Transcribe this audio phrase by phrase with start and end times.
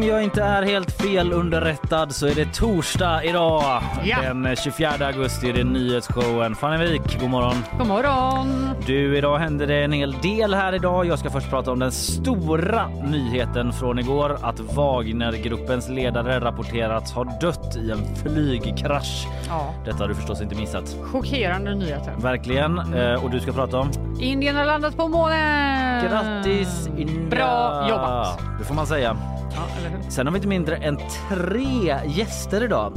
[0.00, 3.82] Om jag inte är helt fel underrättad så är det torsdag idag.
[4.04, 4.22] Ja.
[4.22, 6.54] Den 24 augusti är det nyhetsshowen.
[6.54, 7.54] Fanny Wik, god morgon.
[7.78, 8.70] God morgon!
[8.86, 11.06] Du, idag händer det en hel del här idag.
[11.06, 17.24] Jag ska först prata om den stora nyheten från igår att Wagnergruppens ledare rapporterats ha
[17.24, 19.26] dött i en flygkrasch.
[19.48, 20.96] Ja, Detta har du förstås inte missat.
[21.02, 22.12] chockerande nyheter.
[22.18, 22.78] Verkligen.
[22.94, 23.90] Eh, och du ska prata om?
[24.20, 26.04] Indien har landat på månen!
[26.10, 27.28] Grattis India!
[27.30, 28.38] Bra jobbat!
[28.58, 29.16] Det får man säga.
[29.54, 30.10] Ja, eller hur?
[30.10, 32.92] Sen har vi inte mindre än tre gäster idag.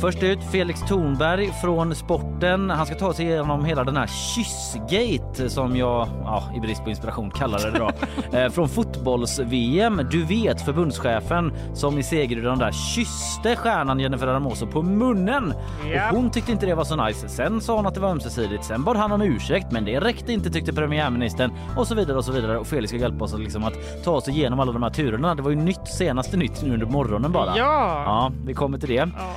[0.00, 2.70] Först ut Felix Thornberg från Sporten.
[2.70, 6.90] Han ska ta sig igenom hela den här kyssgate som jag ja, i brist på
[6.90, 7.90] inspiration kallar det då.
[8.38, 10.00] eh, från fotbolls-VM.
[10.10, 15.54] Du vet förbundschefen som i segerrundan där kysste stjärnan Jennifer Hermoso på munnen.
[15.92, 16.10] Ja.
[16.10, 17.28] Och hon tyckte inte det var så nice.
[17.28, 18.64] Sen sa hon att det var ömsesidigt.
[18.64, 22.24] Sen bad han om ursäkt men det räckte inte tyckte premiärministern och så vidare och
[22.24, 22.58] så vidare.
[22.58, 25.34] Och Felix ska hjälpa oss att, liksom, att ta oss igenom alla de här turerna.
[25.34, 27.56] Det var ju nytt senaste nytt nu under morgonen bara.
[27.56, 28.02] Ja!
[28.06, 28.94] Ja, vi kommer till det.
[28.94, 29.34] Ja,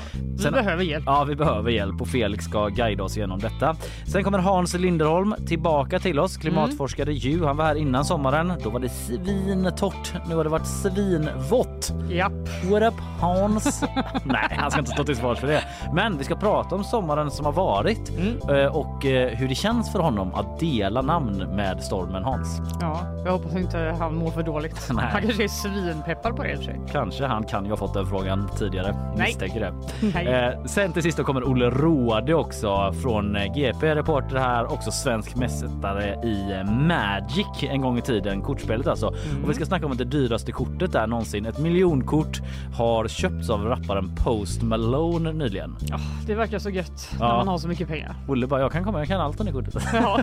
[0.52, 1.04] vi Sen- behöver hjälp.
[1.08, 3.76] Ja, vi behöver hjälp och Felix ska guida oss igenom detta.
[4.08, 7.46] Sen kommer Hans Linderholm tillbaka till oss, klimatforskare ju.
[7.46, 8.54] Han var här innan sommaren.
[8.64, 10.14] Då var det svintorrt.
[10.30, 11.94] Nu har det varit svinvått.
[12.10, 12.32] Japp.
[12.72, 13.84] What up Hans?
[14.24, 15.64] Nej, han ska inte stå till svars för det.
[15.94, 18.60] Men vi ska prata om sommaren som har varit Mm.
[18.60, 22.62] eh, och eh, hur det känns för honom att dela namn med stormen Hans.
[22.82, 24.90] Ja, jag hoppas inte han mår för dåligt.
[24.94, 25.06] Nej.
[25.12, 26.80] Han kanske är svinpeppad på det i och för sig.
[26.92, 28.96] Kanske han kan ju ha fått den frågan tidigare.
[29.18, 29.28] Nej.
[29.28, 29.74] Misstänker det.
[30.14, 30.26] Nej.
[30.40, 34.92] Eh, sen till sist då kommer Olle Råde också från eh, GP, reporter här, också
[34.92, 39.08] svensk mästare i eh, Magic en gång i tiden, kortspelet alltså.
[39.44, 42.38] Och vi ska snacka om det dyraste kortet där någonsin, ett miljonkort,
[42.78, 45.76] har köpts av rapparen Post Malone nyligen.
[45.82, 47.38] Ja, det verkar så gött när Ja.
[47.38, 48.16] man har så mycket pengar.
[48.28, 49.84] Olle bara, jag kan komma, jag kan allt om det kortet.
[49.94, 50.20] Ja,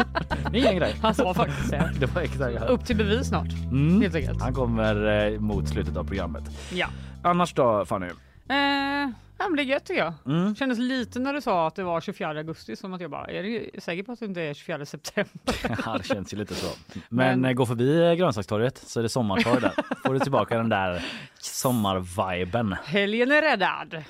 [0.52, 0.94] det är ingen grej.
[1.02, 1.90] han sa faktiskt det.
[2.00, 2.68] Det var exakt.
[2.68, 4.00] Upp till bevis snart, Mm.
[4.02, 4.42] helt enkelt.
[4.42, 6.42] Han kommer eh, mot slutet av programmet.
[6.72, 6.86] Ja.
[7.22, 8.06] Annars då Fanny?
[8.06, 10.14] Eh, ja men det är gött tycker jag.
[10.26, 10.54] Mm.
[10.56, 13.42] Kändes lite när du sa att det var 24 augusti som att jag bara, är
[13.42, 15.32] du säker på att det inte är 24 september?
[15.86, 16.66] Ja, det känns ju lite så.
[17.08, 19.72] Men, Men- eh, gå förbi eh, grönsakstorget så är det sommartorg där.
[20.06, 21.04] Får du tillbaka den där
[21.40, 22.76] sommarviben.
[22.84, 24.02] Helgen är räddad.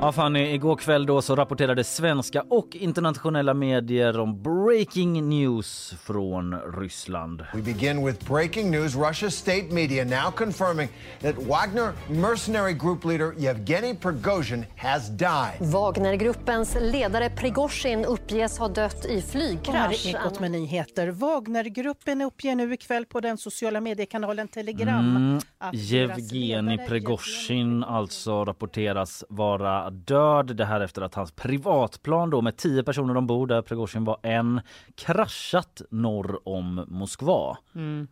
[0.00, 6.54] Ja Fanny, igår kväll då så rapporterade svenska och internationella medier om breaking news från
[6.80, 7.42] Ryssland.
[7.54, 8.96] We begin with breaking news.
[8.96, 10.88] Russia's state media now confirming
[11.22, 15.70] that Wagner mercenary group leader Yevgeny Prigozhin has died.
[15.72, 20.06] Wagnergruppens ledare Prigozjin uppges ha dött i Och här flygkrasch.
[20.06, 21.08] är Ekot med nyheter.
[21.08, 25.40] Wagnergruppen uppger nu ikväll på den sociala mediekanalen Telegram Mm,
[25.72, 30.56] ledare Prigozjin alltså rapporteras vara död.
[30.56, 34.60] Det här efter att hans privatplan då med tio personer ombord där Prigozjin var en
[34.94, 37.56] kraschat norr om Moskva.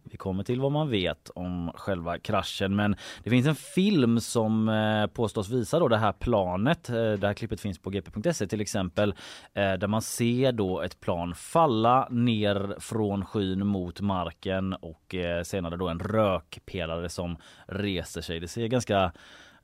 [0.03, 4.69] Vi kommer till vad man vet om själva kraschen men det finns en film som
[4.69, 6.89] eh, påstås visa då det här planet.
[6.89, 9.15] Eh, det här klippet finns på gp.se till exempel
[9.55, 15.77] eh, där man ser då ett plan falla ner från skyn mot marken och senare
[15.77, 17.34] då en rökpelare som
[17.67, 18.41] reser sig.
[18.41, 19.13] Det ser ganska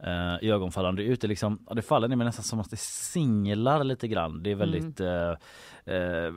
[0.02, 1.20] eh, ögonfallande ut.
[1.20, 4.42] Det, liksom, det faller ner men nästan som att det singlar lite grann.
[4.42, 5.30] Det är väldigt eh,
[5.84, 6.32] eh,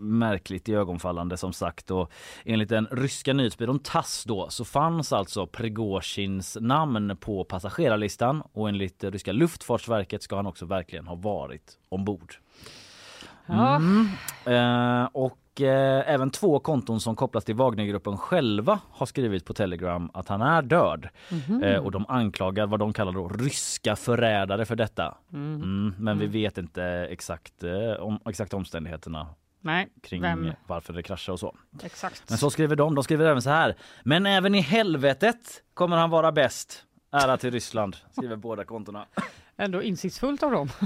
[0.00, 1.90] märkligt i ögonfallande som sagt.
[1.90, 2.12] Och
[2.44, 9.04] enligt den ryska nyhetsbyrån TASS då så fanns alltså Prigozjins namn på passagerarlistan och enligt
[9.04, 12.34] ryska luftfartsverket ska han också verkligen ha varit ombord.
[13.46, 13.80] Ja.
[14.44, 20.10] Eh, och eh, även två konton som kopplas till Wagnergruppen själva har skrivit på Telegram
[20.14, 21.08] att han är död.
[21.62, 25.18] Eh, och de anklagar vad de kallar då ryska förrädare för detta.
[25.32, 29.26] Mm, men vi vet inte exakt eh, om exakta omständigheterna
[29.60, 30.52] Nej, kring vem?
[30.66, 31.54] varför det kraschade och så.
[31.82, 32.22] Exakt.
[32.28, 32.94] Men så skriver de.
[32.94, 33.76] De skriver även så här.
[34.04, 36.84] Men även i helvetet kommer han vara bäst.
[37.12, 39.06] Ära till Ryssland, skriver båda kontona.
[39.62, 40.68] Ändå insiktsfullt av dem.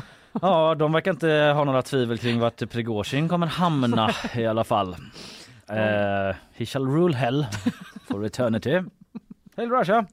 [0.42, 4.96] Ja, de verkar inte ha några tvivel kring vart Prigozjin kommer hamna i alla fall.
[5.70, 7.46] Uh, he shall rule hell
[8.08, 8.82] for eternity.
[9.56, 10.06] Hail Russia!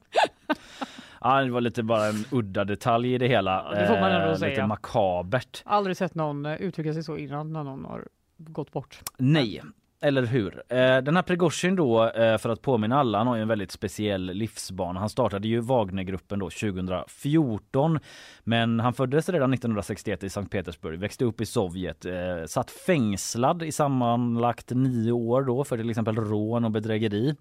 [1.20, 3.70] Ja, det var lite bara en udda detalj i det hela.
[3.70, 4.66] Det får man ändå Eh, Lite säga.
[4.66, 5.62] makabert.
[5.64, 8.04] Aldrig sett någon eh, uttrycka sig så innan när någon har
[8.36, 9.00] gått bort.
[9.18, 9.62] Nej,
[10.04, 10.62] eller hur?
[10.68, 13.70] Eh, Den här Prigozjin då, eh, för att påminna alla, han har ju en väldigt
[13.70, 15.00] speciell livsbana.
[15.00, 17.98] Han startade ju Wagnergruppen då 2014,
[18.44, 22.12] men han föddes redan 1961 i Sankt Petersburg, växte upp i Sovjet, eh,
[22.46, 27.34] satt fängslad i sammanlagt nio år då för till exempel rån och bedrägeri.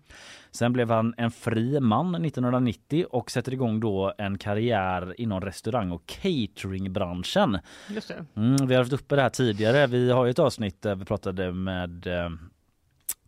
[0.52, 5.92] Sen blev han en fri man 1990 och sätter igång då en karriär inom restaurang
[5.92, 7.60] och cateringbranschen.
[8.36, 9.88] Mm, vi har haft uppe det här tidigare.
[9.88, 12.08] Vi har ju ett avsnitt där vi pratade med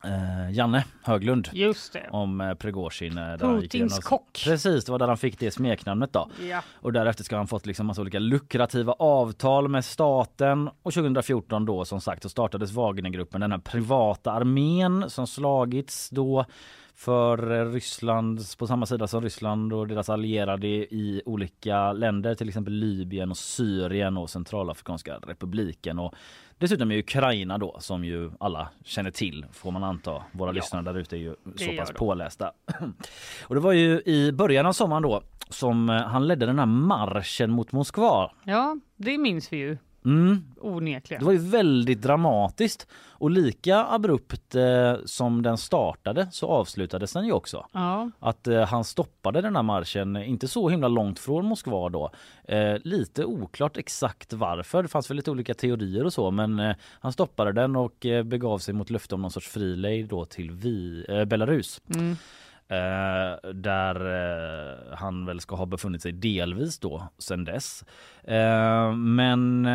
[0.03, 2.07] eh, Janne Höglund Just det.
[2.11, 3.17] om eh, Prigozjin.
[3.17, 4.41] eh, där han gick Putins kock.
[4.45, 6.29] Precis, det var där han fick det smeknamnet då.
[6.49, 6.61] Ja.
[6.81, 10.69] Och därefter ska han fått liksom massa olika lukrativa avtal med staten.
[10.83, 16.45] Och 2014 då som sagt så startades Wagnergruppen, den här privata armén som slagits då
[16.95, 22.73] för Ryssland på samma sida som Ryssland och deras allierade i olika länder, till exempel
[22.73, 26.13] Libyen och Syrien och Centralafrikanska republiken och
[26.57, 30.23] dessutom i Ukraina då som ju alla känner till får man anta.
[30.31, 32.51] Våra lyssnare där ute är ju så pass pålästa.
[33.43, 36.65] Och det var ju i början av sommaren då som eh, han ledde den här
[36.65, 38.31] marschen mot Moskva.
[38.43, 40.43] ja, det minns vi ju Mm.
[40.61, 41.19] onekligen.
[41.19, 42.87] Det var ju väldigt dramatiskt
[43.17, 47.65] och lika abrupt eh, som den startade så avslutades den ju också.
[47.71, 52.11] Ja, Att eh, han stoppade den här marschen, inte så himla långt från Moskva då.
[52.43, 56.75] Eh, lite oklart exakt varför, det fanns väl lite olika teorier och så men eh,
[56.99, 60.51] han stoppade den och eh, begav sig mot löfte om någon sorts frilejd då till
[60.51, 61.81] vi, eh, Belarus.
[61.95, 62.17] mm.
[62.67, 67.83] Eh, där eh, han väl ska ha befunnit sig delvis då sen dess.
[68.23, 69.67] Eh, men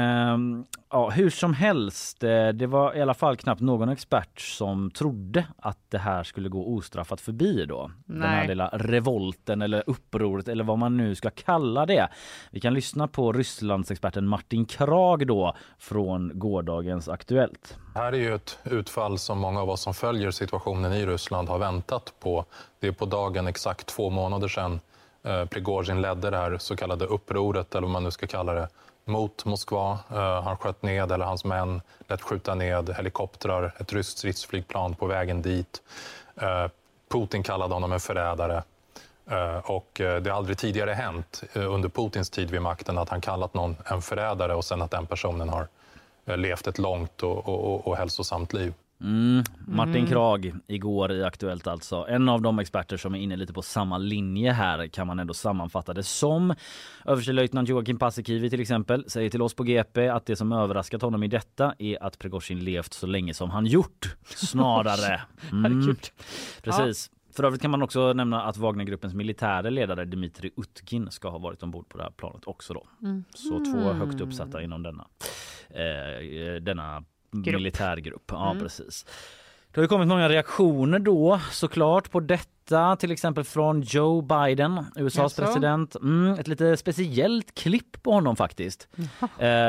[0.91, 5.79] ja, hur som helst, det var i alla fall knappt någon expert som trodde att
[5.89, 7.91] det här skulle gå ostraffat förbi då.
[8.07, 8.49] Den här Nej.
[8.49, 12.09] lilla revolten eller upproret eller vad man nu ska kalla det.
[12.51, 17.79] Vi kan lyssna på Rysslandsexperten Martin Krag då från gårdagens Aktuellt.
[17.95, 21.49] Det här är ju ett utfall som många av oss som följer situationen i Ryssland
[21.49, 22.45] har väntat på.
[22.81, 24.81] Det är på dagen exakt två månader sedan
[25.23, 28.69] eh, Prigozjin ledde det här så kallade upproret, eller vad man nu ska kalla det,
[29.05, 29.99] mot Moskva.
[30.11, 35.07] Eh, han sköt ned, eller hans män lät skjuta ned helikoptrar, ett ryskt stridsflygplan på
[35.07, 35.83] vägen dit.
[36.37, 36.67] Eh,
[37.09, 38.63] Putin kallade honom en förrädare.
[39.31, 43.09] Eh, och eh, det har aldrig tidigare hänt eh, under Putins tid vid makten att
[43.09, 45.69] han kallat någon en förrädare och sen att den personen har
[46.25, 48.75] levt ett långt och, och- och hälsosamt liv.
[49.01, 52.07] Mm, Martin Krag igår i Aktuellt alltså.
[52.09, 55.35] En av de experter som är inne lite på samma linje här kan man ändå
[55.35, 56.55] sammanfatta det som.
[57.05, 61.23] Överstelöjtnant Joakim Paasikivi till exempel säger till oss på GP att det som överraskat honom
[61.23, 64.17] i detta är att Prigozjin levt så länge som han gjort.
[64.25, 65.21] Snarare.
[65.53, 65.97] Mm,
[66.63, 67.11] precis.
[67.37, 71.63] För övrigt kan man också nämna att Wagnergruppens militära ledare Dmitrij Utkin ska ha varit
[71.63, 72.87] ombord på det här planet också då.
[73.35, 75.07] Så två högt uppsatta inom denna,
[75.71, 78.25] eh, denna militärgrupp.
[78.27, 79.07] Ja, precis.
[79.73, 82.49] Det har ju kommit många reaktioner då såklart på detta,
[82.99, 85.43] till exempel från Joe Biden, USAs Jaså?
[85.43, 85.97] president.
[85.97, 88.89] Mm, ett lite speciellt klipp på honom faktiskt.
[89.21, 89.29] Eh,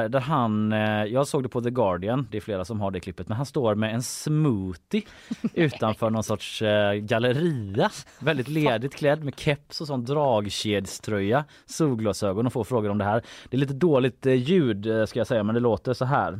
[0.09, 2.99] där han, eh, jag såg det på The Guardian, det är flera som har det
[2.99, 5.01] klippet, men han står med en smoothie
[5.53, 7.89] utanför någon sorts eh, galleria.
[8.19, 13.23] Väldigt ledigt klädd med keps och sån dragkedströja, solglasögon och får frågor om det här.
[13.49, 16.39] Det är lite dåligt eh, ljud eh, ska jag säga, men det låter så här.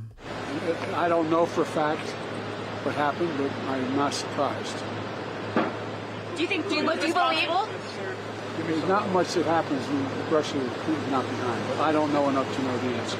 [0.94, 2.16] I don't know for fact
[2.86, 4.91] what happened, but I'm not surprised.
[6.42, 7.50] Do you think do you, do you believe?
[8.66, 12.56] There's not much that happens when Russia is not behind, but I don't know enough
[12.56, 13.18] to know the answer.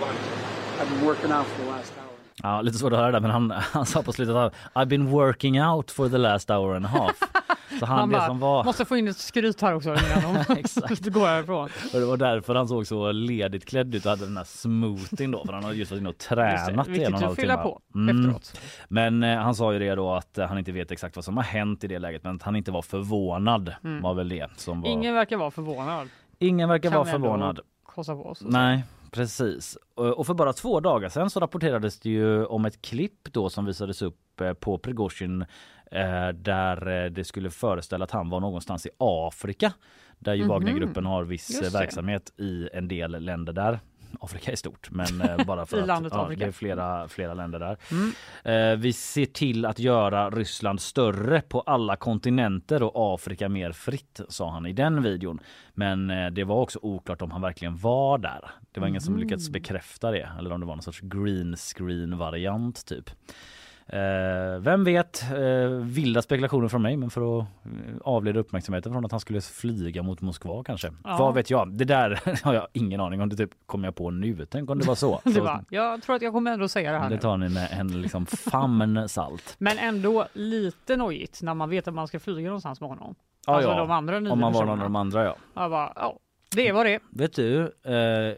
[0.80, 2.18] I've been working out for the last hour.
[2.44, 5.12] Ja, lite svårt att höra det, men han, han sa på slutet att I've been
[5.12, 7.24] working out for the last hour and a half.
[7.80, 10.36] Så han, Han det bara, som var, måste få in ett skryt här också innan
[10.58, 11.06] Exakt.
[11.08, 11.70] går härifrån.
[11.94, 15.32] och det var därför han såg så ledigt klädd ut och hade den här smoothien
[15.32, 17.24] då, för han hade just varit inne och Just det, tränat i en och en
[17.26, 17.58] halv timme.
[17.58, 18.18] på Mm.
[18.26, 18.60] efteråt.
[18.88, 21.38] Men eh, han sa ju det då att eh, han inte vet exakt vad som
[21.38, 24.82] har hänt i det läget, men att han inte var förvånad var väl det som
[24.82, 24.90] var.
[24.90, 25.00] Mm.
[25.00, 26.10] Ingen verkar vara förvånad.
[26.40, 27.60] Ingen verkar Kan vara förvånad.
[28.42, 29.78] Nej, precis.
[29.96, 33.66] Och för bara två dagar sedan så rapporterades det ju om ett klipp då som
[33.66, 35.46] visades upp eh, på Prigozjin
[36.34, 39.74] där eh, det skulle föreställa att han var någonstans i Afrika
[40.20, 43.80] där ju Wagnergruppen har viss eh, verksamhet i en del länder där.
[44.20, 47.78] Afrika är stort men eh, bara för att ja, det är flera, flera länder där.
[47.92, 48.12] Mm.
[48.44, 54.22] Eh, vi ser till att göra Ryssland större på alla kontinenter och Afrika mer fritt,
[54.30, 55.40] sa han i den videon.
[55.74, 58.52] Men eh, det var också oklart om han verkligen var där.
[58.72, 62.18] Det var ingen som lyckats bekräfta det eller om det var någon sorts green screen
[62.18, 63.10] variant typ.
[63.88, 67.72] Eh, vem vet, eh, vilda spekulationer från mig men för att eh,
[68.02, 70.94] avleda uppmärksamheten från att han skulle flyga mot Moskva kanske.
[71.04, 71.18] Ja.
[71.18, 71.74] Vad vet jag?
[71.74, 73.30] Det där har jag ingen aning om.
[73.30, 74.46] Det typ kommer jag på nu.
[74.46, 75.22] Tänk om det var så.
[75.34, 77.70] Det var, jag tror att jag kommer ändå säga det här det tar ni med
[77.72, 79.56] en liksom famn salt.
[79.60, 83.16] Men ändå lite nojigt när man vet att man ska flyga någonstans med honom.
[83.48, 83.78] Ja, alltså ja.
[83.78, 85.36] de andra nio Om man var någon av de andra ja.
[85.54, 86.20] Jag bara, ja,
[86.56, 87.00] det var det.
[87.10, 87.94] Vet du, eh,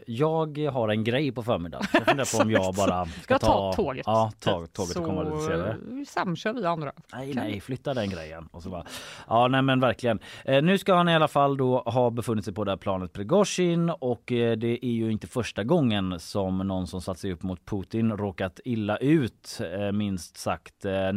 [0.06, 1.86] jag har en grej på förmiddagen.
[1.92, 4.02] Jag funderar på om jag bara ska Jag tar tåget.
[4.06, 5.76] Ja, ta tåget och komma lite senare.
[6.06, 6.92] Så samkör vi andra.
[7.12, 8.48] Nej, nej, flytta den grejen.
[8.52, 8.86] Och så bara,
[9.28, 10.18] ja, nej, men verkligen.
[10.44, 13.12] Eh, nu ska han i alla fall då ha befunnit sig på det här planet
[13.12, 17.42] Prigozjin och eh, det är ju inte första gången som någon som satt sig upp
[17.42, 20.84] mot Putin råkat illa ut, eh, minst sagt.
[20.84, 21.12] Eh,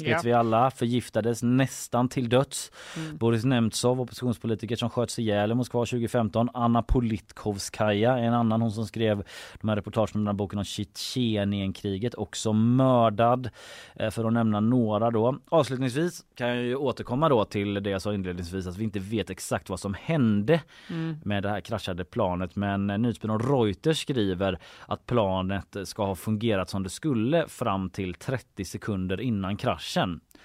[0.00, 0.28] Navalny vet Ja.
[0.28, 2.70] vi alla, förgiftades nästan till döds.
[2.96, 3.16] Mm.
[3.16, 6.48] Boris Nemtsov, oppositionspolitiker som sköts ihjäl i Moskva 2015.
[6.54, 9.22] Anna Politkovskaja, en annan hon som skrev
[9.60, 13.50] de här reportagen om den här boken om Tjetjenienkriget, också mördad.
[13.96, 15.38] Eh, För att nämna några då.
[15.48, 19.30] Avslutningsvis kan jag ju återkomma då till det jag sa inledningsvis att vi inte vet
[19.30, 21.16] exakt vad som hände Mm.
[21.24, 22.56] med det här kraschade planet.
[22.56, 28.14] Men eh, nyhetsbyrån Reuters skriver att planet ska ha fungerat som det skulle fram till
[28.14, 29.89] 30 sekunder innan kraschen.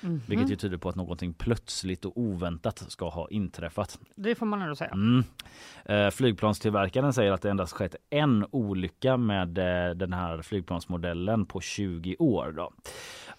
[0.01, 0.21] Mhm.
[0.27, 3.99] Vilket ju tyder på att någonting plötsligt och oväntat ska ha inträffat.
[4.15, 4.91] Det får man ändå säga.
[4.91, 5.23] Mm.
[5.85, 11.61] Eh, flygplanstillverkaren säger att det endast skett en olycka med eh, den här flygplansmodellen på
[11.61, 12.51] 20 år.
[12.51, 12.71] Då.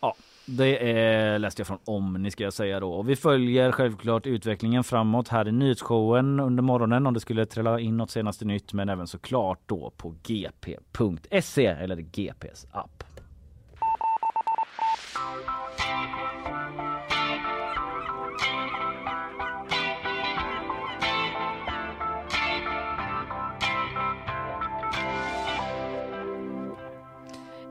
[0.01, 0.15] Ja,
[0.47, 2.93] det är, läste jag från Omni ska jag säga då.
[2.93, 7.81] Och vi följer självklart utvecklingen framåt här i nyhetsshowen under morgonen om det skulle trilla
[7.81, 13.05] in något senaste nytt men även såklart då på gp.se eller GPs app.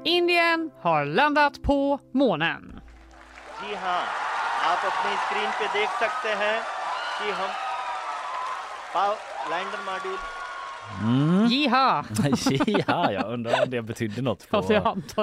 [0.05, 2.81] Indien har landat på månen.
[3.61, 4.03] जी हाँ
[4.71, 6.57] आप अपनी स्क्रीन पे देख सकते हैं
[7.19, 7.51] कि हम
[8.95, 9.13] पाव
[9.51, 10.19] lander module
[11.04, 11.46] Mm.
[11.46, 12.06] Jiha!
[12.88, 14.62] ja, jag undrar om det betydde något på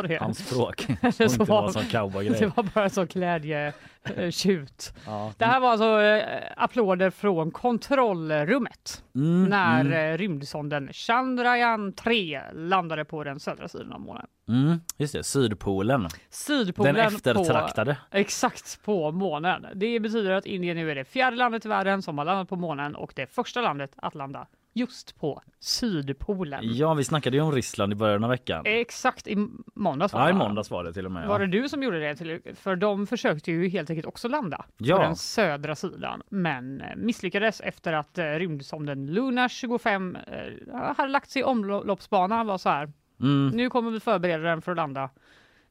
[0.03, 0.19] det.
[0.21, 0.87] hans språk.
[1.03, 2.39] Och så inte var- var som cowboygrej.
[2.41, 4.95] Det var bara så glädjetjut.
[5.07, 5.33] Ja.
[5.39, 9.93] Det här var alltså eh, applåder från kontrollrummet Mm, när mm.
[10.15, 14.27] eh, rymdsonden Chandrayaan 3 landade på den södra sidan av månen.
[14.49, 16.09] Mm, just det, Sydpolen.
[16.31, 17.97] Sydpolen Den eftertraktade.
[18.11, 19.67] På, exakt på månen.
[19.75, 22.57] Det betyder att Indien nu är det fjärde landet i världen som har landat på
[22.57, 26.61] månen och det första landet att landa just på Sydpolen.
[26.65, 28.63] Ja, vi snackade ju om Ryssland i början av veckan.
[28.67, 30.13] Exakt i måndags.
[30.13, 30.45] Ja, i det, va?
[30.45, 31.29] måndags var det till och med.
[31.29, 31.47] Var Ja.
[31.47, 32.17] det du som gjorde det?
[32.17, 34.97] Till, för de försökte ju helt enkelt också landa Ja.
[34.97, 41.09] på den södra sidan, men eh, misslyckades efter att eh, rymdsonden Luna 25 eh, hade
[41.13, 42.45] lagt sig i omloppsbana.
[42.45, 42.93] Var så här.
[43.21, 43.49] Mm.
[43.49, 45.11] Nu kommer vi förbereda den för att landa.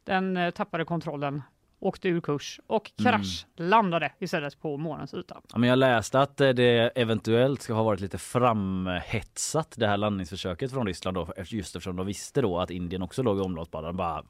[0.03, 1.41] Den eh, tappade kontrollen,
[1.82, 3.12] åkte ur kurs och Mm.
[3.12, 5.42] krasch landade istället på månens yta.
[5.54, 9.98] Ja, men jag läste att eh, det eventuellt ska ha varit lite framhetsat det här
[9.98, 13.96] landningsförsöket från Ryssland då, just eftersom de visste då att Indien också låg i omloppsbanan.
[13.96, 14.24] Bara,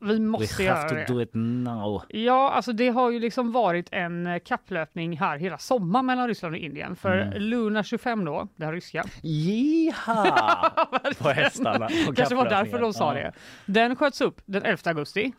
[0.00, 1.04] Vi måste we have göra to det.
[1.08, 2.02] do it now.
[2.08, 6.54] Ja, alltså det har ju liksom varit en eh, kapplöpning här hela sommaren mellan Ryssland
[6.54, 6.96] och Indien.
[6.96, 7.42] För Mm.
[7.42, 9.04] Luna 25 då, det här ryska.
[9.22, 10.70] Jiha!
[11.18, 11.88] på hästarna.
[12.06, 13.20] på Kanske var därför de sa Ja.
[13.22, 13.32] det.
[13.66, 15.32] Den sköts upp den 11 augusti.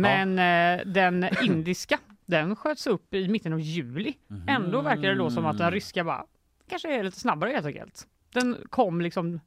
[0.00, 4.14] Men eh, den indiska, den sköts upp i mitten av juli.
[4.48, 6.24] Ändå verkar det då som att den ryska bara,
[6.70, 8.06] kanske är lite snabbare helt enkelt.
[8.32, 9.40] Den kom liksom,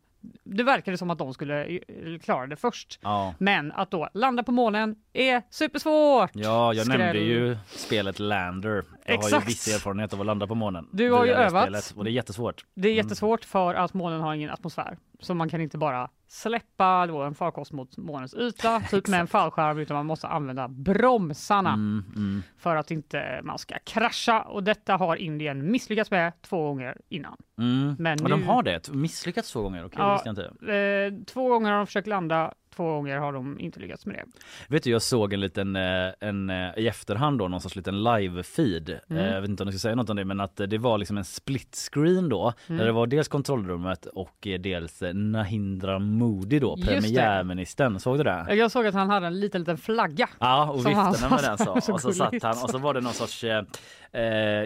[0.44, 1.80] det verkade som att de skulle eh,
[2.24, 3.00] klara det först.
[3.02, 3.34] Ja.
[3.38, 6.32] Men att då landa på månen är supersvårt!
[6.34, 7.00] Ja, jag Skräll.
[7.00, 8.84] nämnde ju spelet Lander.
[9.06, 9.48] Jag har ju Exakt.
[9.48, 10.88] viss erfarenhet av att landa på månen.
[10.92, 11.64] Du har ju övat.
[11.64, 12.66] spelet, och det är jättesvårt.
[12.74, 14.98] Det är jättesvårt för att månen har ingen atmosfär.
[15.20, 19.28] Så man kan inte bara släppa då en farkost mot månens yta, typ med en
[19.28, 22.44] fallskärm, utan man måste använda bromsarna Mm, mm.
[22.58, 24.42] för att inte man ska krascha.
[24.42, 27.38] Och detta har Indien misslyckats med två gånger innan.
[27.58, 27.96] Mm.
[28.00, 28.90] Men ja, de nu- har det?
[28.94, 29.86] Misslyckats två gånger?
[29.86, 30.74] Okej, det Ja, inte.
[30.74, 34.24] eh, två gånger har de försökt landa, två gånger har de inte lyckats med det.
[34.68, 37.96] Vet du, jag såg en liten, eh, en, eh, i efterhand då, någon sorts liten
[38.04, 39.00] live-feed.
[39.10, 39.24] Mm.
[39.26, 40.98] Eh, Jag vet inte om du ska säga något om det, men att det var
[40.98, 42.54] liksom en split screen då.
[42.68, 42.78] Mm.
[42.80, 48.00] Där det var dels kontrollrummet och dels Nahindra Modi då, premiärministern.
[48.00, 48.46] Såg du det?
[48.56, 50.30] Jag såg att han hade en liten, liten flagga.
[50.40, 51.82] Ja, och viftade med den så.
[51.82, 52.44] så Och så satt gulligt.
[52.46, 53.64] han och så var det någon sorts eh,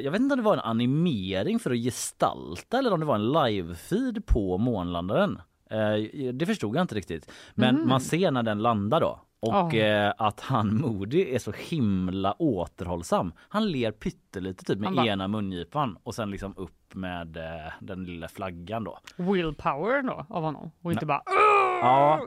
[0.03, 3.15] jag vet inte om det var en animering för att gestalta eller om det var
[3.15, 5.41] en live-feed på månlandaren.
[5.69, 7.31] Eh, det förstod jag inte riktigt.
[7.53, 7.89] Men Mhm.
[7.89, 9.19] man ser när den landar då.
[9.39, 13.33] Och eh, att han Moody är så himla återhållsam.
[13.49, 18.03] Han ler pyttelite typ med bara- ena mungipan och sen liksom upp med eh, den
[18.03, 18.99] lilla flaggan då.
[19.17, 21.21] Willpower då av honom och inte bara
[21.81, 22.19] Ja,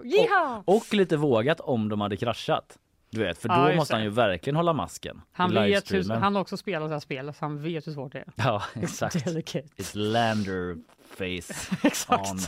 [0.66, 2.78] och, och lite vågat om de hade kraschat.
[3.10, 5.22] Du vet, för då Ja, måste han ju verkligen hålla masken.
[5.32, 8.12] Han, vet hur, han har också spelat det här spelet så han vet hur svårt
[8.12, 8.32] det är.
[8.36, 9.24] Ja, exakt.
[9.24, 9.68] Delicate.
[9.76, 10.76] It's lander
[11.16, 12.30] face Exakt.
[12.30, 12.38] on.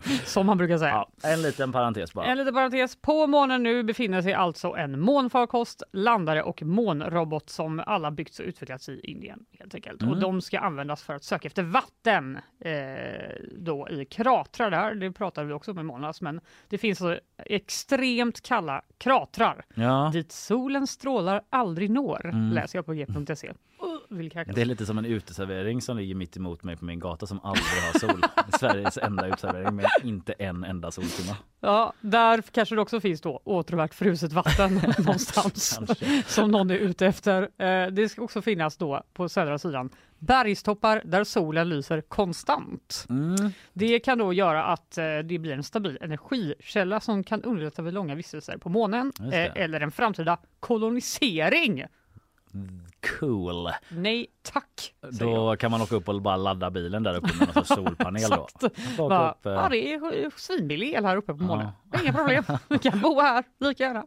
[0.24, 0.90] Som man brukar säga.
[0.90, 2.26] Ja, en liten parentes bara.
[2.26, 2.96] En liten parentes.
[2.96, 8.46] På månen nu befinner sig alltså en månfarkost, landare och månrobot som alla byggts och
[8.46, 9.44] utvecklats i Indien.
[9.58, 10.02] helt enkelt.
[10.02, 10.14] Mm.
[10.14, 12.72] Och De ska användas för att söka efter vatten eh,
[13.58, 14.94] då i kratrar där.
[14.94, 20.10] Det pratade vi också om i månads, men det finns alltså extremt kalla kratrar Ja.
[20.12, 22.52] dit solen strålar aldrig når, Mm.
[22.52, 23.52] läser jag på g.se.
[24.08, 24.54] Kräkas.
[24.54, 27.40] Det är lite som en uteservering som ligger mitt emot mig på min gata som
[27.40, 28.22] aldrig har sol.
[28.58, 31.36] Sveriges enda uteservering med inte en enda soltimme.
[31.60, 35.80] Ja, där kanske det också finns då återvärt fruset vatten någonstans
[36.26, 37.42] som någon är ute efter.
[37.42, 43.06] Eh, det ska också finnas då på södra sidan bergstoppar där solen lyser konstant.
[43.10, 43.52] Mm.
[43.72, 47.94] Det kan då göra att eh, det blir en stabil energikälla som kan underlätta vid
[47.94, 51.84] långa vistelser på månen eh, eller en framtida kolonisering.
[53.20, 53.70] Cool.
[53.88, 55.36] Nej tack, säger jag.
[55.52, 58.48] Då kan man åka upp och bara ladda bilen där uppe med någon solpanel då.
[58.98, 61.46] Bara upp, eh, ja, det är svinbillig el här uppe på Ja.
[61.46, 61.68] månen.
[62.02, 63.98] Inga problem, vi kan bo här lika gärna.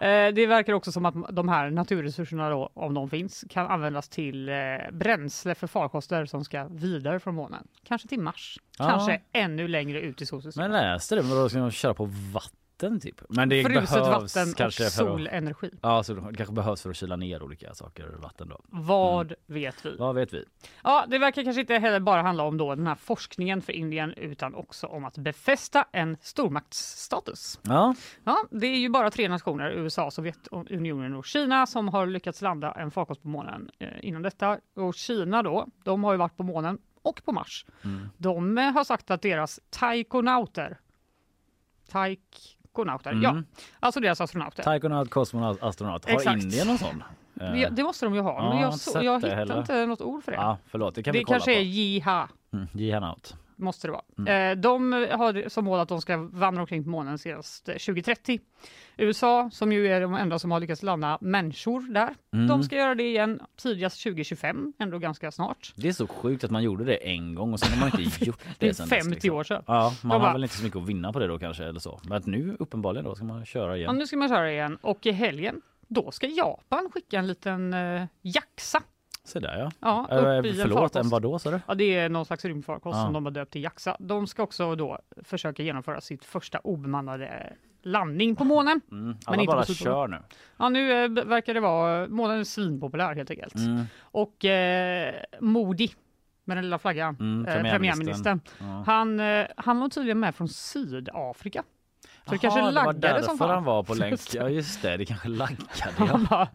[0.00, 4.08] Eh, det verkar också som att de här naturresurserna, då, om de finns, kan användas
[4.08, 4.54] till eh,
[4.92, 7.66] bränsle för farkoster som ska vidare från månen.
[7.84, 8.88] Kanske till Mars, Ja.
[8.88, 10.70] kanske ännu längre ut i solsystemet.
[10.70, 13.22] Men läste det, men då ska man köra på vatten typ.
[13.28, 15.70] Men det Fruset behövs vatten och kanske för att, solenergi.
[15.82, 18.60] Ja, så det kanske behövs för att kyla ner olika saker ur vatten då.
[18.68, 19.96] Vad vet vi?
[19.96, 20.44] Vad vet vi?
[20.84, 24.12] Ja, det verkar kanske inte heller bara handla om då den här forskningen för Indien
[24.12, 27.60] utan också om att befästa en stormaktsstatus.
[27.62, 32.42] Ja, Ja, det är ju bara tre nationer, USA, Sovjetunionen och Kina, som har lyckats
[32.42, 34.58] landa en farkost på månen eh, innan detta.
[34.76, 37.66] Och Kina då, de har ju varit på månen och på Mars.
[37.84, 38.08] Mm.
[38.16, 40.80] De eh, har sagt att deras taikonauter,
[42.72, 43.22] taikonauter, Mm.
[43.22, 43.42] ja,
[43.80, 44.62] alltså deras astronauter.
[44.62, 46.04] taikonaut, kosmonaut, astronaut.
[46.04, 46.42] Har Exakt.
[46.42, 47.02] Indien någon sån?
[47.34, 49.58] Ja, det måste de ju ha, men jag så, jag hittar heller.
[49.58, 50.38] inte något ord för det.
[50.38, 51.58] Ja, förlåt, det kan vi det kolla kanske på.
[51.58, 52.28] är jiha.
[52.52, 53.34] Mm, Jihannaut.
[53.56, 54.02] Måste det vara.
[54.18, 54.52] Mm.
[54.58, 58.40] Eh, de har som mål att de ska vandra omkring på månen senast eh, 2030.
[58.96, 62.46] USA, som ju är de enda som har lyckats landa människor där, Mm.
[62.46, 65.72] de ska göra det igen tidigast 2025, ändå ganska snart.
[65.76, 68.24] Det är så sjukt att man gjorde det en gång och sen har man inte
[68.24, 69.36] gjort det, Det sen 50 dess, liksom.
[69.36, 69.62] år sedan.
[69.66, 71.64] Ja, man De har bara- väl inte så mycket att vinna på det då kanske
[71.64, 72.00] eller så.
[72.04, 73.86] Men att nu uppenbarligen då ska man köra igen.
[73.86, 77.74] Ja, nu ska man köra igen och i helgen, då ska Japan skicka en liten
[77.74, 78.82] eh, Jaxa.
[79.24, 79.70] Så där ja.
[79.80, 81.60] Ja, Eh, upp i en förlåt, en vad då sa du?
[81.68, 83.04] Ja, det är någon slags rymdfarkost Ja.
[83.04, 83.96] som de har döpt till Jaxa.
[84.00, 88.80] De ska också då försöka genomföra sitt första obemannade landning på månen.
[88.90, 89.16] Mm.
[89.26, 90.18] Alla inte bara kör nu.
[90.56, 93.54] Ja, nu eh, verkar det vara, månen är svinpopulär helt enkelt.
[93.54, 93.84] Mm.
[94.00, 95.90] Och eh, Modi,
[96.44, 98.40] med den lilla flaggan, Mm, eh, premiärministern.
[98.58, 98.82] Ja.
[98.86, 101.62] han, eh, han var tydligen med från Sydafrika.
[102.24, 103.50] Så det kanske Jaha, det var laggade som fan.
[103.50, 104.20] han var på länk.
[104.34, 105.64] Ja just det, det kanske laggade.
[106.30, 106.48] Ja.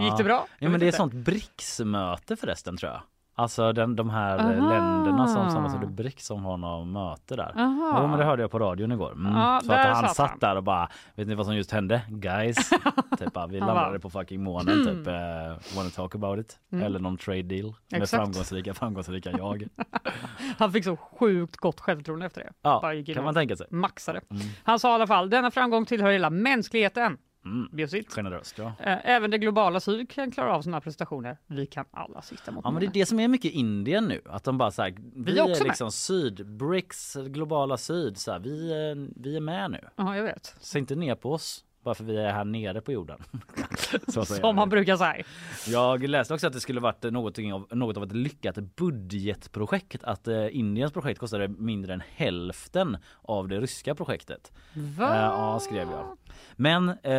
[0.00, 0.46] Gick det bra?
[0.58, 0.96] Ja men det är inte.
[0.96, 3.00] sånt BRICS-möte förresten tror jag.
[3.38, 4.68] Alltså den, de här eh, Aha.
[4.70, 7.52] länderna som samlas under BRICS som har något möte där.
[7.56, 7.98] Aha.
[8.02, 9.12] Jo men det hörde jag på radion igår.
[9.12, 9.32] Mm.
[9.32, 10.38] Ja, så att han satt han.
[10.38, 12.02] där och bara, vet ni vad som just hände?
[12.08, 12.70] Guys,
[13.18, 15.06] typ, bara, vi landade på fucking månen typ.
[15.06, 16.58] Uh, wanna talk about it?
[16.72, 16.84] Mm.
[16.84, 18.22] Eller någon trade deal med Exakt.
[18.22, 19.68] framgångsrika, framgångsrika jag.
[20.58, 22.50] Han fick så sjukt gott självförtroende efter det.
[22.62, 23.66] Ja, kan man tänka sig.
[23.70, 24.20] Maxade.
[24.30, 24.42] Mm.
[24.64, 27.18] Han sa i alla fall, denna framgång tillhör hela mänskligheten.
[27.44, 27.68] Mm.
[27.72, 28.14] Bjussigt.
[28.14, 28.72] Generöst ja.
[28.78, 31.38] Eh, Även det globala syd kan klara av sådana här prestationer.
[31.46, 34.20] Vi kan alla sitta mot Ja men det är det som är mycket Indien nu.
[34.26, 35.68] Att de bara såhär, vi, är också är med.
[35.68, 39.80] liksom syd, BRICS, globala syd, så här, vi, är, vi är med nu.
[39.96, 40.56] Ja, jag vet.
[40.60, 43.18] Se inte ner på oss bara för vi är här nere på jorden.
[44.08, 45.24] så Som man brukar säga.
[45.66, 50.04] Jag läste också att det skulle varit något av, något av ett lyckat budgetprojekt.
[50.04, 54.52] Att eh, Indiens projekt kostade mindre än hälften av det ryska projektet.
[54.98, 55.14] Va?
[55.14, 56.16] Eh, ja, skrev jag.
[56.56, 57.14] Men eh,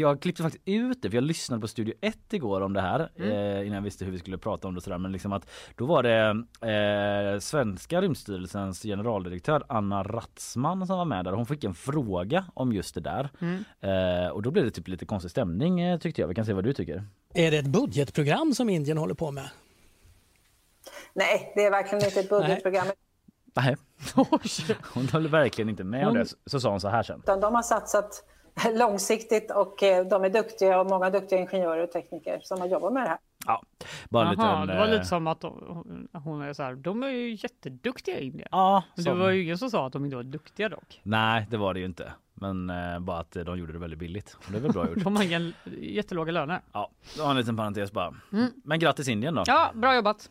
[0.00, 3.08] jag klippte faktiskt ut det för jag lyssnade på Studio 1 igår om det här
[3.16, 3.30] Mm.
[3.30, 4.98] eh, innan jag visste hur vi skulle prata om det och sådär.
[4.98, 11.24] Men liksom att då var det eh, svenska rymdstyrelsens generaldirektör Anna Ratzman som var med
[11.24, 11.32] där.
[11.32, 13.28] Hon fick en fråga om just det där.
[13.40, 13.64] Mm.
[13.80, 16.28] Eh, och då blev det typ lite konstig stämning eh, tyckte jag.
[16.28, 17.04] Vi kan se vad du tycker.
[17.34, 19.48] Är det ett budgetprogram som Indien håller på med?
[21.12, 22.86] Nej, det är verkligen inte ett budgetprogram.
[23.56, 23.76] Nej.
[24.94, 26.26] Hon höll verkligen inte med om det.
[26.46, 27.22] Så- sa hon så här sen.
[27.26, 28.24] De har satsat
[28.74, 32.92] långsiktigt och eh, de är duktiga och många duktiga ingenjörer och tekniker som har jobbat
[32.92, 33.18] med det här.
[33.46, 33.62] Ja,
[34.10, 34.68] bara en Jaha, liten...
[34.74, 38.18] det var eh, lite som att de, hon är så här, de är ju jätteduktiga
[38.18, 38.48] i Indien.
[38.52, 41.00] Ja, Men det som- var ju ingen som sa att de inte var duktiga dock.
[41.02, 42.12] Nej, det var det ju inte.
[42.34, 44.36] Men eh, bara att de gjorde det väldigt billigt.
[44.46, 44.98] Och det är väl bra gjort.
[45.04, 46.60] De har inga jättelåga löner.
[46.72, 48.14] Ja, det var en liten parentes bara.
[48.32, 48.50] Mm.
[48.64, 49.42] Men grattis Indien då.
[49.46, 50.30] Ja, bra jobbat.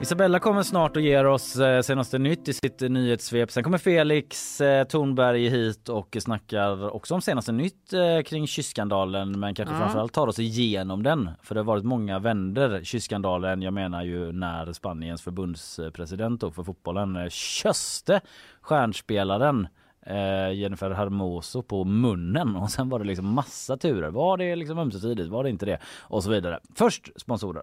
[0.00, 3.50] Isabella kommer snart och ger oss eh, senaste nytt i sitt eh, nyhetssvep.
[3.50, 7.90] Sen kommer Felix eh, Tornberg hit och snackar också om senaste nytt
[8.26, 9.78] kring kysskandalen men kanske Ja.
[9.78, 11.30] framförallt tar oss igenom den.
[11.42, 13.62] För det har varit många vänder kysskandalen.
[13.62, 18.20] Jag menar ju när Spaniens förbundspresident för fotbollen kysste
[18.60, 19.68] stjärnspelaren
[20.06, 24.10] eh, Jennifer Hermoso på munnen och sen var det liksom massa turer.
[24.10, 25.28] Var det liksom ömsesidigt?
[25.28, 25.78] Var det inte det?
[26.00, 26.60] Och så vidare.
[26.74, 27.62] Först sponsorer.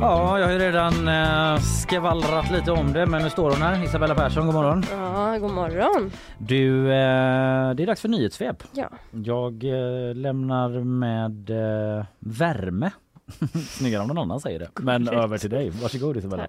[0.00, 3.84] Ja, jag har ju redan eh, skvallrat lite om det men nu står hon här.
[3.84, 4.84] Isabella Persson, god morgon.
[4.90, 6.10] Ja, god morgon.
[6.38, 8.62] Du, eh, det är dags för nyhetssvep.
[8.72, 8.88] Ja.
[9.10, 12.90] Jag eh, lämnar med eh, värme.
[13.68, 14.68] Snyggare om någon annan säger det.
[14.74, 15.24] Men Korrekt.
[15.24, 15.70] över till dig.
[15.70, 16.46] Varsågod Isabella.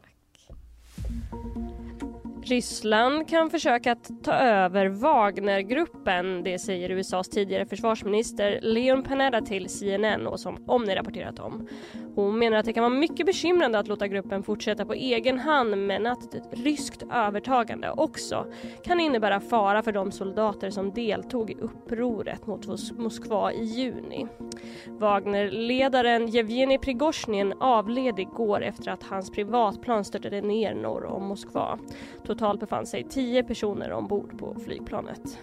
[2.44, 9.70] Ryssland kan försöka att ta över Wagnergruppen, det säger USAs tidigare försvarsminister Leon Panetta till
[9.70, 11.68] CNN och som Omni rapporterat om.
[12.18, 15.78] Hon menar att det kan vara mycket bekymrande att låta gruppen fortsätta på egen hand
[15.78, 18.46] men att ett ryskt övertagande också
[18.84, 24.28] kan innebära fara för de soldater som deltog i upproret mot Moskva i juni.
[24.88, 31.80] Wagnerledaren Jevgenij Prigozjin avled igår efter att hans privatplan störtade ner norr om Moskva.
[32.26, 35.40] Totalt befann sig tio personer ombord på flygplanet.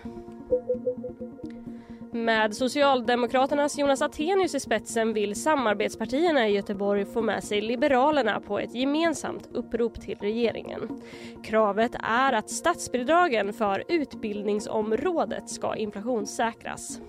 [2.14, 8.58] Med Socialdemokraternas Jonas Attenius i spetsen vill samarbetspartierna i Göteborg få med sig Liberalerna på
[8.58, 11.02] ett gemensamt upprop till regeringen.
[11.44, 17.00] Kravet är att statsbidragen för utbildningsområdet ska inflationssäkras.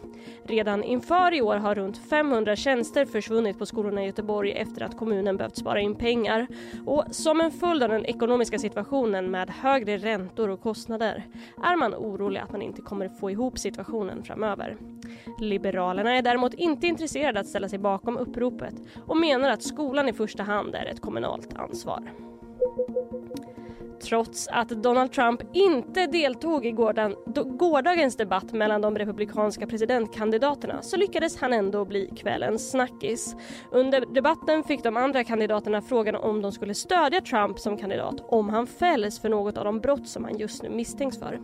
[0.44, 4.98] Redan inför i år har runt 500 tjänster försvunnit på skolorna i Göteborg efter att
[4.98, 6.48] kommunen behövt spara in pengar.
[6.86, 11.24] Och som en följd av den ekonomiska situationen med högre räntor och kostnader
[11.64, 14.78] är man orolig att man inte kommer få ihop situationen framöver.
[15.40, 20.14] Liberalerna är däremot inte intresserade att ställa sig bakom uppropet och menar att skolan i
[20.14, 22.12] första hand är ett kommunalt ansvar.
[24.04, 27.16] Trots att Donald Trump inte deltog i gårdagen,
[27.58, 33.36] gårdagens debatt mellan de republikanska presidentkandidaterna så lyckades han ändå bli kvällens snackis.
[33.72, 38.50] Under debatten fick de andra kandidaterna frågan om de skulle stödja Trump som kandidat om
[38.50, 41.40] han fälls för något av de brott som han just nu misstänks för.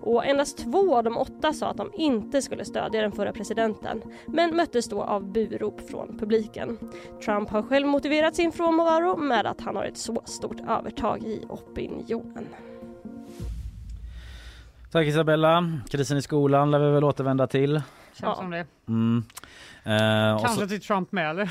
[0.00, 4.02] Och endast två av de åtta sa att de inte skulle stödja den förra presidenten
[4.26, 6.78] men möttes då av burop från publiken.
[7.24, 11.44] Trump har själv motiverat sin frånvaro med att han har ett så stort övertag i
[11.98, 12.46] opinionen.
[14.90, 15.70] Tack Isabella.
[15.90, 17.72] Krisen i skolan lär vi väl återvända till.
[17.72, 18.34] Känns Ja.
[18.34, 18.66] som det.
[18.88, 19.24] Mm.
[19.84, 21.50] Eh, Kanske så, till Trump med eller?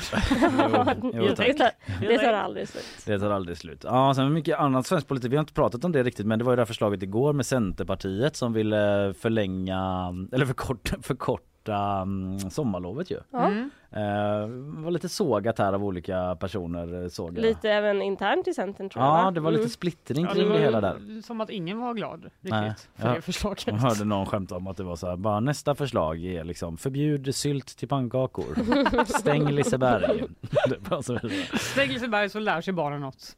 [1.02, 2.84] Jo, jo, det, tar, det tar aldrig slut.
[3.06, 3.84] Det tar aldrig slut.
[3.84, 5.32] Ja, sen mycket annat svensk politik.
[5.32, 7.32] Vi har inte pratat om det riktigt men det var ju det här förslaget igår
[7.32, 13.20] med Centerpartiet som ville förlänga eller förkorta, förkorta um, sommarlovet ju.
[13.30, 13.46] Ja.
[13.46, 13.70] Mm.
[13.90, 17.42] Eh, var lite sågat här av olika personer eh, såg jag.
[17.42, 19.18] Lite även internt i Centern tror jag.
[19.18, 19.30] Ja, va?
[19.30, 19.70] det var lite Mm.
[19.70, 21.22] splittring Ja, kring var det hela där.
[21.22, 23.14] Som att ingen var glad riktigt Nej, för ja.
[23.14, 23.66] det förslaget.
[23.66, 26.76] Jag hörde någon skämta om att det var så här, bara nästa förslag är liksom
[26.76, 28.56] förbjud sylt till pannkakor.
[29.18, 30.24] Stäng Liseberg.
[30.68, 31.58] Det var så vidare.
[31.58, 33.36] Stäng Liseberg så lär sig barnen något.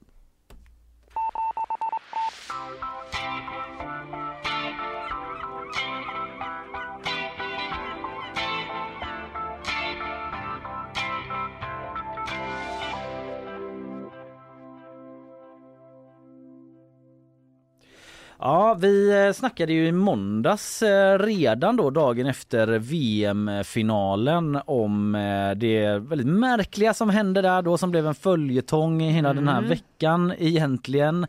[18.38, 25.50] Ja, vi eh, snackade ju i måndags eh, redan då dagen efter VM-finalen om eh,
[25.56, 29.68] det väldigt märkliga som hände där då som blev en följetong hela den här Mm.
[29.70, 31.26] veckan egentligen.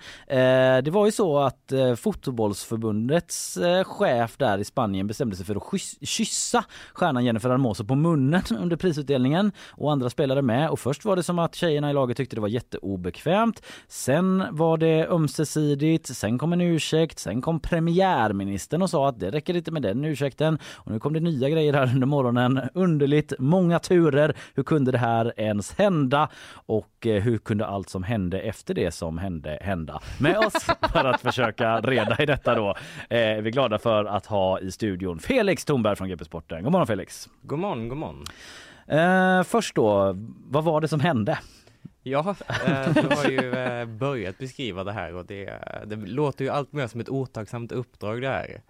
[0.84, 5.64] Det var ju så att fotbollsförbundets chef där i Spanien bestämde sig för att
[6.02, 11.16] kyssa stjärnan Jennifer Hermoso på munnen under prisutdelningen och andra spelare med och först var
[11.16, 13.62] det som att tjejerna i laget tyckte det var jätteobekvämt.
[13.88, 19.32] Sen var det ömsesidigt, sen kom en ursäkt, sen kom premiärministern och sa att det
[19.32, 22.62] räcker inte med den ursäkten och nu kom det nya grejer här under morgonen.
[22.74, 24.36] Underligt, många turer.
[24.56, 26.30] Hur kunde det här ens hända?
[26.52, 30.02] Och eh, hur kunde allt som hände efter det som hände hända?
[30.20, 30.54] Med oss
[30.94, 32.76] för att försöka reda i detta då
[33.10, 36.64] eh, är vi glada för att ha i studion Felix Thornberg från GP Sporten.
[36.64, 37.30] God morgon Felix!
[37.42, 38.24] God morgon, god morgon.
[38.88, 40.16] Eh, först då,
[40.48, 41.40] vad var det som hände?
[42.10, 42.20] Ja,
[42.66, 45.54] eh, du har ju eh, börjat beskriva det här och det,
[45.86, 48.62] det låter ju allt mer som ett otacksamt uppdrag det här.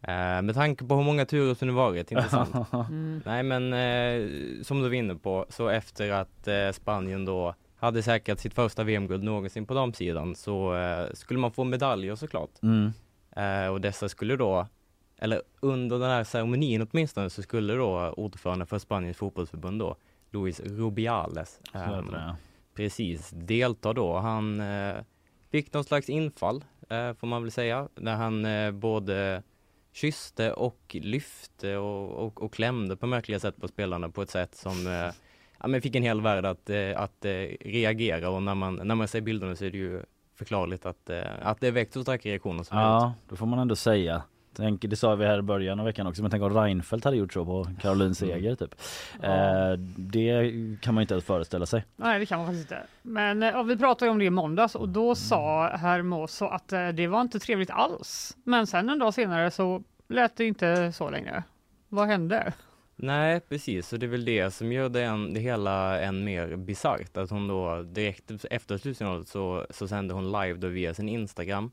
[0.00, 2.54] Eh, med tanke på hur många turer som det varit, intressant.
[2.72, 3.22] Mm.
[3.26, 8.02] Nej men eh, som du var inne på, så efter att eh, Spanien då hade
[8.02, 12.50] säkrat sitt första VM-guld någonsin på damsidan så eh, skulle man få medaljer såklart.
[12.62, 12.92] Mm.
[13.36, 14.66] Eh, och dessa skulle då,
[15.18, 19.96] eller under den här ceremonin åtminstone, så skulle då ordförande för Spaniens fotbollsförbund då,
[20.30, 21.78] Luis Rubiales, Så
[22.74, 24.18] precis, delta då.
[24.18, 24.94] Han eh,
[25.50, 29.42] fick någon slags infall, eh, får man väl säga, när han eh, både
[29.92, 34.54] kysste och lyfte och, och, och klämde på märkliga sätt på spelarna på ett sätt
[34.54, 35.12] som eh,
[35.58, 37.30] ja, men fick en hel värld att, eh, att eh,
[37.60, 40.02] reagera och när man, när man ser bilderna så är det ju
[40.34, 43.76] förklarligt att, eh, att det väckt så starka reaktioner som Ja, då får man ändå
[43.76, 44.22] säga.
[44.56, 47.16] Tänk, det sa vi här i början av veckan också, men tänk om Reinfeldt hade
[47.16, 48.74] gjort så på Caroline Seger typ.
[49.22, 51.84] Eh, det kan man inte ens föreställa sig.
[51.96, 52.82] Nej, det kan man faktiskt inte.
[53.02, 57.06] Men eh, vi pratade om det i måndags och då sa Hermoso att eh, det
[57.06, 58.36] var inte trevligt alls.
[58.44, 61.42] Men sen en dag senare så lät det inte så längre.
[61.88, 62.52] Vad hände?
[62.96, 66.56] Nej precis, och det är väl det som gör det, en, det hela än mer
[66.56, 67.16] bisarrt.
[67.16, 71.70] Att hon då direkt efter slutsignalen så, så sände hon live då via sin Instagram.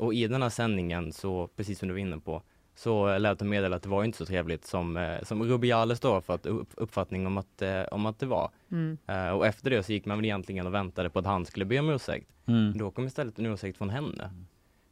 [0.00, 2.42] Och i den här sändningen så, precis som du var inne på,
[2.74, 6.20] så lät hon meddela att det var inte så trevligt som, eh, som Rubiales då
[6.20, 8.50] för att upp, uppfattning om att, eh, om att det var.
[8.70, 8.98] Mm.
[9.06, 11.64] Eh, och efter det så gick man väl egentligen och väntade på att han skulle
[11.64, 12.28] be om ursäkt.
[12.46, 12.78] Mm.
[12.78, 14.30] Då kom istället en ursäkt från henne.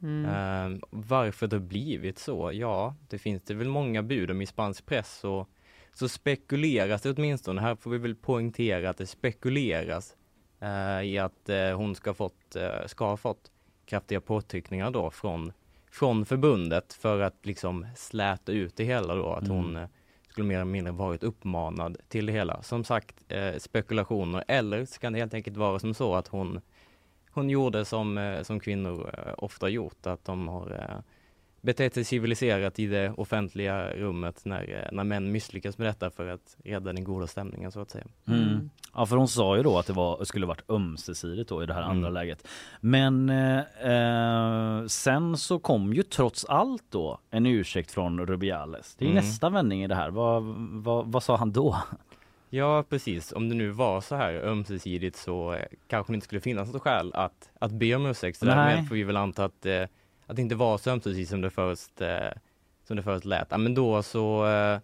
[0.03, 0.25] Mm.
[0.25, 2.51] Eh, varför det har blivit så?
[2.53, 5.49] Ja, det finns det väl många bud om i spansk press och
[5.93, 10.17] så spekuleras det åtminstone, här får vi väl poängtera att det spekuleras
[10.61, 13.51] eh, i att eh, hon ska, ha fått, eh, ska ha fått
[13.89, 15.53] kraftiga påtryckningar då från,
[15.91, 19.57] från förbundet för att liksom släta ut det hela då, att Mm.
[19.57, 19.89] hon eh,
[20.29, 22.63] skulle mer eller mindre varit uppmanad till det hela.
[22.63, 26.61] Som sagt, eh, spekulationer eller så kan det helt enkelt vara som så att hon
[27.31, 31.03] hon gjorde som, eh, som kvinnor eh, ofta gjort, att de har eh,
[31.61, 36.27] betett sig civiliserat i det offentliga rummet när, eh, när män misslyckas med detta för
[36.29, 38.05] att rädda den goda stämningen så att säga.
[38.29, 38.71] Mm.
[38.95, 41.75] Ja för hon sa ju då att det var, skulle varit ömsesidigt då i det
[41.75, 41.91] här Mm.
[41.97, 42.49] andra läget.
[42.81, 43.59] Men eh,
[43.93, 48.95] eh, sen så kom ju trots allt då en ursäkt från Rubiales.
[48.95, 49.25] Det är Mm.
[49.25, 50.11] nästa vändning i det här.
[50.11, 51.77] Vad, vad, vad sa han då?
[52.51, 56.41] Ja precis, om det nu var så här ömsesidigt så eh, kanske det inte skulle
[56.41, 58.39] finnas något skäl att, att be om ursäkt.
[58.39, 59.83] Så därmed får vi väl anta att, eh,
[60.29, 62.31] att det inte var så ömsesidigt som det först, eh,
[62.85, 63.47] som det först lät.
[63.51, 64.79] Ja, men då så, eh,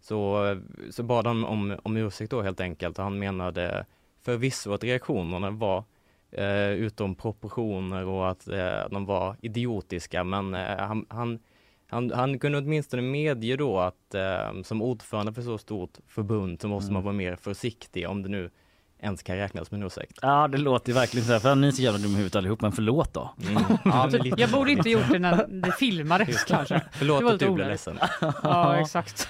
[0.00, 0.44] så,
[0.90, 3.86] så bad han om, om ursäkt då helt enkelt och han menade
[4.22, 5.84] förvisso att reaktionerna var
[6.30, 11.38] eh, utom proportioner och att eh, de var idiotiska men eh, han, han
[11.86, 16.68] han, han kunde åtminstone medge då att eh, som ordförande för så stort förbund så
[16.68, 16.94] måste Mm.
[16.94, 18.50] man vara mer försiktig om det nu
[19.02, 20.18] ens kan räknas som en ursäkt.
[20.22, 22.36] Ja det låter ju verkligen så här, för ni är så jävla dumma i huvudet
[22.36, 23.30] allihop men förlåt då.
[23.48, 23.62] Mm.
[23.84, 26.80] Ja, men lite- Jag borde inte gjort det när det filmades kanske.
[26.92, 27.98] Förlåt Det var att du blev ledsen.
[28.42, 29.28] Ja, exakt.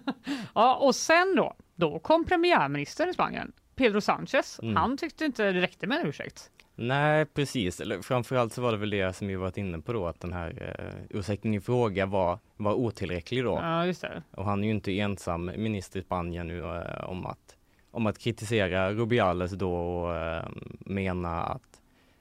[0.54, 4.60] ja, och sen då, då kom premiärministern i Spanien, Pedro Sanchez.
[4.62, 4.76] Mm.
[4.76, 6.50] Han tyckte inte det räckte med en ursäkt.
[6.74, 10.06] Nej precis, eller framförallt så var det väl det som vi varit inne på då
[10.06, 13.58] att den här eh, ursäkten i fråga var, var otillräcklig då.
[13.62, 14.22] Ja, just det.
[14.30, 17.49] Och han är ju inte ensam minister i Spanien nu eh, om, att,
[17.90, 20.48] om att kritisera Rubiales då och eh,
[20.78, 21.80] mena att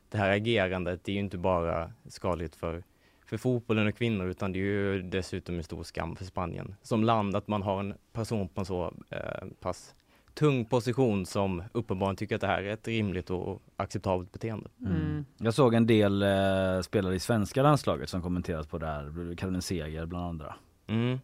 [0.09, 2.83] det här agerandet det är ju inte bara skadligt för,
[3.25, 7.03] för fotbollen och kvinnor utan det är ju dessutom en stor skam för Spanien som
[7.03, 9.95] land att man har en person på en så eh, pass
[10.33, 14.69] tung position som uppenbarligen tycker att det här är ett rimligt och acceptabelt beteende.
[14.85, 15.25] Mm.
[15.37, 19.61] Jag såg en del eh, spelare i svenska landslaget som kommenterat på det här, Caroline
[19.61, 20.55] Seger bland andra.
[20.87, 21.19] Mm.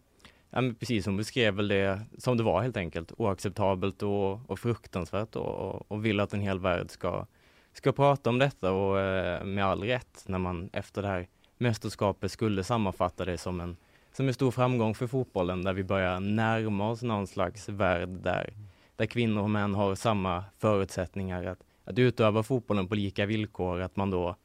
[0.56, 3.12] Ja, men precis, hon beskrev väl det som det var helt enkelt.
[3.16, 7.26] Oacceptabelt och, och fruktansvärt och, och, och vill att en hel värld ska,
[7.72, 8.72] ska prata om detta.
[8.72, 13.60] Och eh, med all rätt när man efter det här mästerskapet skulle sammanfatta det som
[13.60, 13.76] en,
[14.12, 18.52] som en stor framgång för fotbollen där vi börjar närma oss någon slags värld där,
[18.96, 23.96] där kvinnor och män har samma förutsättningar att, att utöva fotbollen på lika villkor, att
[23.96, 24.36] man då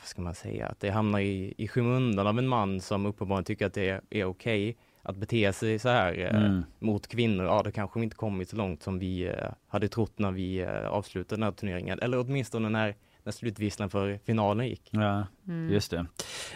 [0.00, 3.44] vad ska man säga, att det hamnar i, i skymundan av en man som uppenbarligen
[3.44, 4.76] tycker att det är, är okej
[5.08, 6.62] att bete sig så här eh, Mm.
[6.78, 7.44] mot kvinnor.
[7.46, 9.34] Ja, då kanske vi inte kommit så långt som vi eh,
[9.68, 11.98] hade trott när vi eh, avslutade den här turneringen.
[12.00, 14.88] Eller åtminstone när, när slutvisslan för finalen gick.
[14.90, 15.72] Ja, Mm.
[15.72, 16.06] just det.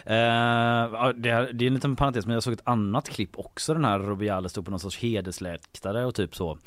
[0.05, 3.39] Eh, ja, det, här, det är en liten parentes men jag såg ett annat klipp
[3.39, 6.57] också den här Rubiales stod på någon sorts hedersläktare och typ så.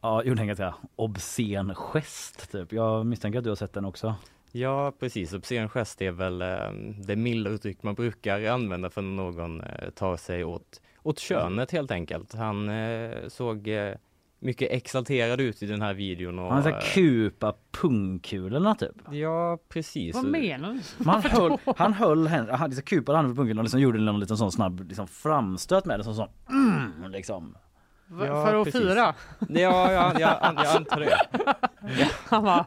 [0.00, 2.72] Ja, gjorde en ganska obscen gest typ.
[2.72, 4.14] Jag misstänker att du har sett den också.
[4.52, 5.32] Ja, precis.
[5.32, 6.70] Obscen gest är väl eh,
[7.06, 11.70] det milda uttryck man brukar använda för när någon eh, tar sig åt, åt könet
[11.70, 12.34] helt enkelt.
[12.34, 13.94] Han eh, såg eh,
[14.38, 16.38] mycket exalterad ut i den här videon.
[16.38, 18.96] Och, Han ska eh, kupa pungkulorna typ.
[19.10, 20.14] Ja precis.
[20.14, 21.04] Vad menar du?
[21.04, 24.20] Man höll, han höll henne, han liksom kupade handen på pungkulorna och liksom gjorde någon
[24.20, 27.56] liten sån snabb liksom framstöt med den som sån mm, liksom.
[28.06, 29.14] Va- för att fira?
[29.48, 31.18] Ja, ja, ja, jag antar det.
[32.28, 32.66] Han bara,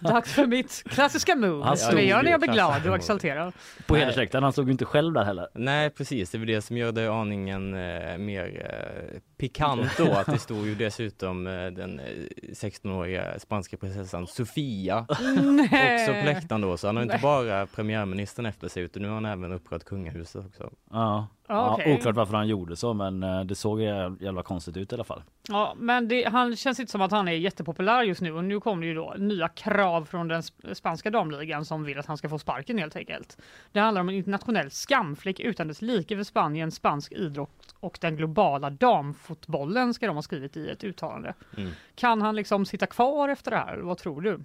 [0.00, 1.64] dags för mitt klassiska move.
[1.64, 3.52] Han som jag gör när jag blir stod glad och exalterad.
[3.86, 5.48] På hedersläktaren, han stod ju inte själv där heller.
[5.54, 10.12] Nej precis, det är väl det som gör det aningen eh, mer eh, pikant då
[10.12, 12.04] att det stod ju dessutom eh, den eh,
[12.52, 18.68] 16-åriga spanska prinsessan Sofia också på läktaren då så han har inte bara premiärministern efter
[18.68, 20.70] sig utan nu har han även upprört kungahuset också.
[20.90, 21.26] Ja.
[21.48, 21.94] Ja, okej.
[21.94, 25.04] Oklart varför han gjorde så men eh, det såg jä- jävla konstigt ut i alla
[25.04, 25.22] fall.
[25.48, 28.60] Ja, men det, han känns inte som att han är jättepopulär just nu och nu
[28.60, 32.16] kommer det ju då nya krav från den sp- spanska damligan som vill att han
[32.16, 33.38] ska få sparken helt enkelt.
[33.72, 38.16] Det handlar om en internationell skamfläck utan dess like för Spanien, spansk idrott och den
[38.16, 41.34] globala damfotbollen ska de ha skrivit i ett uttalande.
[41.56, 41.70] Mm.
[41.94, 43.76] Kan han liksom sitta kvar efter det här?
[43.76, 44.40] Vad tror du?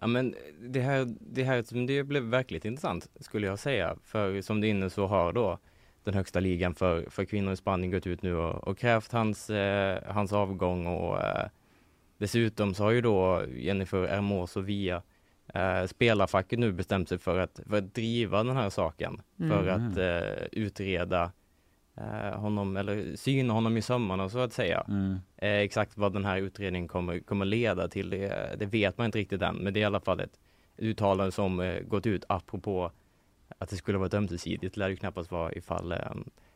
[0.00, 3.96] Ja men det här, det här det blev verkligt intressant skulle jag säga.
[4.04, 5.58] För som du är inne så har då
[6.04, 9.50] den högsta ligan för, för kvinnor i Spanien gått ut nu och, och krävt hans,
[9.50, 11.46] eh, hans avgång och eh,
[12.18, 15.02] dessutom så har ju då Jennifer Hermoso via
[15.54, 19.20] eh, spelarfacket nu bestämt sig för att, för att driva den här saken.
[19.38, 19.90] För Mm.
[19.90, 21.32] att eh, utreda
[21.96, 24.84] eh, honom eller syna honom i sömmarna så att säga.
[24.88, 25.18] Mm.
[25.36, 29.18] Eh, exakt vad den här utredningen kommer, kommer leda till, det, det vet man inte
[29.18, 29.56] riktigt än.
[29.56, 30.38] Men det är i alla fall ett
[30.76, 32.90] uttalande som eh, gått ut apropå
[33.58, 34.74] att det skulle vara ömsesidigt.
[34.74, 35.98] Det lär ju knappast vara ifall eh,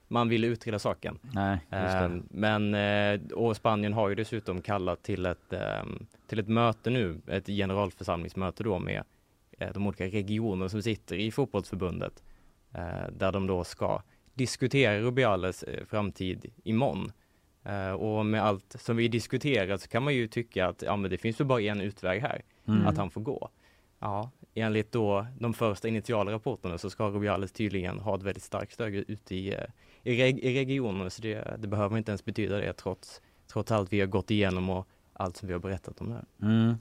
[0.08, 1.18] man vill utreda saken.
[1.34, 2.04] Nej, just det.
[2.04, 5.84] Eh, men eh, och Spanien har ju dessutom kallat till ett, eh,
[6.26, 9.02] till ett möte nu, ett generalförsamlingsmöte då med
[9.58, 12.22] eh, de olika regioner som sitter i fotbollsförbundet.
[12.72, 14.02] Eh, där de då ska
[14.34, 17.12] diskutera Rubiales framtid imorgon.
[17.98, 21.18] Och med allt som vi diskuterat så kan man ju tycka att ja, men det
[21.18, 22.86] finns ju bara en utväg här, Mm.
[22.86, 23.48] att han får gå.
[23.98, 28.72] Ja, enligt då de första initiala rapporterna så ska Rubiales tydligen ha ett väldigt starkt
[28.72, 29.60] stöd ute i, eh,
[30.02, 33.92] i, reg- i regionen, så det, det behöver inte ens betyda det trots, trots allt
[33.92, 36.24] vi har gått igenom och allt som vi har berättat om här.
[36.42, 36.74] Mm.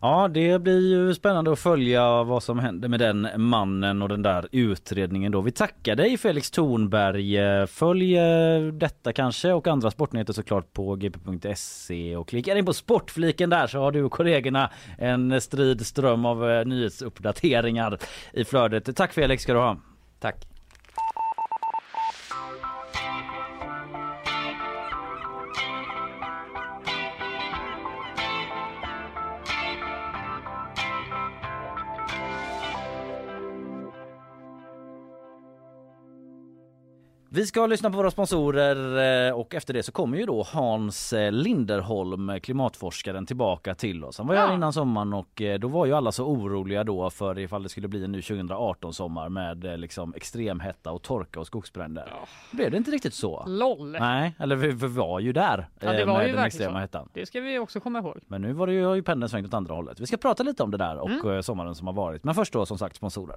[0.00, 4.22] Ja det blir ju spännande att följa vad som händer med den mannen och den
[4.22, 5.40] där utredningen då.
[5.40, 7.38] Vi tackar dig Felix Thornberg.
[7.38, 12.72] Eh, Följ eh, detta kanske och andra sportnyheter såklart på gp.se och klicka in på
[12.72, 17.98] sportfliken där så har du och kollegorna en strid ström av eh, nyhetsuppdateringar
[18.32, 18.96] i flödet.
[18.96, 19.76] Tack Felix ska du ha.
[20.20, 20.55] Tack.
[37.36, 41.12] Vi ska lyssna på våra sponsorer eh, och efter det så kommer ju då Hans
[41.12, 44.18] eh, Linderholm, klimatforskaren, tillbaka till oss.
[44.18, 44.54] Han var ju här Ja.
[44.54, 47.88] innan sommaren och eh, då var ju alla så oroliga då för ifall det skulle
[47.88, 52.12] bli en ny 2018 sommar med eh, liksom extremhetta och torka och skogsbränder.
[52.52, 53.44] Blev det inte riktigt så?
[53.46, 53.90] LOL!
[54.00, 56.72] Nej, eller vi, vi var ju där Ja, det eh, var med ju den extrema
[56.72, 56.78] så.
[56.78, 57.08] hettan.
[57.12, 58.18] Det ska vi också komma ihåg.
[58.26, 60.00] Men nu var det ju, har ju pendeln svängt åt andra hållet.
[60.00, 61.34] Vi ska prata lite om det där och Mm.
[61.36, 62.24] eh, sommaren som har varit.
[62.24, 63.36] Men först då som sagt sponsorer.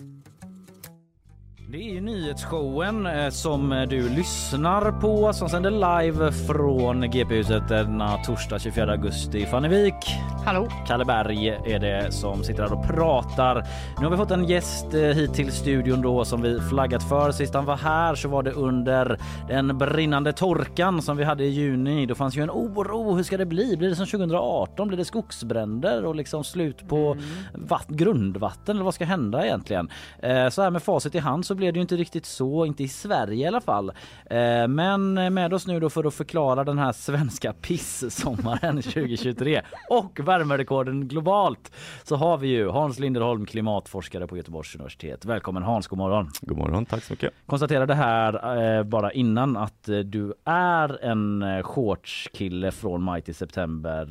[1.71, 7.67] Det är ju nyhetsshowen eh, som eh, du lyssnar på som sänder live från GP-huset
[7.69, 9.45] denna torsdag 24 augusti.
[9.45, 9.95] Fanny Wik,
[10.45, 10.67] Hallå?
[10.87, 13.63] Kalle Berg är det som sitter här och pratar.
[13.99, 17.31] Nu har vi fått en gäst eh, hit till studion då som vi flaggat för.
[17.31, 21.47] Sist han var här så var det under den brinnande torkan som vi hade i
[21.49, 22.05] juni.
[22.05, 23.15] Då fanns ju en oro.
[23.15, 23.77] Hur ska det bli?
[23.77, 24.87] Blir det som 2018?
[24.87, 27.17] Blir det skogsbränder och liksom slut på
[27.53, 28.75] vatt, grundvatten?
[28.75, 29.89] Eller vad ska hända egentligen?
[30.19, 32.83] Eh, Så här med facit i hand så blev det ju inte riktigt så, inte
[32.83, 33.89] i Sverige i alla fall.
[34.25, 40.19] Eh, Men med oss nu då för att förklara den här svenska pissommaren 2023 och
[40.31, 41.71] värmerekorden globalt
[42.03, 45.25] så har vi ju Hans Linderholm, klimatforskare på Göteborgs universitet.
[45.25, 46.29] Välkommen Hans, god morgon.
[46.41, 47.33] God morgon, tack så mycket.
[47.45, 53.35] Konstaterade här eh, bara innan att eh, du är en eh, shortskille från maj till
[53.35, 54.07] september.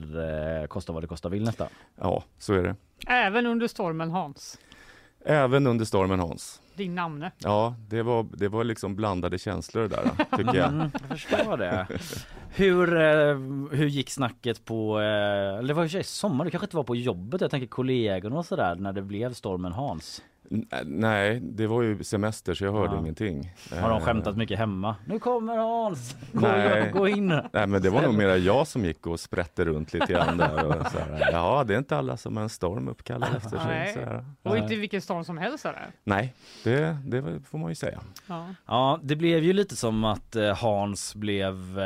[0.63, 1.69] Eh, kosta vad det kostar vill nästan.
[2.01, 2.75] Ja, så är det.
[3.07, 4.59] Även under stormen Hans.
[5.25, 6.61] Även under stormen Hans.
[6.81, 7.31] Din namne.
[7.39, 10.71] Ja, det var, det var liksom blandade känslor där tycker jag.
[10.71, 11.87] Mm, jag förstår det.
[12.49, 13.39] Hur, eh,
[13.79, 16.97] hur gick snacket på, eh, eller det var ju sommar, det kanske inte var på
[16.97, 20.23] jobbet, jag tänker kollegorna och sådär när det blev stormen Hans.
[20.53, 23.01] N- Nej, det var ju semester så jag hörde Ja.
[23.01, 23.53] ingenting.
[23.81, 24.97] Har de Eh, skämtat mycket hemma?
[25.05, 26.17] Nu kommer Hans!
[26.33, 26.91] Gå, Nej.
[26.93, 27.27] gå in!
[27.53, 30.67] Nej men det var nog mera jag som gick och sprätte runt lite grann där
[30.67, 33.67] och så här, Ja, det är inte alla som har en storm uppkallad efter sig.
[33.69, 33.95] Nej.
[33.95, 34.25] Så här.
[34.43, 35.87] Och inte vilken storm som helst är det.
[36.05, 36.35] Nej,
[36.65, 38.01] det, det får man ju säga.
[38.27, 38.47] Ja.
[38.67, 41.85] Ja, det blev ju lite som att eh, Hans blev eh,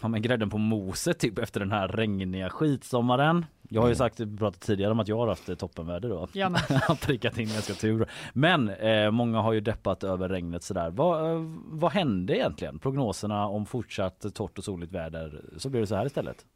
[0.00, 3.46] ja, men grädden på moset typ efter den här regniga skitsommaren.
[3.72, 6.28] Jag har ju sagt, pratat tidigare om att jag har haft eh, toppenväder då.
[6.32, 6.60] Ja, men.
[6.68, 8.06] Jag har prickat in ganska tur.
[8.32, 10.90] Men eh, många har ju deppat över regnet sådär.
[10.90, 12.78] Vad, eh, vad hände egentligen?
[12.78, 15.44] Prognoserna om fortsatt torrt och soligt väder.
[15.56, 16.46] Så blev det så här istället.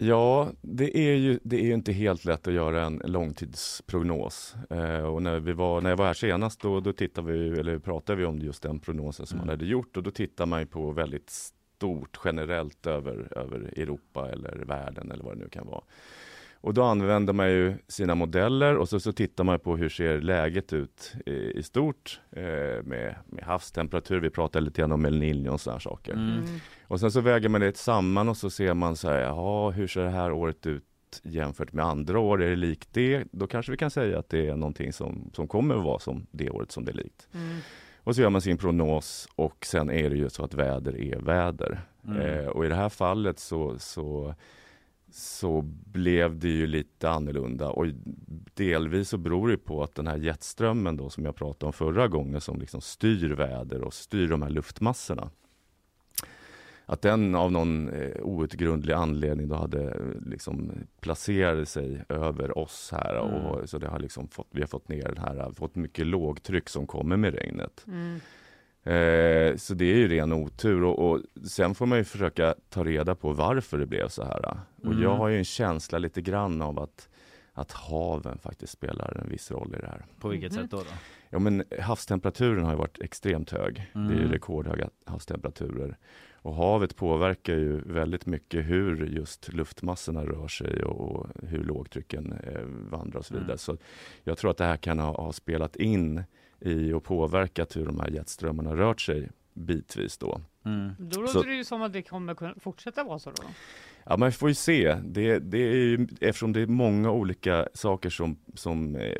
[0.00, 4.54] Ja, det är ju det är ju inte helt lätt att göra en långtidsprognos.
[4.70, 7.78] Eh, och när, vi var, när jag var här senast då, då tittade vi, eller
[7.78, 10.66] pratade vi om just den prognosen som man hade gjort och då tittar man ju
[10.66, 15.82] på väldigt stort generellt över, över Europa eller världen eller vad det nu kan vara.
[16.60, 20.20] Och då använder man ju sina modeller och så, så tittar man på hur ser
[20.20, 22.42] läget ut i, i stort eh,
[22.84, 24.20] med, med havstemperatur.
[24.20, 26.12] Vi pratade lite grann om El Niño och sådana saker.
[26.12, 26.44] Mm.
[26.86, 29.86] Och sen så väger man det samman och så ser man så här, jaha, hur
[29.86, 30.84] ser det här året ut
[31.22, 32.42] jämfört med andra år?
[32.42, 33.24] Är det likt det?
[33.32, 36.26] Då kanske vi kan säga att det är någonting som, som kommer att vara som
[36.30, 37.28] det året som det är likt.
[37.34, 37.58] Mm.
[38.08, 41.18] Och så gör man sin prognos och sen är det ju så att väder är
[41.18, 41.80] väder.
[42.06, 42.20] Mm.
[42.20, 44.34] Eh, och i det här fallet så, så,
[45.10, 47.86] så blev det ju lite annorlunda och
[48.54, 52.08] delvis så beror det på att den här jetströmmen då som jag pratade om förra
[52.08, 55.30] gången som liksom styr väder och styr de här luftmassorna.
[56.86, 62.88] Att den av någon eh, outgrundlig anledning då hade eh, liksom placerat sig över oss
[62.92, 66.06] här och så det har liksom fått, vi har fått ner den här, fått mycket
[66.06, 67.84] lågtryck som kommer med regnet.
[67.86, 68.20] Mm.
[68.94, 72.84] Eh, så det är ju ren otur och, och sen får man ju försöka ta
[72.84, 74.58] reda på varför det blev så här.
[74.76, 75.02] Och Mm.
[75.02, 77.08] jag har ju en känsla lite grann av att,
[77.52, 80.04] att haven faktiskt spelar en viss roll i det här.
[80.20, 80.62] På vilket Mhm.
[80.62, 80.76] sätt då?
[80.76, 80.84] då?
[81.30, 83.74] Ja men havstemperaturen har ju varit extremt hög.
[83.92, 84.32] Det är ju Mm.
[84.32, 85.96] rekordhöga havstemperaturer.
[86.42, 92.32] Och havet påverkar ju väldigt mycket hur just luftmassorna rör sig och, och hur lågtrycken
[92.32, 93.46] eh, vandrar och så vidare.
[93.46, 93.58] Mm.
[93.58, 93.76] Så
[94.24, 96.22] jag tror att det här kan ha, ha spelat in
[96.60, 100.40] i och påverkat hur de här jetströmmarna rört sig bitvis då.
[100.64, 100.90] Mm.
[100.98, 103.42] Då låter Så- det ju som att det kommer kunna fortsätta vara så då.
[104.04, 104.94] Ja, man får ju se.
[105.04, 109.12] Det, det är ju, eftersom det är många olika saker som, som eh,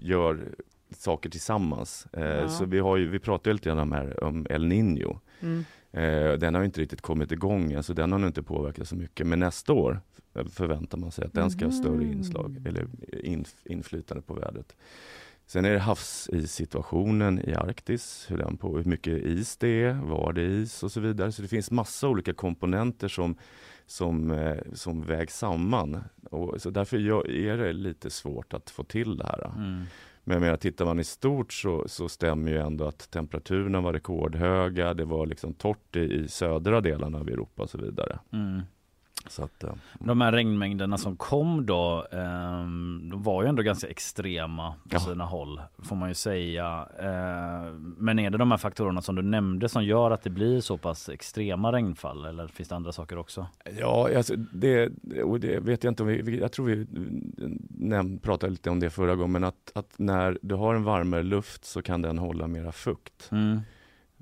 [0.00, 0.48] gör
[0.96, 2.06] saker tillsammans.
[2.12, 2.48] Eh, Ja.
[2.48, 5.18] Så vi, har ju, vi pratade ju lite grann om, här, om El Niño.
[5.40, 5.64] Mm.
[5.92, 8.88] Eh, den har ju inte riktigt kommit igång än, så den har nog inte påverkat
[8.88, 9.26] så mycket.
[9.26, 10.00] Men nästa år
[10.50, 12.12] förväntar man sig att den ska ha större Mhm.
[12.12, 12.86] inslag eller
[13.24, 14.76] in, inflytande på vädret.
[15.48, 20.32] Sen är det havsissituationen i Arktis, hur, den på, hur mycket is det är, var
[20.32, 21.32] det är is och så vidare.
[21.32, 23.36] Så det finns massa olika komponenter som,
[23.86, 26.04] som, eh, som vägs samman.
[26.30, 26.96] Och, så därför
[27.30, 29.52] är det lite svårt att få till det här.
[29.56, 29.84] Mm.
[30.24, 33.92] Men jag menar, tittar man i stort så, så stämmer ju ändå att temperaturerna var
[33.92, 34.94] rekordhöga.
[34.94, 38.18] Det var liksom torrt i, i södra delarna av Europa och så vidare.
[38.32, 38.62] Mm.
[39.26, 43.88] Så att, eh, De här regnmängderna som kom då, ehm, de var ju ändå ganska
[43.88, 45.00] extrema på Ja.
[45.00, 46.88] sina håll, får man ju säga.
[46.98, 50.60] Eh, men är det de här faktorerna som du nämnde som gör att det blir
[50.60, 53.46] så pass extrema regnfall eller finns det andra saker också?
[53.78, 54.88] Ja, alltså det,
[55.40, 56.86] det vet jag inte om vi, jag tror vi
[57.70, 61.22] näm, pratade lite om det förra gången, men att, att när du har en varmare
[61.22, 63.28] luft så kan den hålla mera fukt.
[63.32, 63.60] Mm.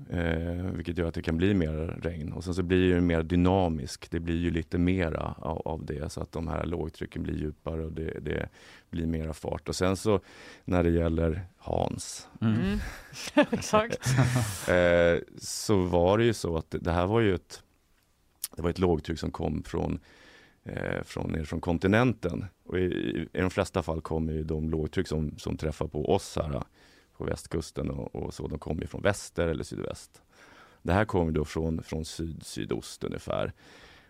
[0.09, 3.23] Eh, vilket gör att det kan bli mer regn och sen så blir det mer
[3.23, 4.11] dynamisk.
[4.11, 7.85] Det blir ju lite mera av, av det så att de här lågtrycken blir djupare
[7.85, 8.49] och det, det
[8.89, 9.69] blir mera fart.
[9.69, 10.19] Och sen så
[10.65, 12.79] när det gäller Hans Mm.
[13.51, 14.07] Exakt.
[14.69, 17.63] eh, så var det ju så att det, här var ju ett,
[18.55, 19.99] det var ett lågtryck som kom från
[20.63, 22.45] eh, från, ner från kontinenten.
[22.65, 26.13] Och i, i, I de flesta fall kommer ju de lågtryck som, som träffar på
[26.13, 26.63] oss här
[27.17, 30.21] på västkusten och, och så, de kommer ju från väster eller sydväst.
[30.81, 33.53] Det här kommer då från, från syd, sydost ungefär.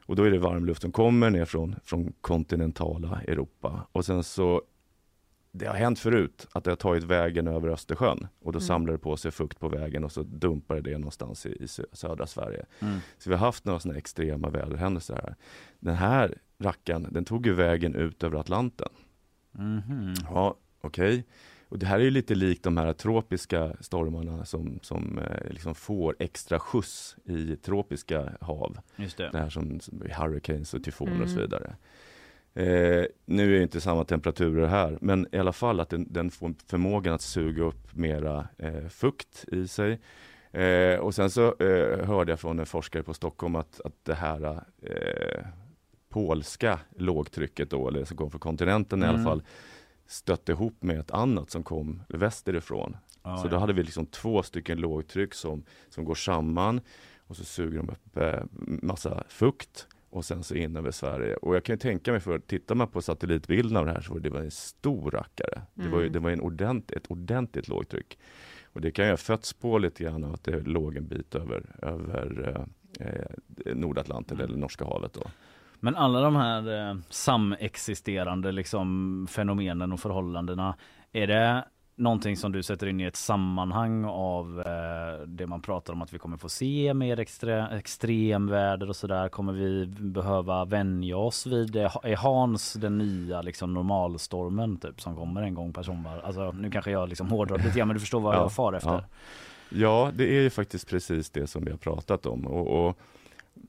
[0.05, 3.87] Och då är det varmluft som kommer ner från, från kontinentala Europa.
[3.91, 4.61] Och sen så,
[5.51, 8.67] det har hänt förut att det har tagit vägen över Östersjön och då Mm.
[8.67, 11.85] samlar det på sig fukt på vägen och så dumpar det någonstans i, i sö-
[11.95, 12.65] södra Sverige.
[12.79, 12.99] Mm.
[13.17, 15.35] Så vi har haft några sådana extrema väderhändelser här.
[15.79, 18.89] Den här rackaren, den tog ju vägen ut över Atlanten.
[19.51, 20.13] Mhm.
[20.29, 21.25] Ja, okej.
[21.69, 25.75] Och det här är ju lite likt de här tropiska stormarna som, som eh, liksom
[25.75, 28.77] får extra skjuts i tropiska hav.
[28.95, 29.29] Just det.
[29.31, 31.41] Det här som, som hurricanes och tyfoner och så Mm.
[31.49, 31.75] vidare.
[32.53, 36.31] Eh, nu är det inte samma temperaturer här, men i alla fall att den, den
[36.31, 39.99] får förmågan att suga upp mera eh, fukt i sig.
[40.51, 44.13] Eh, och sen så eh, hörde jag från en forskare på Stockholm att, att det
[44.13, 45.45] här eh,
[46.09, 49.25] polska lågtrycket då, eller som kom från kontinenten i alla Mm.
[49.25, 49.41] fall,
[50.07, 52.97] stötte ihop med ett annat som kom västerifrån.
[53.23, 53.59] Ja, så då ja.
[53.59, 56.81] hade vi liksom två stycken lågtryck som, som går samman
[57.27, 58.43] och så suger de upp eh,
[58.81, 61.35] massa fukt och sen så in över Sverige.
[61.35, 64.13] Och jag kan ju tänka mig, för tittar man på satellitbilden av det här så
[64.13, 65.61] var det var en stor rackare.
[65.73, 66.13] Det var ju, Mm.
[66.13, 68.17] det var en ordent, ett ordentligt lågtryck.
[68.63, 71.35] Och det kan ju ha fötts på lite grann av att det låg en bit
[71.35, 72.55] över, över
[72.99, 75.13] eh, eh, Nordatlanten eller Norska havet.
[75.13, 75.23] Då.
[75.79, 80.75] Men alla de här eh, samexisterande liksom, fenomenen och förhållandena,
[81.11, 81.63] är det
[81.97, 86.13] någonting som du sätter in i ett sammanhang av eh, det man pratar om att
[86.13, 89.29] vi kommer få se mer extre, extremväder och sådär?
[89.29, 91.91] Kommer vi behöva vänja oss vid det?
[92.03, 96.19] Är Hans den nya liksom, normalstormen typ som kommer en gång per sommar?
[96.19, 98.89] Alltså nu kanske jag liksom hårdrar lite grann men du förstår vad jag far efter.
[98.89, 99.03] Ja.
[99.69, 102.47] ja, det är ju faktiskt precis det som vi har pratat om.
[102.47, 102.99] Och, och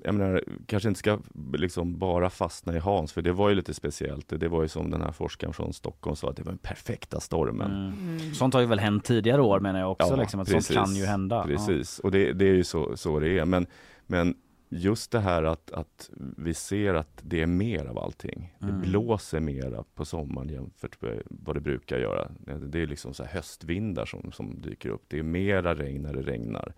[0.05, 1.18] jag menar, kanske inte ska
[1.53, 4.40] liksom bara fastna i Hans, för det var ju lite speciellt.
[4.40, 7.20] Det var ju som den här forskaren från Stockholm sa, att det var den perfekta
[7.20, 7.70] stormen.
[7.70, 8.34] Mm.
[8.34, 11.05] Sånt har ju väl hänt tidigare år menar jag också, liksom, att sånt kan ju
[11.05, 11.36] hända.
[11.36, 11.44] Ja.
[11.44, 13.44] Precis, och det, det är ju så, så det är.
[13.44, 13.66] Men,
[14.07, 14.34] men
[14.68, 18.55] just det här att, att vi ser att det är mer av allting.
[18.62, 18.74] Mm.
[18.74, 22.30] Det blåser mera på sommaren jämfört med vad det brukar göra.
[22.66, 25.05] Det är liksom så här höstvindar som, som dyker upp.
[25.09, 26.72] Det är mera regn när det regnar.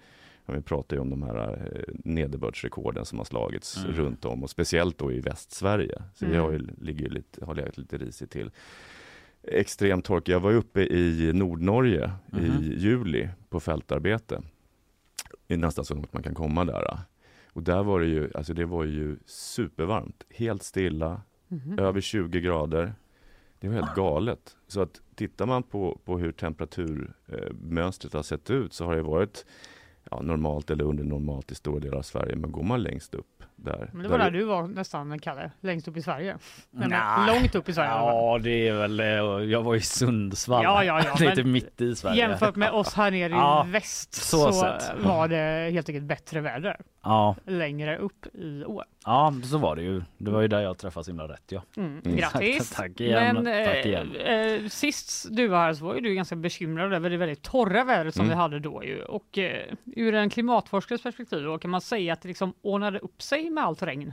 [0.46, 3.92] Vi pratar ju om de här eh, nederbördsrekorden som har slagits Mm.
[3.96, 6.02] runt om och speciellt då i Västsverige.
[6.14, 6.44] Så vi Mm.
[6.44, 8.50] har ju, ligger ju lite, har legat lite risigt till.
[9.42, 10.32] Extrem torka.
[10.32, 12.44] Jag var uppe i Nordnorge Mhm.
[12.44, 14.42] i juli på fältarbete.
[15.46, 16.98] Det är nästan så långt man kan komma där.
[17.52, 21.78] Och där var det ju, alltså det var ju supervarmt, helt stilla, Mhm.
[21.78, 22.94] över 20 grader.
[23.58, 24.56] Det var helt galet.
[24.68, 29.46] Så att tittar man på, på hur temperaturmönstret har sett ut så har det varit
[30.10, 32.36] ja, normalt eller under normalt i stora delar av Sverige.
[32.36, 33.90] Men går man längst upp där.
[33.92, 36.38] Men det var där där du var nästan, Kalle, längst upp i Sverige.
[36.70, 37.90] Nej, men långt upp i Sverige.
[37.90, 39.06] Ja det är väl, eh,
[39.50, 40.64] jag var i Sundsvall.
[40.64, 42.18] Ja, ja, ja, men inte mitt i Sverige.
[42.18, 46.40] Jämfört med oss här nere i Ja, väst så så, var det helt enkelt bättre
[46.40, 46.80] väder.
[47.02, 47.36] Ja.
[47.46, 48.84] Längre upp i år.
[49.04, 50.02] Ja så var det ju.
[50.18, 51.62] Det var ju där jag träffade himla rätt ja.
[51.76, 52.00] Mm.
[52.16, 52.70] Grattis!
[52.76, 53.34] Tack, igen.
[53.34, 54.16] Men tack eh, igen.
[54.16, 57.84] eh, sist du var här så var ju du ganska bekymrad över det väldigt torra
[57.84, 58.36] vädret som Mm.
[58.36, 59.02] vi hade då ju.
[59.02, 63.22] Och eh, ur en klimatforskares perspektiv då kan man säga att det liksom ordnade upp
[63.22, 64.12] sig med allt regn.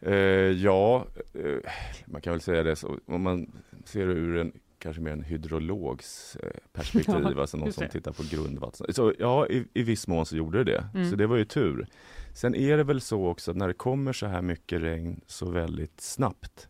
[0.00, 0.14] Eh,
[0.50, 1.70] ja, eh,
[2.06, 2.98] man kan väl säga det så.
[3.06, 3.52] Om man
[3.84, 8.12] ser det ur en kanske mer en hydrologs eh, perspektiv, Ja, alltså någon som tittar
[8.12, 8.94] på grundvatten.
[8.94, 10.88] Så ja, i, i viss mån så gjorde det det.
[10.94, 11.10] Mm.
[11.10, 11.86] Så det var ju tur.
[12.34, 15.50] Sen är det väl så också att när det kommer så här mycket regn så
[15.50, 16.68] väldigt snabbt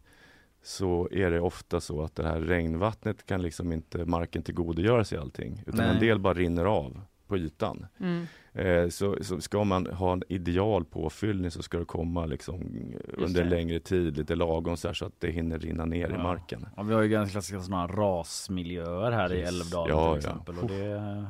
[0.62, 5.18] så är det ofta så att det här regnvattnet kan liksom inte marken tillgodogöra sig
[5.18, 5.62] allting.
[5.66, 5.94] Utan Nej.
[5.94, 7.86] en del bara rinner av på ytan.
[8.00, 8.26] Mm.
[8.52, 12.60] Eh, så, så ska man ha en ideal påfyllning så ska det komma liksom
[13.18, 13.50] under det.
[13.50, 16.22] längre tid, lite lagom så, här, så att det hinner rinna ner i Ja.
[16.22, 16.66] marken.
[16.76, 19.60] Ja, vi har ju ganska klassiska sådana rasmiljöer här i Precis.
[19.62, 20.30] Älvdalen Ja, till ja.
[20.30, 20.58] exempel.
[20.58, 21.24] Och det,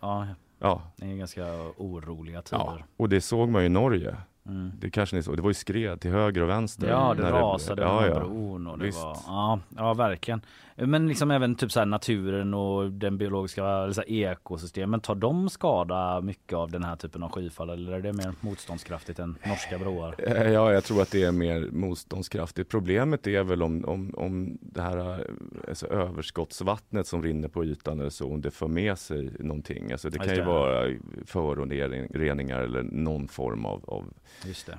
[0.00, 0.26] ja,
[0.58, 0.82] Ja.
[0.96, 1.44] det är ganska
[1.76, 2.58] oroliga tider.
[2.64, 4.16] Ja, och det såg man ju i Norge.
[4.46, 4.70] Mm.
[4.80, 6.88] Det kanske ni såg, det var ju skred till höger och vänster.
[6.88, 8.20] Ja, det rasade ja, med ja.
[8.20, 8.98] bron och det Visst.
[9.02, 10.40] var, ja, ja verkligen.
[10.86, 15.48] Men liksom även typ så naturen och den biologiska eller så här ekosystemen, tar de
[15.48, 19.78] skada mycket av den här typen av skyfall eller är det mer motståndskraftigt än norska
[19.78, 20.14] broar?
[20.18, 22.70] Eh, Ja, jag tror att det är mer motståndskraftigt.
[22.70, 25.26] Problemet är väl om, om, om det här
[25.68, 29.92] alltså överskottsvattnet som rinner på ytan eller så, om det för med sig någonting.
[29.92, 34.04] Alltså det kan ju vara föroreningar eller någon form av, av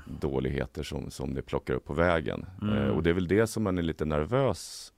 [0.05, 2.45] dåligheter som, som det plockar upp på vägen.
[2.61, 2.77] Mm.
[2.77, 4.93] Eh, och det är väl det som man är lite nervös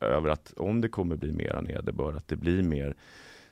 [0.00, 2.94] över att om det kommer bli mera nederbörd, att det blir mer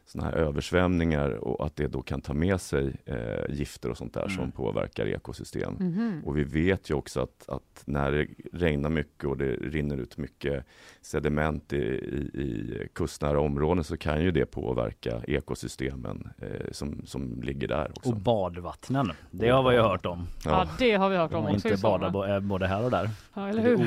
[0.09, 4.15] sådana här översvämningar och att det då kan ta med sig eh, gifter och sånt
[4.15, 4.37] där Mm.
[4.37, 5.75] som påverkar ekosystem.
[5.81, 6.23] Mhm.
[6.25, 10.17] Och vi vet ju också att, att när det regnar mycket och det rinner ut
[10.17, 10.65] mycket
[11.03, 17.43] sediment i, i, i kustnära områden så kan ju det påverka ekosystemen eh, som, som
[17.43, 18.11] ligger där också.
[18.11, 20.27] Och badvattnen, det har vi ju hört om.
[20.45, 23.11] Ja, det har vi hört om också inte bada eh, både här och där.
[23.35, 23.85] Ja, eller det är hur?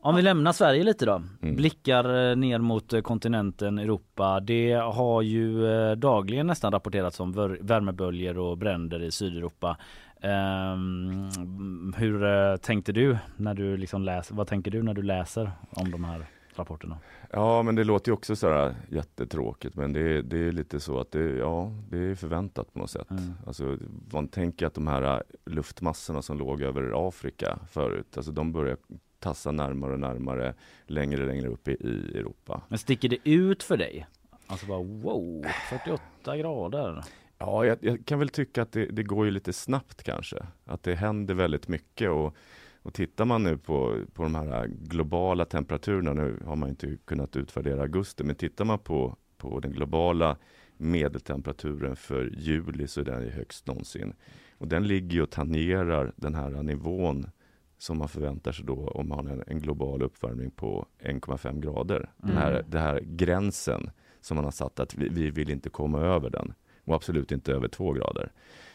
[0.00, 1.22] Om vi lämnar Sverige lite då.
[1.42, 1.56] Mm.
[1.56, 4.40] Blickar eh, ner mot eh, kontinenten Europa.
[4.40, 9.76] Det har ju eh, dagligen nästan rapporterats om värmeböljor och bränder i Sydeuropa.
[10.20, 14.34] Ehm, hur tänkte du när du liksom läser?
[14.34, 16.26] Vad tänker du när du läser om de här
[16.58, 16.98] rapporterna.
[17.30, 20.80] Ja, men det låter ju också så här jättetråkigt, men det är, det är lite
[20.80, 23.10] så att det, ja, det är förväntat på något sätt.
[23.10, 23.32] Mm.
[23.46, 23.78] Alltså,
[24.12, 28.76] man tänker att de här luftmassorna som låg över Afrika förut, alltså de börjar
[29.18, 30.54] tassa närmare och närmare,
[30.86, 32.62] längre och längre upp i, i Europa.
[32.68, 34.06] Men sticker det ut för dig?
[34.46, 37.04] Alltså bara wow, 48 grader.
[37.38, 40.46] Ja, jag, jag kan väl tycka att det, det går ju lite snabbt kanske.
[40.64, 42.36] Att det händer väldigt mycket och,
[42.82, 47.36] och tittar man nu på, på de här globala temperaturerna, nu har man inte kunnat
[47.36, 50.36] utvärdera augusti, men tittar man på, på den globala
[50.76, 54.14] medeltemperaturen för juli så är den högst någonsin.
[54.58, 57.30] Och den ligger och tangerar den här nivån
[57.78, 62.10] som man förväntar sig då om man har en, en global uppvärmning på 1,5 grader.
[62.16, 62.70] Den, här, Mm.
[62.70, 66.54] den här gränsen som man har satt att vi, vi vill inte komma över den
[66.84, 68.32] och absolut inte över 2 grader.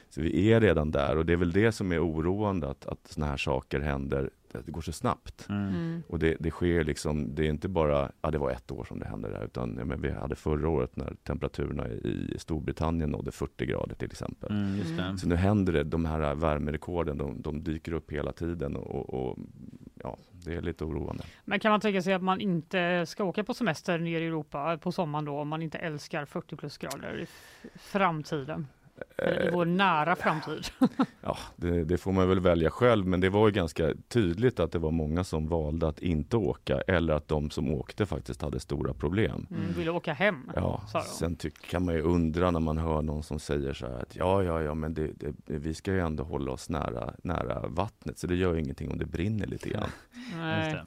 [0.09, 3.07] Så vi är redan där och det är väl det som är oroande att, att
[3.07, 4.29] såna här saker händer,
[4.65, 5.49] det går så snabbt.
[5.49, 6.03] Mm.
[6.07, 8.99] Och det, det sker liksom, det är inte bara, ja det var ett år som
[8.99, 13.31] det hände där, utan ja, men vi hade förra året när temperaturerna i Storbritannien nådde
[13.31, 14.51] 40 grader till exempel.
[14.51, 15.17] Mm, just det.
[15.17, 19.37] Så nu händer det, de här värmerekorden, de, de dyker upp hela tiden och, och
[20.03, 21.23] ja, det är lite oroande.
[21.45, 24.77] Men kan man tänka sig att man inte ska åka på semester ner i Europa
[24.77, 28.67] på sommaren då om man inte älskar 40 plusgrader i f- framtiden?
[29.17, 30.65] I vår nära framtid?
[31.25, 34.71] Ja, det, det får man väl välja själv, men det var ju ganska tydligt att
[34.71, 38.59] det var många som valde att inte åka eller att de som åkte faktiskt hade
[38.59, 39.47] stora problem.
[39.51, 41.05] Mm, ville åka hem, Ja, sa de.
[41.05, 44.15] sen tyck, kan man ju undra när man hör någon som säger så här att
[44.15, 48.19] ja, ja, ja, men det, det, vi ska ju ändå hålla oss nära, nära vattnet,
[48.19, 49.89] så det gör ju ingenting om det brinner lite grann.
[50.37, 50.81] Nej.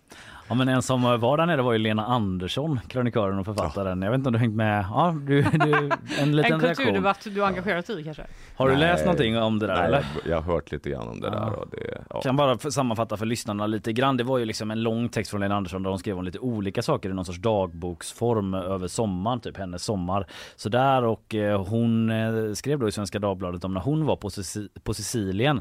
[0.49, 4.03] Ja men en som var där nere var ju Lena Andersson, krönikören och författaren.
[4.03, 4.85] Jag vet inte om du hängt med?
[4.91, 6.75] Ja, du, du en liten en reaktion.
[6.87, 8.27] kulturdebatt du har engagerat dig i kanske?
[8.57, 9.97] Har du Nej, läst någonting om det där nej, eller?
[10.25, 11.53] Jag, jag har hört lite grann om det där.
[11.59, 12.21] Och det, ja.
[12.21, 14.17] Kan bara för- sammanfatta för lyssnarna lite grann.
[14.17, 16.39] Det var ju liksom en lång text från Lena Andersson där hon skrev om lite
[16.39, 20.27] olika saker i någon sorts dagboksform över sommaren, typ hennes sommar.
[20.57, 24.17] Så där och eh, hon eh, skrev då i Svenska Dagbladet om när hon var
[24.17, 25.61] på, Sici- på Sicilien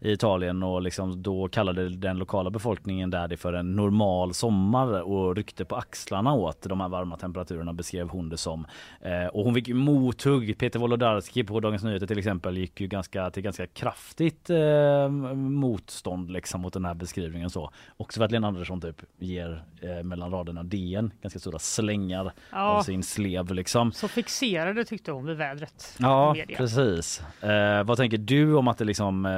[0.00, 5.00] i Italien och liksom då kallade den lokala befolkningen där det för en normal sommar
[5.02, 8.66] och ryckte på axlarna åt de här varma temperaturerna beskrev hon det som.
[9.00, 10.58] Eh, och hon fick mothugg.
[10.58, 16.30] Peter Wolodarski på Dagens Nyheter till exempel gick ju ganska till ganska kraftigt eh, motstånd
[16.30, 17.70] liksom mot den här beskrivningen så.
[17.96, 22.58] Också för att Lena Andersson typ ger eh, mellan raderna DN ganska stora slängar Ja.
[22.78, 23.92] av sin slev liksom.
[23.92, 25.96] Så fixerade tyckte hon vid vädret.
[25.98, 27.22] Ja, precis.
[27.42, 29.32] Eh, vad tänker du om att det liksom eh,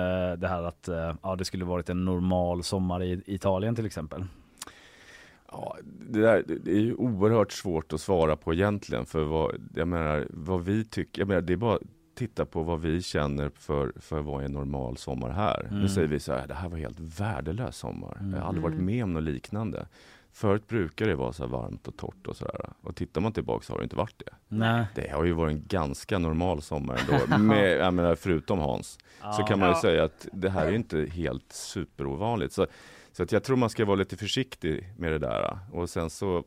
[0.48, 4.24] det här att eh, ja, det skulle varit en normal sommar i Italien till exempel?
[5.52, 5.76] Ja,
[6.08, 9.06] det, där, det- är ju oerhört svårt att svara på egentligen.
[9.06, 11.82] För vad, jag menar, vad vi tycker, jag menar, det är bara att
[12.14, 15.66] titta på vad vi känner för, för vad är en normal sommar här.
[15.70, 15.80] Mm.
[15.82, 18.18] Nu säger vi så här, det här var helt värdelös sommar.
[18.32, 18.86] Jag har aldrig varit Mm.
[18.86, 19.86] med om något liknande.
[20.38, 22.70] Förut brukar det vara så varmt och torrt och sådär.
[22.82, 24.32] Och tittar man tillbaka så har det inte varit det.
[24.48, 24.86] Nej.
[24.94, 27.38] Det har ju varit en ganska normal sommar ändå.
[27.44, 28.88] Med, jag menar, förutom Hans.
[29.20, 29.46] Så Ja.
[29.46, 32.52] kan man ju säga att det här är inte helt superovanligt.
[32.52, 32.66] Så,
[33.12, 35.58] så att jag tror man ska vara lite försiktig med det där.
[35.72, 36.44] Och sen så,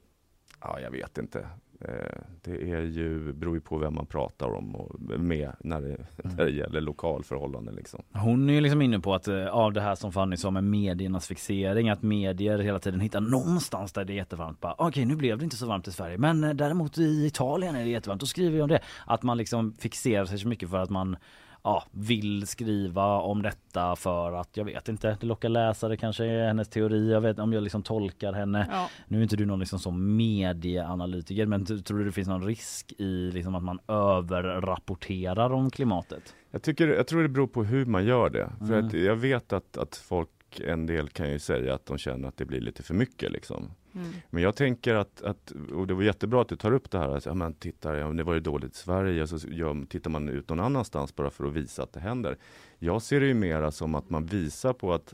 [0.62, 1.48] ja jag vet inte.
[1.82, 5.98] Eh, det är ju, beror ju på vem man pratar om och med när det,
[6.38, 7.76] när det gäller lokalförhållanden.
[7.76, 8.04] Liksom.
[8.14, 10.64] Hon är ju liksom inne på att eh, av det här som Fanny sa med
[10.64, 14.58] mediernas fixering att medier hela tiden hittar någonstans där det är jättevarmt.
[14.62, 17.76] Okej, Okej nu blev det inte så varmt i Sverige men eh, däremot i Italien
[17.76, 18.20] är det jättevarmt.
[18.20, 18.80] Då skriver jag om det.
[19.06, 21.18] Att man liksom fixerar sig så mycket för att man
[21.64, 26.48] ja, vill skriva om detta för att jag vet inte, det lockar läsare kanske är
[26.48, 27.12] hennes teori.
[27.12, 28.68] Jag vet om jag liksom tolkar henne.
[28.72, 28.90] Ja.
[29.08, 32.94] Nu är inte du någon liksom som medieanalytiker men tror du det finns någon risk
[32.98, 36.36] i liksom att man överrapporterar om klimatet?
[36.52, 38.50] Jag, tycker, jag tror det beror på hur man gör det.
[38.60, 38.86] För Mm.
[38.88, 40.30] att jag vet att, att folk,
[40.60, 43.32] en del kan ju säga att de känner att det blir lite för mycket.
[43.32, 43.72] Liksom.
[43.96, 44.12] Mm.
[44.30, 47.10] Men jag tänker att, att, och det var jättebra att du tar upp det här,
[47.10, 50.30] att ja, men titta, ja, det var ju dåligt i Sverige, så gör, tittar man
[50.30, 52.38] ut någon annanstans bara för att visa att det händer.
[52.80, 55.14] Jag ser det ju mera som att man visar på att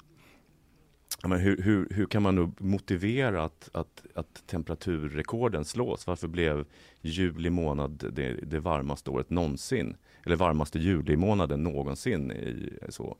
[1.22, 6.08] Ja, men hur, hur, hur kan man nu motivera att, att, att temperaturrekorden slås?
[6.08, 6.66] Varför blev
[7.02, 9.98] juli månad det, det varmaste året någonsin?
[10.26, 12.32] Eller varmaste julimånaden någonsin?
[12.32, 13.18] I, så.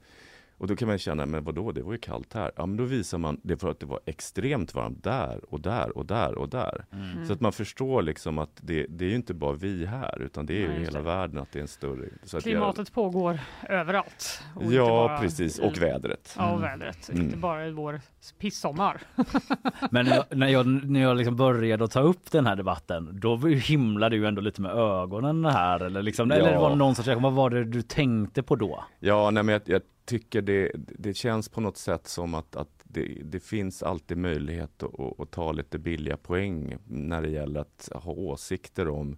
[0.58, 2.50] Och då kan man känna, men vadå, det var ju kallt här.
[2.56, 5.98] Ja, men då visar man det för att det var extremt varmt där och där
[5.98, 6.84] och där och där.
[6.92, 7.26] Mm.
[7.26, 10.46] Så att man förstår liksom att det, det är ju inte bara vi här, utan
[10.46, 11.04] det är ju Nej, just hela det.
[11.04, 12.08] världen att det är en större...
[12.24, 13.38] Så att jag- Klimatet pågår
[13.68, 14.42] överallt.
[14.56, 15.58] och inte Ja, bara precis.
[15.58, 16.34] i- Och vädret.
[16.38, 17.08] Ja, och vädret.
[17.08, 17.22] Mm.
[17.22, 18.00] Inte bara i vår
[18.38, 19.00] pissommar.
[19.90, 23.20] Men när jag, när jag, när jag liksom började att ta upp den här debatten
[23.20, 26.60] då himlade du ändå lite med ögonen här eller liksom, eller Ja.
[26.60, 27.22] var det någon reaktion?
[27.22, 28.84] Vad var det du tänkte på då?
[29.00, 32.82] Ja, nej, men jag, jag tycker det, det känns på något sätt som att, att
[32.84, 37.88] det, det finns alltid möjlighet att, att, ta lite billiga poäng när det gäller att
[37.92, 39.16] ha åsikter om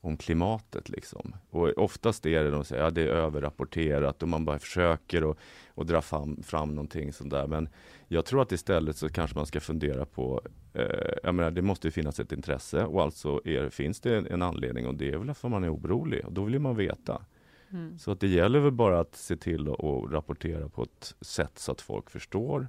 [0.00, 0.88] om klimatet.
[0.88, 1.34] Liksom.
[1.50, 5.38] Och oftast är det de säger ja, det är överrapporterat och man bara försöker att,
[5.68, 7.46] och dra fram, fram någonting sånt där.
[7.46, 7.68] Men
[8.08, 10.42] jag tror att istället så kanske man ska fundera på,
[10.74, 14.42] eh, jag menar det måste finnas ett intresse och alltså är, finns det en, en
[14.42, 17.22] anledning och det är väl för man är orolig och då vill man veta.
[17.70, 17.98] Mm.
[17.98, 21.72] Så att det gäller väl bara att se till att, rapportera på ett sätt så
[21.72, 22.68] att folk förstår.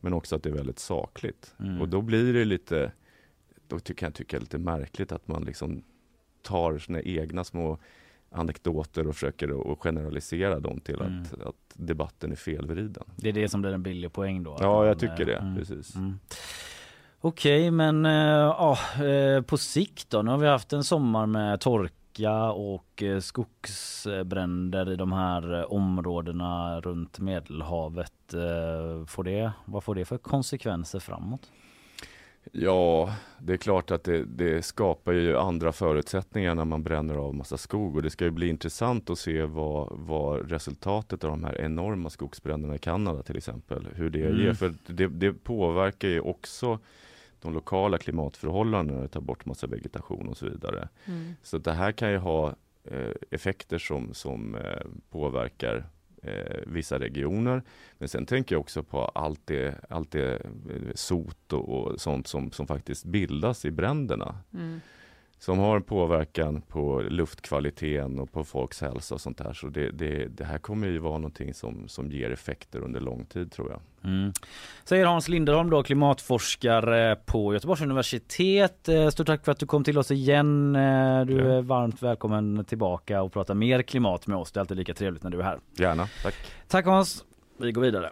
[0.00, 1.54] Men också att det är väldigt sakligt.
[1.60, 1.80] Mm.
[1.80, 2.92] Och då blir det lite,
[3.68, 5.84] då kan jag tycka lite märkligt att man liksom
[6.42, 7.78] tar sina egna små
[8.30, 11.22] anekdoter och försöker att generalisera dem till mm.
[11.22, 13.04] att, att debatten är felvriden.
[13.16, 14.56] Det är det som blir en billig poäng då?
[14.60, 15.36] Ja, jag tycker det.
[15.36, 15.56] Mm.
[15.56, 15.96] Precis.
[15.96, 16.18] Mm.
[17.20, 20.22] Okej, okay, men äh, ja, äh, på sikt då?
[20.22, 21.94] Nu har vi haft en sommar med torka
[22.54, 28.12] och äh, skogsbränder i de här områdena runt Medelhavet.
[29.06, 31.50] Får det, vad får det för konsekvenser framåt?
[32.52, 37.34] Ja, det är klart att det, det, skapar ju andra förutsättningar när man bränner av
[37.34, 41.44] massa skog och det ska ju bli intressant att se vad, vad resultatet av de
[41.44, 44.40] här enorma skogsbränderna i Kanada till exempel, hur det mm.
[44.40, 44.54] ger.
[44.54, 46.78] För det, det, påverkar ju också
[47.42, 50.88] de lokala klimatförhållandena, tar bort massa vegetation och så vidare.
[51.04, 51.34] Mm.
[51.42, 55.84] Så det här kan ju ha eh, effekter som, som eh, påverkar
[56.22, 57.62] eh, vissa regioner.
[57.98, 62.26] Men sen tänker jag också på allt det, allt det eh, sot och, och sånt
[62.26, 64.38] som, som faktiskt bildas i bränderna.
[64.54, 64.80] Mm.
[65.42, 69.52] Som har påverkan på luftkvaliteten och på folks hälsa och sånt där.
[69.52, 73.24] Så det, det, det här kommer ju vara någonting som, som ger effekter under lång
[73.24, 73.80] tid tror jag.
[74.12, 74.32] Mm.
[74.84, 78.88] Säger Hans Linderholm då, klimatforskare på Göteborgs universitet.
[78.88, 80.76] Eh, stort tack för att du kom till oss igen.
[80.76, 84.52] Eh, du är varmt välkommen tillbaka och prata mer klimat med oss.
[84.52, 85.58] Det är alltid lika trevligt när du är här.
[85.76, 86.34] Gärna, tack.
[86.68, 87.24] Tack Hans.
[87.56, 88.10] Vi går vidare.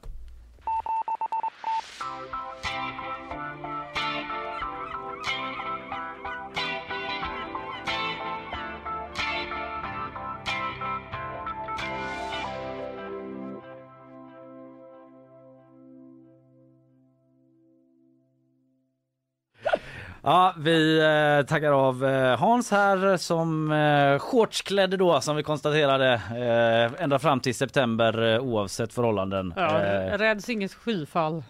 [20.23, 26.13] Ja, vi eh, taggar av eh, Hans här som eh, shortsklädd då som vi konstaterade
[26.15, 29.55] eh, ända fram till september eh, oavsett förhållanden.
[29.57, 31.43] Ja, eh, räds inget skyfall.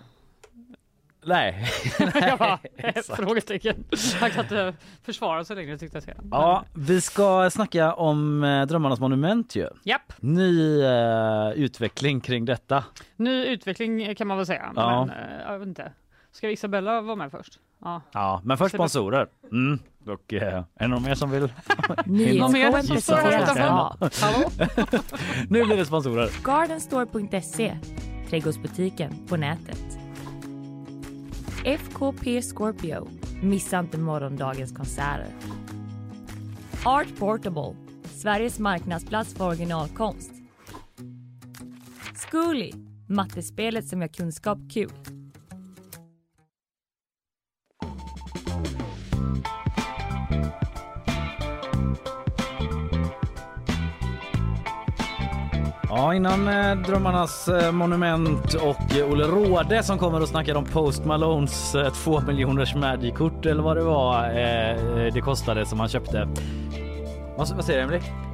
[1.24, 1.64] Nej.
[2.14, 2.58] jag bara,
[3.16, 3.84] frågetecken.
[4.20, 6.16] Han kan inte försvara sig längre tyckte jag.
[6.30, 9.68] Ja, vi ska snacka om eh, Drömmarnas monument ju.
[9.84, 10.12] Japp.
[10.20, 12.84] Ny eh, utveckling kring detta.
[13.16, 14.72] Ny utveckling kan man väl säga.
[14.76, 15.04] Ja.
[15.04, 15.92] Men eh, jag vet inte.
[16.32, 17.58] Ska Isabella vara med först?
[17.84, 19.28] Ja, ja men först sponsorer.
[19.52, 19.78] Mm.
[20.06, 21.42] Och eh, är det någon mer som vill?
[22.38, 23.62] någon mer som står här utanför?
[23.62, 24.50] Hallå?
[25.48, 26.30] nu blir det sponsorer.
[26.44, 27.78] Gardenstore.se
[28.28, 29.98] Trädgårdsbutiken på nätet.
[31.64, 33.08] FKP Scorpio.
[33.42, 35.28] Missa inte morgondagens konserter.
[36.84, 37.76] Art Portable.
[38.04, 40.32] Sveriges marknadsplats för originalkonst.
[42.14, 42.72] Zcooly.
[43.08, 44.90] Mattespelet som gör kunskap kul.
[55.93, 60.64] Ja, innan eh, Drömmarnas eh, monument och eh, Olle Råde som kommer och snackar om
[60.64, 65.80] Post Malones eh, 2 miljoners Magic-kort eller vad det var eh, eh det kostade som
[65.80, 66.28] han köpte.
[67.36, 68.29] Vad, vad säger du Emelie?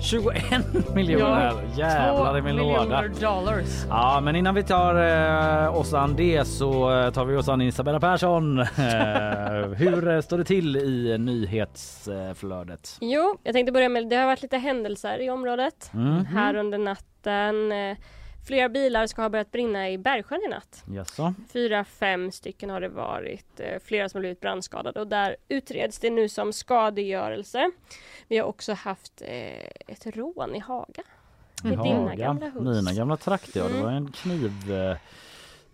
[0.00, 1.52] 21 miljoner!
[1.76, 3.04] Ja, Jävlar i min låda.
[3.20, 3.84] dollars.
[3.88, 4.94] Ja, men innan vi tar
[5.64, 8.58] eh, oss an det så eh, tar vi oss an Isabella Persson.
[8.86, 12.98] Eh, hur står det till i nyhetsflödet?
[13.00, 16.24] Jo, jag tänkte börja med det har varit lite händelser i området mm.
[16.26, 17.72] här under natten.
[18.46, 20.84] Flera bilar ska ha börjat brinna i Bergsjön i natt.
[20.86, 21.34] Jaså?
[21.52, 23.60] Fyra, fem stycken har det varit.
[23.60, 27.70] Eh, flera som har blivit brandskadade och där utreds det nu som skadegörelse.
[28.28, 31.02] Vi har också haft eh, ett rån i Haga.
[31.64, 32.14] I dina Haga.
[32.14, 32.62] gamla hus.
[32.62, 33.68] Mina gamla trakter, ja.
[33.68, 34.96] Det var en kniv eh,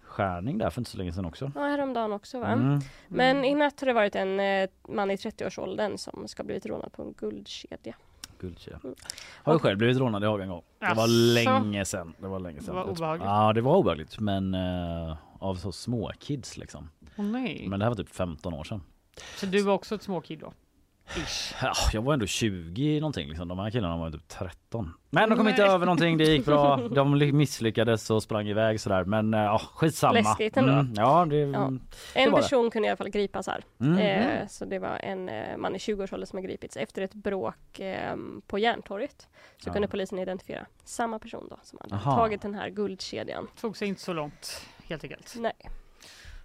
[0.02, 1.52] skärning där för inte så länge sedan också.
[1.54, 2.52] Ja, häromdagen också va?
[2.52, 2.80] Mm.
[3.08, 6.92] Men i natt har det varit en eh, man i 30-årsåldern som ska blivit rånad
[6.92, 7.94] på en guldkedja
[8.42, 8.94] Mm.
[9.42, 10.62] Har ju själv blivit rånad i Haga en gång.
[10.78, 12.14] Det var länge sedan.
[12.18, 12.74] Det var länge sedan.
[12.74, 13.26] Det var obehagligt.
[13.26, 16.90] Ja, det var obehagligt, men uh, av så små kids liksom.
[17.16, 17.66] Oh, nej.
[17.68, 18.82] Men det här var typ 15 år sedan.
[19.36, 20.52] Så du var också ett småkid då?
[21.16, 21.54] Ish.
[21.62, 23.48] Ja, jag var ändå 20 någonting liksom.
[23.48, 24.94] De här killarna var typ 13.
[25.10, 26.18] Men de kom inte över någonting.
[26.18, 26.76] Det gick bra.
[26.76, 29.04] De misslyckades och sprang iväg sådär.
[29.04, 30.12] Men eh, ja, skitsamma.
[30.12, 30.72] Läskigt ändå.
[30.72, 31.72] Mm, ja, det, ja.
[32.14, 32.70] Det en person det.
[32.70, 33.64] kunde i alla fall gripas här.
[33.80, 33.98] Mm.
[33.98, 37.80] Eh, så det var en eh, man i 20-årsåldern som har gripits efter ett bråk
[37.80, 39.28] eh, på Järntorget.
[39.58, 39.72] Så ja.
[39.72, 42.16] kunde polisen identifiera samma person då som hade Aha.
[42.16, 43.48] tagit den här guldkedjan.
[43.60, 45.34] Tog sig inte så långt helt enkelt.
[45.38, 45.52] Nej.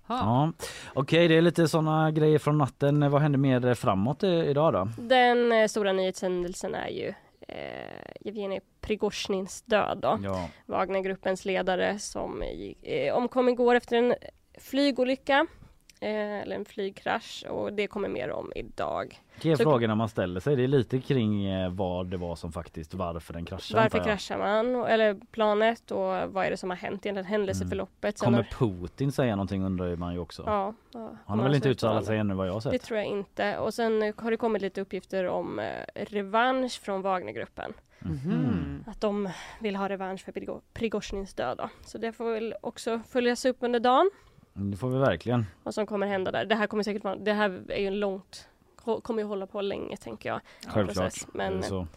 [0.07, 0.51] Ja.
[0.93, 3.11] Okej, det är lite såna grejer från natten.
[3.11, 4.89] Vad händer mer framåt idag då?
[4.97, 7.13] Den eh, stora nyhetshändelsen är ju
[7.47, 10.19] eh, Prigozjnins död då.
[10.23, 10.49] Ja.
[10.65, 12.43] Wagnergruppens ledare som
[12.81, 14.15] eh, omkom igår efter en
[14.59, 15.47] flygolycka.
[16.01, 16.09] Eh,
[16.41, 19.21] eller en flygkrasch och det kommer mer om idag.
[19.41, 20.55] Ge Så- frågorna man ställer sig.
[20.55, 23.83] Det är lite kring eh, vad det var som faktiskt, varför den kraschade.
[23.83, 24.75] Varför kraschar man?
[24.85, 27.25] Eller planet och vad är det som har hänt egentligen?
[27.25, 28.17] Händelseförloppet.
[28.17, 30.43] Sen Kommer Putin säga någonting undrar man ju också.
[30.45, 32.71] Ja, ja, Han har väl inte uttalat sig ännu vad jag har sett?
[32.71, 33.57] Det tror jag inte.
[33.57, 37.73] Och sen har det kommit lite uppgifter om eh, revansch från Wagnergruppen.
[37.99, 38.83] Mhm.
[38.87, 39.29] Att de
[39.59, 41.57] vill ha revansch för Prigo- Prigozjnins död.
[41.57, 41.69] Då.
[41.85, 44.09] Så det får väl också följas upp under dagen.
[44.57, 45.45] Det får vi verkligen.
[45.63, 46.45] Vad som kommer hända där.
[46.45, 49.47] Det här kommer säkert vara, det här är ju en långt, ko- kommer ju hålla
[49.47, 50.41] på länge tänker jag.
[50.67, 50.85] Självklart.
[51.05, 51.25] process.
[51.25, 51.87] Det Men så.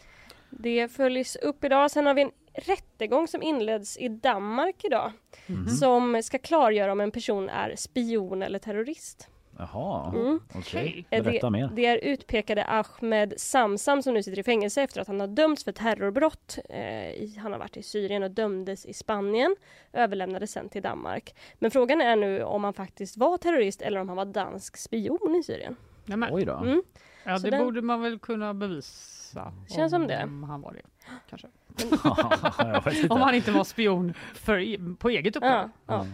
[0.49, 1.91] det följs upp idag.
[1.91, 5.11] Sen har vi en rättegång som inleds i Danmark idag.
[5.47, 5.67] Mhm.
[5.67, 9.27] Som ska klargöra om en person är spion eller terrorist.
[9.73, 10.39] Jaha, Mm.
[10.55, 11.05] okej.
[11.09, 11.69] Eh, Berätta det, mer.
[11.75, 15.63] det är utpekade Ahmed Samsam som nu sitter i fängelse efter att han har dömts
[15.63, 16.57] för terrorbrott.
[16.69, 19.55] Eh, han har varit i Syrien och dömdes i Spanien.
[19.93, 21.35] Överlämnades sen till Danmark.
[21.59, 25.35] Men frågan är nu om han faktiskt var terrorist eller om han var dansk spion
[25.39, 25.75] i Syrien.
[26.05, 26.29] Nämen.
[26.33, 26.53] Oj då.
[26.57, 26.83] Mm.
[27.23, 29.53] Ja, Så det den- borde man väl kunna bevisa.
[29.75, 30.23] Känns som det.
[30.23, 30.81] Om han var det,
[31.29, 31.47] kanske.
[33.09, 35.51] Om han inte var spion för, på eget uppdrag.
[35.51, 36.05] Ja, ja.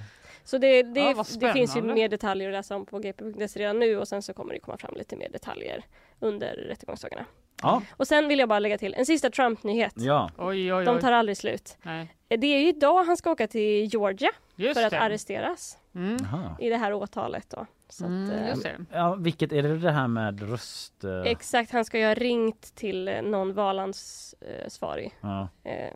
[0.48, 3.80] Så det, det, Ja, det finns ju mer detaljer att läsa om på gp.se redan
[3.80, 5.84] nu och sen så kommer det komma fram lite mer detaljer
[6.20, 7.26] under rättegångsdagarna.
[7.62, 7.82] Ja.
[7.98, 9.94] Och sen vill jag bara lägga till en sista Trump-nyhet.
[9.96, 10.30] Ja.
[10.38, 11.02] Oj, oj, De oj.
[11.02, 11.78] tar aldrig slut.
[11.84, 12.14] Nej.
[12.28, 15.00] Det är ju idag han ska åka till Georgia Just för att det.
[15.00, 16.18] arresteras Mm.
[16.60, 17.66] I det här åtalet då.
[17.90, 18.86] Så att, Mm, eh, just det.
[18.92, 21.04] Ja, vilket är det det här med röst?
[21.04, 25.14] eh, Exakt, han ska ju ha ringt till eh, någon valansvarig.
[25.22, 25.48] Ja.
[25.64, 25.94] Eh,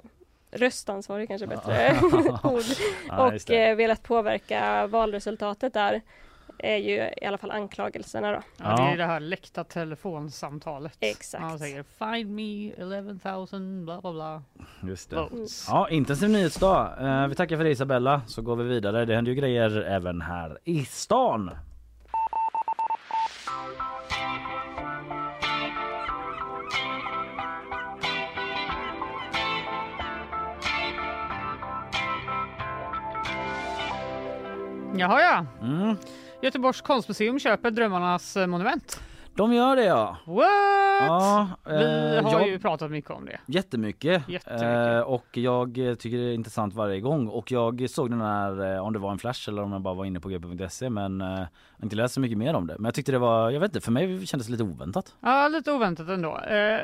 [0.51, 1.99] röstansvarig kanske bättre
[2.43, 2.63] ord.
[3.19, 6.01] Och eh, velat påverka valresultatet där.
[6.63, 8.41] Är ju i alla fall anklagelserna då.
[8.57, 10.97] Ja, det är det här läckta telefonsamtalet.
[10.99, 11.43] Exakt.
[11.43, 14.43] Han säger find me 11 000 bla bla bla.
[14.83, 15.15] Just det.
[15.15, 15.67] Votes.
[15.69, 16.93] Ja, intensiv nyhetsdag.
[17.01, 19.05] Eh, vi tackar för det Isabella, så går vi vidare.
[19.05, 21.51] Det händer ju grejer även här i stan.
[35.01, 35.45] Jaha ja.
[35.67, 35.95] Mm.
[36.41, 38.99] Göteborgs konstmuseum köper Drömmarnas eh, monument.
[39.35, 40.17] De gör det ja.
[40.25, 40.47] What?
[41.07, 41.73] Ja, Vi
[42.17, 43.39] eh, har jag- ju pratat mycket om det.
[43.45, 44.29] Jättemycket.
[44.29, 44.63] Jättemycket.
[44.87, 47.27] Eh, och jag eh, tycker det är intressant varje gång.
[47.27, 49.93] Och jag såg den här, eh, om det var en flash eller om jag bara
[49.93, 52.75] var inne på gp.se men eh, jag har inte läst så mycket mer om det.
[52.77, 55.15] Men jag tyckte det var, jag vet inte, för mig kändes det lite oväntat.
[55.19, 56.29] Ja, lite oväntat ändå.
[56.37, 56.79] Eh,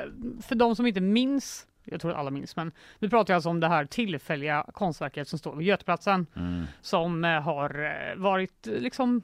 [0.48, 3.60] för de som inte minns, jag tror att alla minns, men vi pratar alltså om
[3.60, 6.64] det här tillfälliga konstverket som står vid Götplatsen Mm.
[6.82, 9.22] som eh, har eh, varit eh, liksom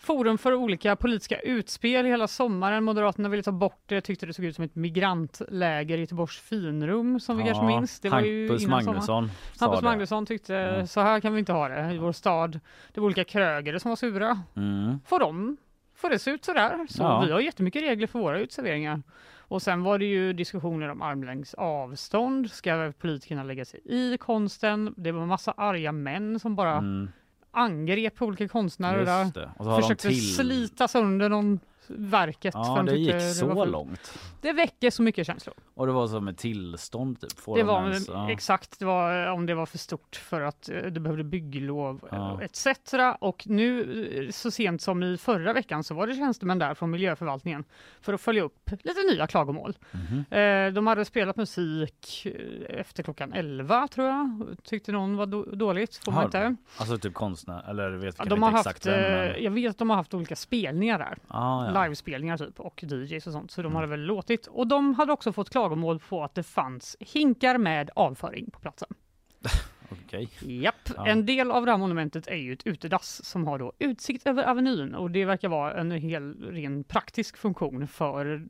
[0.00, 2.84] forum för olika politiska utspel hela sommaren.
[2.84, 7.20] Moderaterna ville ta bort det, tyckte det såg ut som ett migrantläger i Göteborgs finrum
[7.20, 8.00] som vi Ja, kanske minns.
[8.00, 9.30] Det var ju Hampus Magnusson
[9.60, 9.82] Hampus.
[9.82, 12.60] Magnusson tyckte så här kan vi inte ha det i vår stad.
[12.94, 14.42] Det var olika krögare som var sura.
[14.56, 15.00] Mm.
[15.06, 15.56] Får de
[15.96, 16.86] får det se ut sådär?
[16.88, 17.22] Så Ja.
[17.26, 19.02] vi har jättemycket regler för våra utserveringar.
[19.54, 22.50] Och sen var det ju diskussioner om armlängds avstånd.
[22.50, 24.94] Ska politikerna lägga sig i konsten?
[24.96, 27.08] Det var massa arga män som bara Mm.
[27.50, 29.50] angrep olika konstnärer där.
[29.58, 32.54] Och så Försökte till- slita sönder någon verket.
[32.54, 33.70] Ja, det tyckte gick var så fult.
[33.72, 34.18] långt.
[34.40, 35.54] Det väcker så mycket känslor.
[35.74, 37.30] Och det var som ett tillstånd typ.
[37.46, 38.30] Det de var ens- ja.
[38.30, 42.38] exakt det var, om det var för stort för att eh, det behövde bygglov Ja.
[42.40, 42.66] eh, etc.
[43.20, 46.90] Och nu eh, så sent som i förra veckan så var det tjänstemän där från
[46.90, 47.64] miljöförvaltningen
[48.00, 49.76] för att följa upp lite nya klagomål.
[49.90, 50.24] Mhm.
[50.38, 54.56] Eh, De hade spelat musik eh, efter klockan 11 tror jag.
[54.62, 56.56] Tyckte någon var då- dåligt, får man inte.
[56.78, 59.30] Alltså typ konstnär, eller vet Ja, de har haft, exakt vem, men...
[59.30, 61.18] eh, jag vet att de har haft olika spelningar där.
[61.28, 61.70] Ah, ja.
[61.82, 63.50] Livespelningar typ och DJs och sånt.
[63.50, 63.76] Så de Mm.
[63.76, 64.46] hade väl låtit.
[64.46, 68.88] Och de hade också fått klagomål på att det fanns hinkar med avföring på platsen.
[70.06, 70.28] Okej.
[70.40, 71.06] Japp, Ja.
[71.06, 74.44] en del av det här monumentet är ju ett utedass som har då utsikt över
[74.50, 78.46] Avenyn och det verkar vara en hel ren praktisk funktion för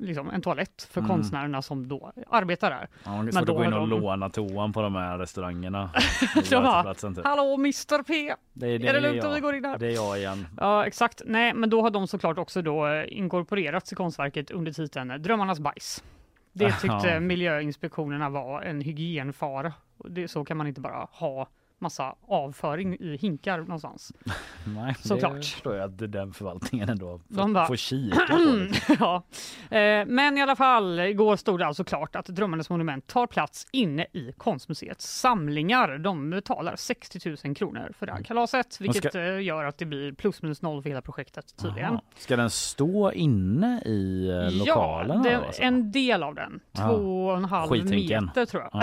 [0.00, 1.10] liksom en toalett för Mm.
[1.10, 2.88] konstnärerna som då arbetar där.
[3.04, 5.90] Ja, är Men då gå in och de- låna toan på de här restaurangerna.
[6.50, 7.24] De bara, typ.
[7.24, 8.34] Hallå Mr P!
[8.52, 9.78] Det är, det är det lugnt om vi går in där?
[9.78, 10.46] Det är jag igen.
[10.56, 14.72] Ja exakt, nej men då har de såklart också då eh, inkorporerats i konstverket under
[14.72, 16.04] titeln Drömmarnas bajs.
[16.52, 19.72] Det tyckte miljöinspektionerna var en hygienfara.
[20.08, 21.48] Det, så kan man inte bara ha
[21.80, 24.12] massa avföring i hinkar någonstans.
[24.66, 25.32] Nej, Såklart.
[25.34, 28.36] Det förstår jag att den förvaltningen ändå De får, bara- får kika på.
[28.70, 28.96] Liksom.
[29.00, 29.22] ja.
[29.78, 33.66] eh, men i alla fall, igår stod det alltså klart att Drömmarnas monument tar plats
[33.72, 35.98] inne i Konstmuseets samlingar.
[35.98, 39.84] De betalar 60 000 kronor för det här kalaset, vilket ska- eh, gör att det
[39.84, 41.92] blir plus minus noll för hela projektet tydligen.
[41.92, 42.00] Jaha.
[42.18, 45.22] Ska den stå inne i eh, lokalerna?
[45.24, 45.62] Ja, det, alltså?
[45.62, 46.60] en del av den.
[46.76, 48.70] Två och en halv meter tror jag.
[48.72, 48.82] Ja.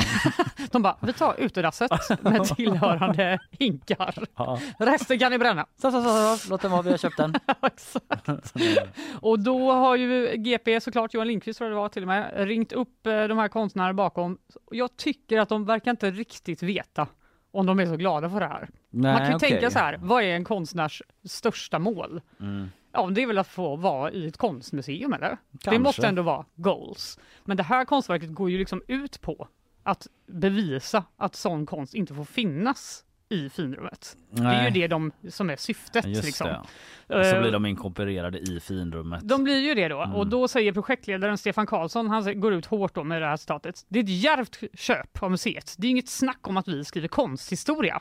[0.71, 1.91] De bara, vi tar utedasset
[2.21, 2.45] med
[2.91, 4.15] tillhörande hinkar.
[4.35, 4.59] Ja.
[4.79, 5.65] Resten kan ni bränna.
[5.75, 6.49] Så, så, så, så.
[6.49, 7.33] Låt den vara, vi har köpt den.
[9.21, 12.47] Och då har ju GP såklart, Johan Lindqvist tror jag det var till och med,
[12.47, 14.37] ringt upp eh, de här konstnärerna bakom.
[14.71, 17.07] Jag tycker att de verkar inte riktigt veta
[17.51, 18.69] om de är så glada för det här.
[18.89, 19.49] Nej, Man kan ju okej.
[19.49, 22.21] tänka så här, vad är en konstnärs största mål?
[22.39, 22.69] Mm.
[22.91, 25.29] Ja, det är väl att få vara i ett konstmuseum eller?
[25.29, 25.79] Det Kanske.
[25.79, 27.19] måste ändå vara goals.
[27.45, 29.47] Men det här konstverket går ju liksom ut på
[29.87, 34.17] att bevisa att sån konst inte får finnas i finrummet.
[34.31, 34.71] Det är ju Nej.
[34.71, 36.05] det de, som är syftet.
[36.05, 36.47] Just liksom.
[36.49, 36.65] Och
[37.07, 39.21] så Eh, blir de inkorporerade i finrummet.
[39.23, 40.01] de blir ju det då.
[40.03, 40.15] Mm.
[40.15, 43.85] Och då säger projektledaren Stefan Karlsson, han går ut hårt då med det här citatet.
[43.87, 45.75] Det är ett djärvt köp av museet.
[45.77, 47.99] Det är inget snack om att vi skriver konsthistoria.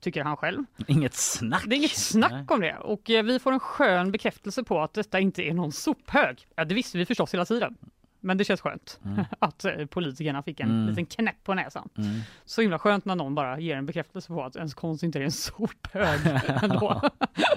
[0.00, 0.64] Tycker han själv.
[0.86, 1.62] Inget snack.
[1.66, 2.76] Det är inget snack om det.
[2.76, 6.46] Och eh, vi får en skön bekräftelse på att detta inte är någon sophög.
[6.54, 7.76] Ja, det visste vi förstås hela tiden.
[8.20, 9.24] Men det känns skönt Mm.
[9.38, 10.86] att eh, politikerna fick en Mm.
[10.88, 11.88] liten knäpp på näsan.
[11.98, 12.20] Mm.
[12.44, 15.22] Så himla skönt när någon bara ger en bekräftelse på att ens konst inte är
[15.22, 16.20] en sophög
[16.62, 17.00] ändå.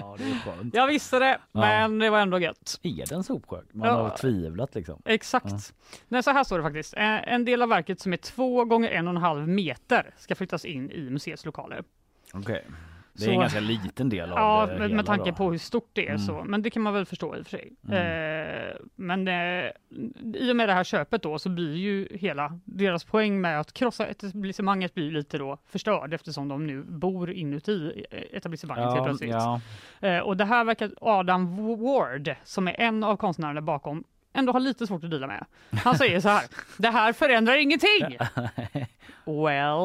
[0.00, 0.74] Ja, det är skönt.
[0.74, 1.60] Jag visste det, Ja.
[1.60, 2.80] men det var ändå gött.
[2.82, 3.60] Är det en sopsjö?
[3.72, 3.94] Man Ja.
[4.08, 5.02] har tvivlat liksom.
[5.04, 5.46] Exakt.
[5.50, 5.58] Ja.
[6.08, 6.94] Nej, så här står det faktiskt.
[6.96, 10.34] Eh, En del av verket som är två gånger en och en halv meter ska
[10.34, 11.84] flyttas in i museets lokaler.
[12.32, 12.64] Okej.
[13.16, 15.36] Det är Så- en ganska liten del av Ja, det med, hela med tanke då.
[15.36, 16.18] på hur stort det är Mm.
[16.18, 16.42] så.
[16.46, 17.72] Men det kan man väl förstå i och för sig.
[17.88, 17.96] Mm.
[18.68, 19.70] Eh, men eh,
[20.34, 23.72] i och med det här köpet då så blir ju hela deras poäng med att
[23.72, 29.30] krossa etablissemanget blir lite då förstörd eftersom de nu bor inuti etablissemanget helt Ja, plötsligt.
[29.30, 29.60] ja.
[30.00, 34.60] Eh, och det här verkar Adam Ward, som är en av konstnärerna bakom, ändå har
[34.60, 35.44] lite svårt att dela med.
[35.84, 36.42] Han säger så här,
[36.78, 38.18] det här förändrar ingenting.
[39.26, 39.76] Well,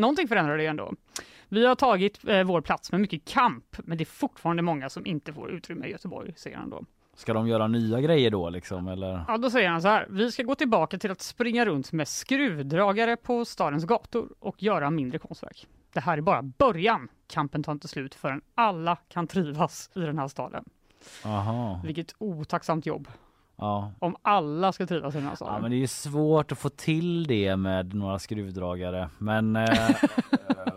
[0.00, 0.92] någonting förändrar det ju ändå.
[1.48, 5.06] Vi har tagit eh, vår plats med mycket kamp, men det är fortfarande många som
[5.06, 6.84] inte får utrymme i Göteborg, säger han då.
[7.14, 9.24] Ska de göra nya grejer då liksom eller?
[9.28, 10.06] Ja, då säger han så här.
[10.10, 14.90] Vi ska gå tillbaka till att springa runt med skruvdragare på stadens gator och göra
[14.90, 15.66] mindre konstverk.
[15.92, 17.08] Det här är bara början.
[17.26, 20.64] Kampen tar inte slut förrän alla kan trivas i den här staden.
[21.24, 21.80] Aha.
[21.84, 23.08] Vilket otacksamt jobb.
[23.58, 23.92] Ja.
[23.98, 25.62] Om alla ska trivas i den här Ja staden.
[25.62, 29.78] men det är ju svårt att få till det med några skruvdragare men eh,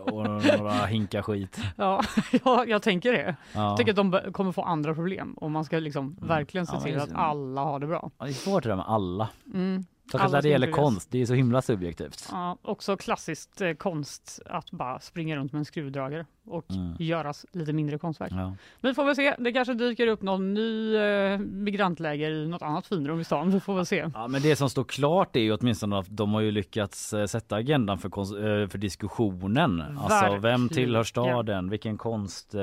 [0.00, 0.24] och
[0.58, 1.60] några hinkar skit.
[1.76, 2.02] Ja,
[2.44, 3.36] ja, jag tänker det.
[3.54, 3.60] Ja.
[3.68, 6.80] Jag tänker att de kommer få andra problem om man ska liksom verkligen se Ja,
[6.82, 8.10] till att alla har det bra.
[8.18, 9.28] Ja, det är svårt det där med alla.
[9.54, 9.84] Mm.
[10.12, 12.28] Särskilt när det gäller konst, det är så himla subjektivt.
[12.32, 16.96] Ja, också klassiskt eh, konst att bara springa runt med en skruvdragare och Mm.
[16.98, 18.32] göras lite mindre konstverk.
[18.32, 18.54] Ja.
[18.80, 22.86] Vi får väl se, det kanske dyker upp någon ny eh, migrantläger i något annat
[22.86, 23.50] finrum i stan.
[23.50, 24.10] Vi får väl se.
[24.14, 27.24] Ja, men det som står klart är ju åtminstone att de har ju lyckats eh,
[27.26, 29.80] sätta agendan för, kons- eh, för diskussionen.
[29.98, 30.68] Alltså vem Verkligen.
[30.68, 31.70] tillhör staden?
[31.70, 32.60] Vilken konst eh,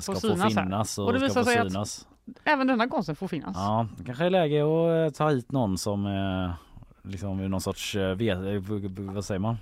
[0.00, 2.06] ska få finnas och, Och det ska få synas?
[2.44, 3.56] Även denna konsten får finnas.
[3.56, 6.50] Ja, det kanske är läge att eh, ta hit någon som eh,
[7.02, 8.62] liksom ur någon sorts, eh, vet, eh,
[8.96, 9.56] vad säger man?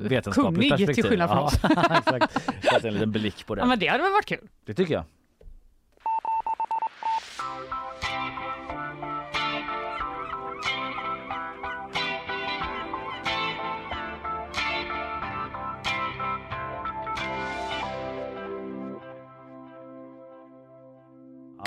[0.00, 1.02] Vetenskapligt Kunnig, till perspektiv.
[1.10, 1.54] skillnad från ja, oss.
[1.98, 2.32] exakt.
[2.64, 3.60] Sätta en liten blick på det.
[3.60, 4.48] Ja, men det hade väl varit kul?
[4.66, 5.04] Det tycker jag.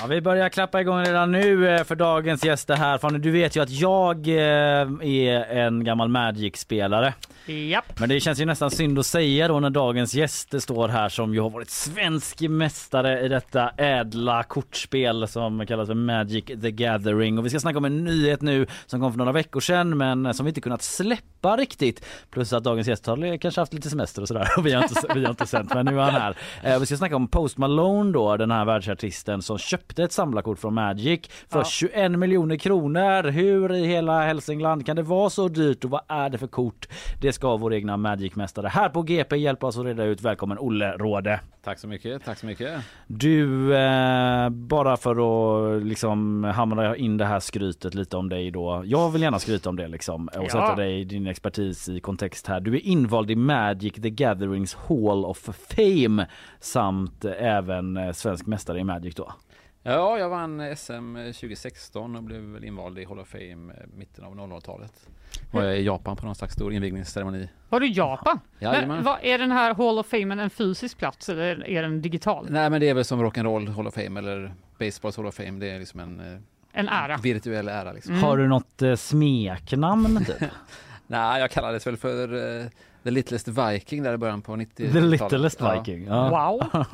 [0.08, 2.98] Vi börjar klappa igång redan nu eh, för dagens gäster här.
[2.98, 4.34] Fanny, du vet ju att jag eh,
[5.02, 7.14] är en gammal Magic-spelare.
[7.48, 8.00] Japp.
[8.00, 11.34] Men det känns ju nästan synd att säga då när dagens gäster står här som
[11.34, 17.38] ju har varit svensk mästare i detta ädla kortspel som kallas för Magic the Gathering.
[17.38, 20.34] Och vi ska snacka om en nyhet nu som kom för några veckor sedan men
[20.34, 22.04] som vi inte kunnat släppa riktigt.
[22.30, 24.94] Plus att dagens gäst har kanske haft lite semester och sådär och vi har inte,
[25.14, 26.36] vi har inte sänt men nu är han här.
[26.62, 30.58] Eh, vi ska snacka om Post Malone då, den här världsartisten som köpte ett samlarkort
[30.58, 31.64] från Magic för Ja.
[31.64, 33.30] 21 miljoner kronor.
[33.30, 36.88] Hur i hela Hälsingland kan det vara så dyrt och vad är det för kort?
[37.20, 40.22] Det ska vår egna Magic-mästare här på GP hjälpa oss att reda ut.
[40.22, 41.40] Välkommen Olle Råde.
[41.64, 42.80] Tack så mycket, tack så mycket.
[43.06, 45.16] Du, eh, bara för
[45.76, 48.82] att liksom hamra in det här skrytet lite om dig då.
[48.84, 50.48] Jag vill gärna skryta om det liksom och Ja.
[50.48, 52.60] sätta dig, din expertis i kontext här.
[52.60, 56.26] Du är invald i Magic the Gatherings Hall of Fame
[56.60, 59.32] samt även eh, svensk mästare i Magic då.
[59.82, 64.24] Ja, jag vann SM 2016 och blev väl invald i Hall of Fame eh, mitten
[64.24, 65.08] av 00-talet.
[65.56, 67.48] Var jag i Japan på någon slags stor invigningsceremoni.
[67.68, 68.40] Var du i Japan?
[68.58, 68.88] Jajamän.
[68.88, 72.46] Men, vad, är den här Hall of Fame en fysisk plats eller är den digital?
[72.50, 75.60] Nej, men det är väl som Rock'n'Roll Hall of Fame eller Baseballs Hall of Fame.
[75.60, 76.40] Det är liksom en, eh,
[76.72, 77.16] En ära.
[77.16, 77.92] virtuell ära.
[77.92, 78.14] Liksom.
[78.14, 80.36] Har du något eh, smeknamn typ?
[81.06, 82.66] Nej, jag kallades väl för uh,
[83.06, 84.92] The Littlest Viking där i början på 90-talet.
[84.92, 86.06] The Littlest Viking.
[86.06, 86.30] Ja.
[86.30, 86.84] Wow!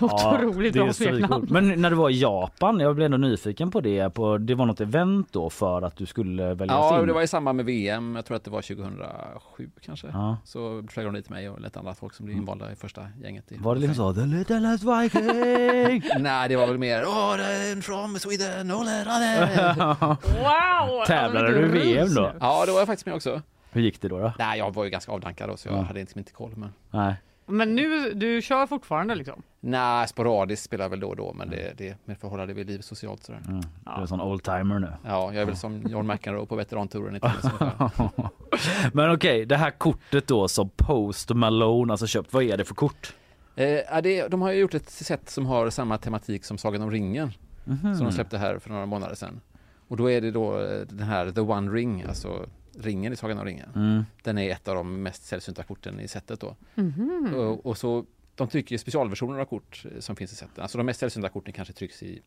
[0.00, 1.46] Otroligt är bra smeknamn.
[1.50, 4.10] Men när du var i Japan, jag blev ändå nyfiken på det.
[4.14, 7.06] På, det var något event då för att du skulle väljas Ja, in?
[7.06, 8.16] det var i samband med VM.
[8.16, 10.06] Jag tror att det var 2007 kanske.
[10.12, 10.36] Ja.
[10.44, 13.52] Så flög de dit mig och lite andra folk som blev invalda i första gänget.
[13.52, 14.20] I Var det liksom så?
[14.20, 16.10] The Littlest Viking?
[16.22, 21.04] Nej, det var väl mer oh, from Sweden, oh, oh, Wow!
[21.06, 22.32] Tävlade du i VM då?
[22.40, 23.42] Ja, då var jag faktiskt med också.
[23.76, 24.18] Hur gick det då?
[24.18, 24.32] då?
[24.38, 25.82] Nej, jag var ju ganska avdankad då, så jag Ja.
[25.82, 26.52] hade liksom inte koll.
[26.56, 26.72] Men...
[26.90, 27.14] Nej.
[27.48, 29.42] Men nu, du kör fortfarande liksom?
[29.60, 32.78] Nej, sporadiskt spelar jag väl då och då, men det, det med förhållande vid liv
[32.78, 33.40] socialt sådär.
[33.48, 33.60] Mm.
[33.60, 34.92] Du är en sån oldtimer nu.
[35.04, 37.44] Ja, jag är väl som John McEnroe på veterantouren i tennis.
[38.92, 42.74] Men okej, det här kortet då som Post Malone alltså köpt, vad är det för
[42.74, 43.14] kort?
[43.56, 46.90] Eh, det, de har ju gjort ett set som har samma tematik som Sagan om
[46.90, 47.32] ringen.
[47.64, 47.94] Mhm.
[47.94, 49.40] Som de släppte här för några månader sedan.
[49.88, 52.46] Och då är det då eh, den här The One Ring, alltså
[52.78, 53.70] ringen i Sagan om ringen.
[53.74, 54.04] Mm.
[54.22, 56.56] Den är ett av de mest sällsynta korten i setet då.
[56.74, 57.34] Mhm.
[57.34, 58.04] Och, och så
[58.34, 60.58] de trycker specialversioner av kort eh, som finns i setet.
[60.58, 62.22] Alltså de mest sällsynta korten kanske trycks i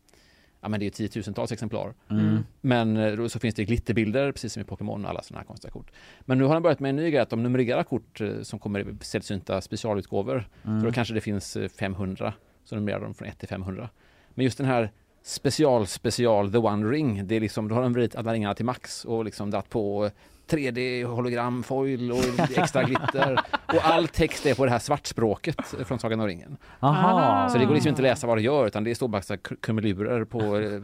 [0.60, 1.94] Ja men det är ju tiotusentals exemplar.
[2.10, 2.38] Mm.
[2.60, 5.46] Men eh, då så finns det glitterbilder precis som i Pokémon och alla sådana här
[5.46, 5.90] konstiga kort.
[6.20, 8.58] Men nu har de börjat med en ny grej att de numrerar kort eh, som
[8.58, 10.48] kommer i sällsynta specialutgåvor.
[10.64, 10.80] Mm.
[10.80, 12.32] Så då kanske det finns eh, 500
[12.64, 13.88] så numrerar de från 1 till 500.
[14.34, 14.90] Men just den här
[15.22, 18.64] special special the one ring, det är liksom, då har de vridit alla ringarna till
[18.64, 20.10] max och liksom dratt på
[20.52, 25.74] eh, 3D hologram foil och extra glitter och all text är på det här svartspråket
[25.84, 26.56] från Sagan om ringen.
[26.80, 27.48] Aha.
[27.48, 29.22] Så det går liksom inte att läsa vad det gör utan det står bara
[29.62, 30.80] krumelurer på eh,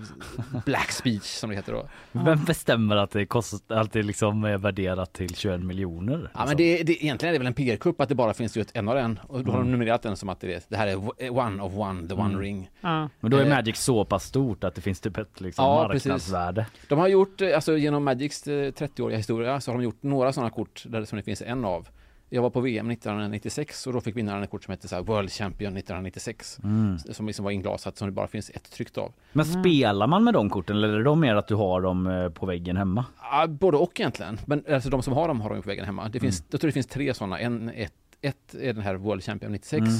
[0.64, 1.88] black speech som det heter då.
[2.12, 6.30] Vem bestämmer att det, kostar, att det liksom är värderat till 21 miljoner?
[6.34, 8.76] Ja men det, det, egentligen är det väl en PR-kupp att det bara finns just
[8.76, 9.72] en av den och då har de Mm.
[9.78, 12.40] numrerat den som att det, är, det här är one of one, the one Mm.
[12.40, 12.70] ring.
[12.80, 13.08] Ja.
[13.20, 15.88] Men då är Eh, Magic så pass stort att det finns typ ett liksom Ja,
[15.88, 16.06] precis.
[16.06, 16.66] marknadsvärde.
[16.88, 20.32] De har gjort, eh, alltså genom Magics eh, 30-åriga historia så har de gjort några
[20.32, 21.88] sådana kort där som det finns en av.
[22.28, 25.30] Jag var på VM 1996 och då fick vinnaren ett kort som hette så World
[25.32, 26.58] Champion 1996.
[26.64, 26.98] Mm.
[26.98, 29.12] Som liksom var inglasat som det bara finns ett tryckt av.
[29.32, 32.28] Men spelar man med de korten eller är det mer att du har dem eh,
[32.28, 33.04] på väggen hemma?
[33.22, 34.38] Ja, både och egentligen.
[34.46, 36.08] Men alltså de som har dem har de på väggen hemma.
[36.08, 36.48] Det finns, Mm.
[36.50, 37.38] Jag tror det finns tre sådana.
[37.38, 39.92] En, ett, ett är den här World Champion 96 Mm.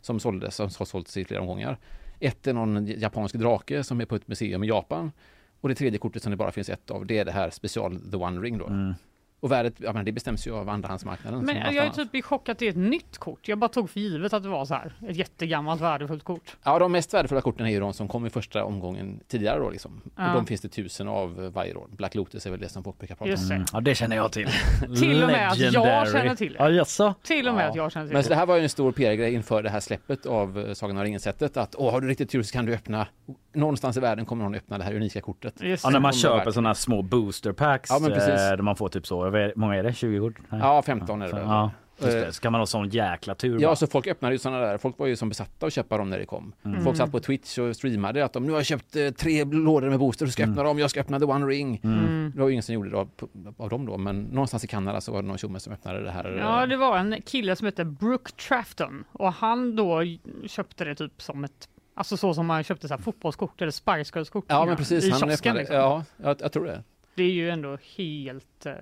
[0.00, 1.78] som såldes, som har sålts i flera omgångar.
[2.20, 5.12] Ett är någon japansk drake som är på ett museum i Japan.
[5.60, 8.10] Och det tredje kortet som det bara finns ett av, det är det här special
[8.10, 8.66] The One Ring då.
[8.66, 8.94] Mm.
[9.40, 11.44] Och värdet, ja men det bestäms ju av andrahandsmarknaden.
[11.44, 11.94] Men jag är annat.
[11.94, 13.48] typ i chock att det är ett nytt kort.
[13.48, 16.56] Jag bara tog för givet att det var så här ett jättegammalt värdefullt kort.
[16.62, 19.70] Ja, de mest värdefulla korten är ju de som kom i första omgången tidigare då
[19.70, 20.00] liksom.
[20.16, 20.28] Ja.
[20.28, 21.86] Och de finns det tusen av varje år.
[21.90, 23.50] Black Lotus är väl det som folk brukar prata om.
[23.50, 23.64] Mm.
[23.72, 24.48] Ja det känner jag till.
[25.00, 26.58] Till och med att jag känner till det.
[26.58, 27.14] Ja jaså?
[27.22, 28.34] Till och med att jag känner till Men så det.
[28.34, 31.02] det här var ju en stor PR-grej inför det här släppet av eh, Sagan om
[31.02, 33.06] ringen-sättet att åh, har du riktigt tur så kan du öppna
[33.52, 35.54] någonstans i världen kommer någon öppna det här unika kortet.
[35.62, 38.28] Just Ja när man köper sådana små booster packs Ja, men precis.
[38.28, 39.92] eh, där man får typ så, hur många är det?
[39.92, 40.38] 20 kort?
[40.48, 40.60] Nej.
[40.60, 41.40] Ja, 15 är det.
[41.40, 42.32] Ja, just Eh, det.
[42.32, 43.76] Så kan man ha sån jäkla tur Ja, bara.
[43.76, 44.78] så folk öppnade ju sådana där.
[44.78, 46.52] Folk var ju som besatta att köpa dem när det kom.
[46.64, 46.84] Mm.
[46.84, 49.90] Folk satt på Twitch och streamade att de nu har jag köpt eh, tre lådor
[49.90, 50.78] med booster och ska öppna dem.
[50.78, 51.80] Jag ska öppna the one ring.
[51.84, 52.32] Mm.
[52.34, 53.08] Det var ju ingen som gjorde det av,
[53.56, 56.10] av dem då, men någonstans i Kanada så var det någon tjomme som öppnade det
[56.10, 56.36] här.
[56.38, 60.02] Ja, det var en kille som hette Brooke Trafton och han då
[60.46, 64.12] köpte det typ som ett Alltså så som man köpte så här fotbollskort eller Spice
[64.18, 65.04] Girls-kort Ja, men precis.
[65.04, 65.56] i Han kiosken.
[65.56, 65.76] Liksom.
[65.76, 66.82] ja, jag, jag tror det.
[67.14, 68.72] Det är ju ändå helt eh,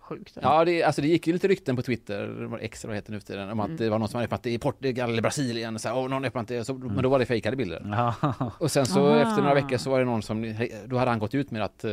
[0.00, 0.38] sjukt.
[0.42, 2.94] Ja, det, alltså det gick ju lite rykten på Twitter, det var X eller vad
[2.94, 3.76] det heter nu för tiden, om att Mm.
[3.76, 5.78] det var någon som hade öppnat det i Portugal eller Brasilien.
[5.78, 8.12] Så här, Åh, någon öppnat det, så, men då var det fejkade bilder.
[8.58, 9.20] Och sen så Ah.
[9.20, 10.54] efter några veckor så var det någon som,
[10.86, 11.92] då hade han gått ut med att, eh,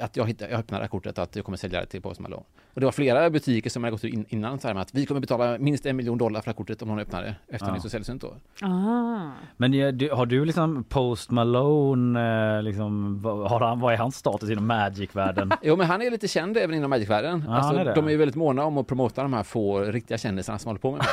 [0.00, 2.20] att jag, hittade, jag öppnade det här kortet, att jag kommer sälja det till Post
[2.20, 2.42] Malone.
[2.74, 4.94] Och det var flera butiker som hade gått ut in, innan så här med att
[4.94, 7.34] vi kommer betala minst en miljon dollar för det här kortet om någon öppnar det,
[7.48, 7.72] eftersom Ja.
[7.74, 8.34] det är så sällsynt då.
[8.66, 9.30] Ah.
[9.56, 9.72] Men
[10.12, 14.66] har du liksom Post Malone, eh, liksom, vad, har han, vad är hans status inom
[14.66, 15.52] Magic-världen?
[15.62, 17.44] Jo men han är lite känd även inom Magic-världen.
[17.48, 17.94] Ja, alltså, är det.
[17.94, 20.80] de är ju väldigt måna om att promota de här få riktiga kändisarna som håller
[20.80, 21.06] på med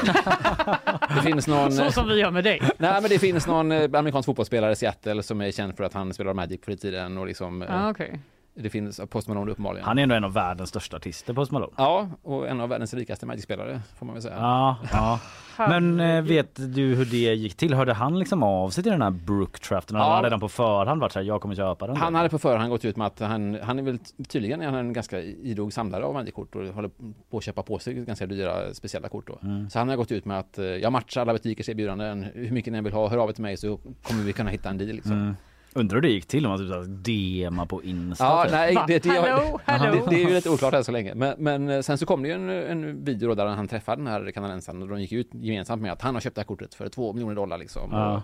[1.15, 1.71] det finns någon...
[1.71, 2.61] Så som vi gör med dig.
[2.77, 5.93] Nej men det finns någon eh, amerikansk fotbollsspelare i Seattle som är känd för att
[5.93, 8.19] han spelar Magic på fritiden och liksom eh, Ah, okej.
[8.59, 9.85] Det finns Post Malone uppenbarligen.
[9.85, 11.73] Han är ändå en av världens största artister Post Malone.
[11.77, 14.35] Ja, och en av världens rikaste Magic-spelare får man väl säga.
[14.39, 15.19] Ja, ja.
[15.69, 17.73] Men eh, vet du hur det gick till?
[17.73, 19.95] Hörde han liksom av sig till den här Brook-draften?
[19.95, 20.09] Eller Ja.
[20.09, 21.95] hade han redan på förhand varit såhär, jag kommer köpa den?
[21.97, 24.75] Han hade på förhand gått ut med att han, han är väl tydligen är han
[24.75, 26.89] en ganska idog samlare av Magic-kort och håller
[27.29, 29.39] på att köpa på sig ganska dyra speciella kort då.
[29.43, 29.69] Mm.
[29.69, 32.73] Så han har gått ut med att eh, jag matchar alla butikers erbjudanden, hur mycket
[32.73, 34.91] ni vill ha, hör av er till mig så kommer vi kunna hitta en deal
[34.91, 35.11] liksom.
[35.11, 35.35] Mm.
[35.77, 38.23] Undrar hur det gick till om man typ så DMa på Insta?
[38.23, 38.51] Ja, typ.
[38.51, 39.59] nej, det, det, hallå.
[39.65, 41.15] det, det är ju lite oklart än så länge.
[41.15, 44.01] Men, men eh, sen så kom det ju en, en video då där han träffade
[44.01, 46.45] den här kanadensaren och de gick ut gemensamt med att han har köpt det här
[46.45, 47.89] kortet för två miljoner dollar liksom.
[47.91, 48.15] Ja.
[48.15, 48.21] Och,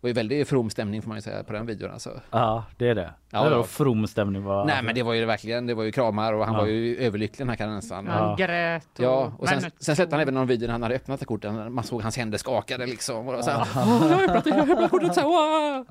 [0.00, 2.20] och är väldigt from stämning får man ju säga på den videon alltså.
[2.30, 3.10] Ja, det är det.
[3.30, 3.56] Ja, det ja.
[3.56, 4.64] då from stämning bara.
[4.64, 6.60] Nej men det var ju verkligen, det var ju kramar och han Ja.
[6.60, 8.06] var ju överlycklig den här kanadensaren.
[8.06, 9.04] Han grät och...
[9.04, 11.26] Ja, och sen, Men- sen släppte han även någon video när han hade öppnat det
[11.26, 13.28] kortet, man såg hans händer skakade liksom.
[13.28, 15.86] Och så här, "Åh, jag har öppnat det, jag har öppnat kortet så här, wow."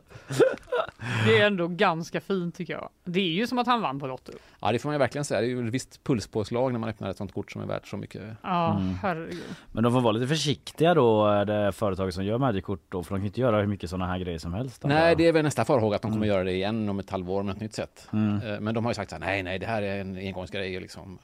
[1.25, 2.89] Det är ändå ganska fint tycker jag.
[3.05, 4.31] Det är ju som att han vann på Lotto.
[4.61, 6.89] Ja det får man ju verkligen säga, det är ju ett visst pulspåslag när man
[6.89, 8.21] öppnar ett sånt kort som är värt så mycket.
[8.41, 8.93] Ja, Mm.
[9.01, 9.43] herregud.
[9.71, 13.19] Men de får vara lite försiktiga då, det företag som gör Magic-kort då, för de
[13.19, 14.81] kan inte göra hur mycket sådana här grejer som helst.
[14.81, 14.87] då.
[14.87, 16.35] Nej, det är väl nästa farhåga att de kommer Mm.
[16.35, 18.07] göra det igen om ett halvår med ett nytt sätt.
[18.13, 18.41] Mm.
[18.41, 20.79] Eh, Men de har ju sagt så här, nej, nej, det här är en engångsgrej
[20.79, 21.19] liksom.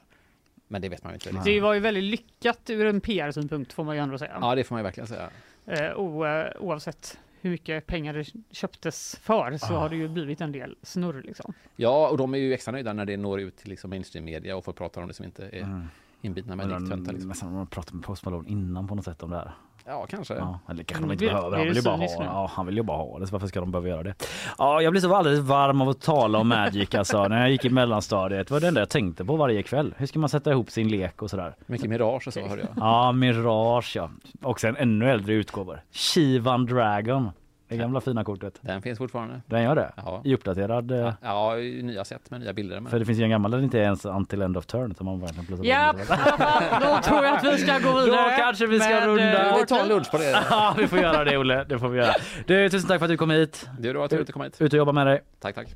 [0.68, 1.28] Men det vet man ju inte.
[1.28, 1.44] Liksom.
[1.44, 4.38] Det var ju väldigt lyckat ur en PR-synpunkt får man ju ändå säga.
[4.40, 5.28] Ja, det får man ju verkligen säga.
[5.66, 9.78] Eh, o, eh, oavsett hur mycket pengar det köptes för så Ah.
[9.78, 11.52] har det ju blivit en del snurr liksom.
[11.76, 14.56] Ja, och de är ju extra nöjda när det når ut till liksom mainstream media
[14.56, 15.86] och folk pratar om det som inte är Mm.
[16.22, 17.12] inbitna med diktöntar.
[17.12, 17.28] Liksom.
[17.28, 19.52] Nästan de pratar med Post Malone innan på något sätt om det här.
[19.86, 20.34] Ja, kanske.
[20.34, 21.50] Ja, eller kanske Mm, de inte det- behöver.
[21.56, 23.46] Han det vill, ju bara ha, ja, han vill ju bara ha det, så varför
[23.46, 24.14] ska de behöva göra det?
[24.58, 27.28] Ja, jag blir så alldeles varm av att tala om Magic alltså.
[27.28, 29.94] När jag gick i mellanstadiet var det enda jag tänkte på varje kväll.
[29.98, 31.54] Hur ska man sätta ihop sin lek och sådär?
[31.66, 32.70] Mycket Mirage och så hörde jag.
[32.76, 34.10] Ja, Mirage ja.
[34.42, 35.80] Och sen ännu äldre utgåvor.
[35.92, 37.30] Shivan Dragon.
[37.72, 38.58] Det gamla fina kortet.
[38.60, 39.40] Den finns fortfarande.
[39.46, 39.92] Den gör det?
[39.96, 40.20] Ja.
[40.24, 40.90] I uppdaterad?
[40.90, 42.80] eh, Ja, i nya sätt med nya bilder.
[42.80, 42.90] Men...
[42.90, 44.94] För det finns ju en gammal där det inte är ens until end of turn
[44.94, 48.00] som man verkligen plötsligt Ja, i alla fall, då tror jag att vi ska gå
[48.00, 48.30] vidare.
[48.30, 49.50] Då kanske vi ska med, runda.
[49.50, 50.30] eh, Vi tar en lunch på det.
[50.50, 51.64] Ja, vi får göra det Olle.
[51.64, 52.12] Det får vi göra.
[52.46, 53.68] Du, tusen tack för att du kom hit.
[53.78, 54.60] Det var trevligt att komma hit.
[54.60, 55.20] Ut och jobba med dig.
[55.40, 55.68] Tack, tack.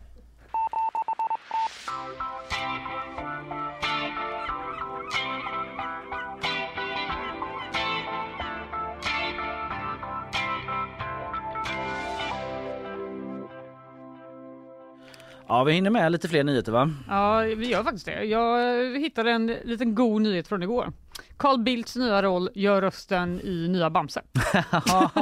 [15.48, 16.90] Ja, vi hinner med lite fler nyheter va?
[17.08, 18.24] Ja, vi gör faktiskt det.
[18.24, 20.92] Jag hittade en liten god nyhet från igår.
[21.36, 24.22] Carl Bildts nya roll gör rösten i nya Bamse.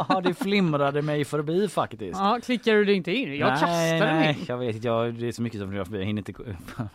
[0.08, 2.18] Ja, det flimrade mig förbi faktiskt.
[2.18, 3.36] Ja, klickar du det inte in?
[3.36, 4.44] Jag nej, kastade nej, in.
[4.48, 4.88] jag vet inte.
[4.88, 6.32] Jag, det är så mycket som jag hinner inte,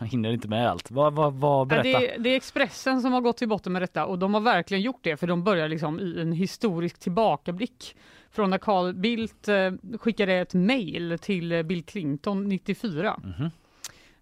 [0.04, 0.90] hinner inte med allt.
[0.90, 1.88] Vad, vad, vad, berätta.
[1.88, 4.34] Ja, det, är, det är Expressen som har gått till botten med detta och de
[4.34, 7.96] har verkligen gjort det för de börjar liksom i en historisk tillbakablick
[8.32, 13.20] från när Carl Bildt eh, skickade ett mejl till eh, Bill Clinton 94.
[13.24, 13.50] Mhm.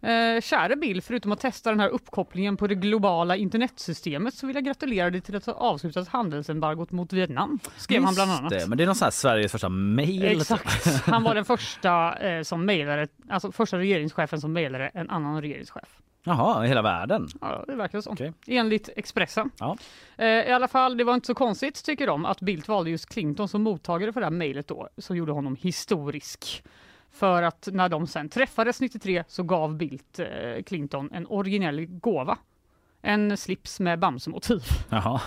[0.01, 4.57] Eh, kära Bill, förutom att testa den här uppkopplingen på det globala internetsystemet så vill
[4.57, 7.59] jag gratulera dig till att ha avslutat handelsembargot mot Vietnam.
[7.77, 8.51] Skrev han bland annat.
[8.51, 10.25] Det, men det är någon sån här Sveriges första mail.
[10.25, 10.87] Exakt.
[10.87, 15.99] Han var den första eh, som mejlade, alltså första regeringschefen som mejlade en annan regeringschef.
[16.29, 17.29] Jaha, hela världen?
[17.41, 18.11] Ja, det verkar så.
[18.11, 18.33] Okej.
[18.47, 19.51] Enligt Expressen.
[19.59, 19.77] Ja.
[20.17, 23.09] Eh, I alla fall, det var inte så konstigt tycker de att Bildt valde just
[23.09, 26.65] Clinton som mottagare för det här mejlet då, som gjorde honom historisk.
[27.11, 32.39] För att när de sen träffades 93 så gav Bildt eh, Clinton en originell gåva.
[33.03, 35.21] En slips med Bamse-motiv Jaha,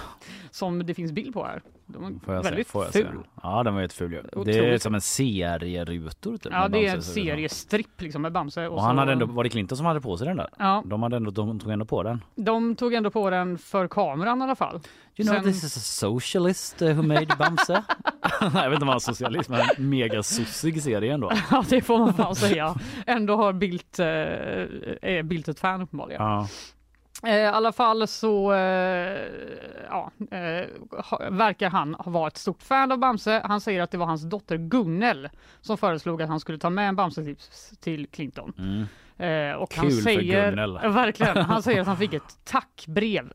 [0.52, 1.61] som det finns bild på här.
[1.88, 2.31] De se.
[2.31, 2.91] väldigt se.
[2.91, 3.19] ful.
[3.43, 4.43] Ja, den var jätteful ju.
[4.45, 6.52] Det är som en serierutor typ.
[6.53, 8.68] Ja, det är en är seriestripp liksom med Bamse.
[8.68, 10.49] Och han så- hade ändå, var det Clinton som hade på sig den där?
[10.60, 10.84] Ja.
[10.85, 12.23] De, hade ändå, de tog ändå på den.
[12.35, 14.80] De tog ändå på den för kameran i alla fall.
[15.18, 17.84] You know Sen- this is a socialist uh, who made Bamse.
[18.41, 21.31] Jag vet inte om han är socialist men en mega sossig serie ändå.
[21.52, 22.76] Ja, det får man fan säga.
[23.06, 26.22] Ändå har Bildt, eh, är Bildt ett fan uppenbarligen.
[26.22, 26.48] Ja.
[27.23, 28.60] Eh, I alla fall så eh,
[29.89, 30.68] ja, eh,
[31.03, 33.41] ha, verkar han vara ett stort fan av Bamse.
[33.45, 35.30] Han säger att det var hans dotter Gunnel
[35.61, 38.53] som föreslog att han skulle ta med en Bamse-tips till Clinton.
[38.57, 38.85] Mm.
[39.57, 40.80] Och Kul han för säger, Gunnel.
[40.84, 41.38] Ja, Verkligen.
[41.45, 43.34] Han säger att han fick ett tackbrev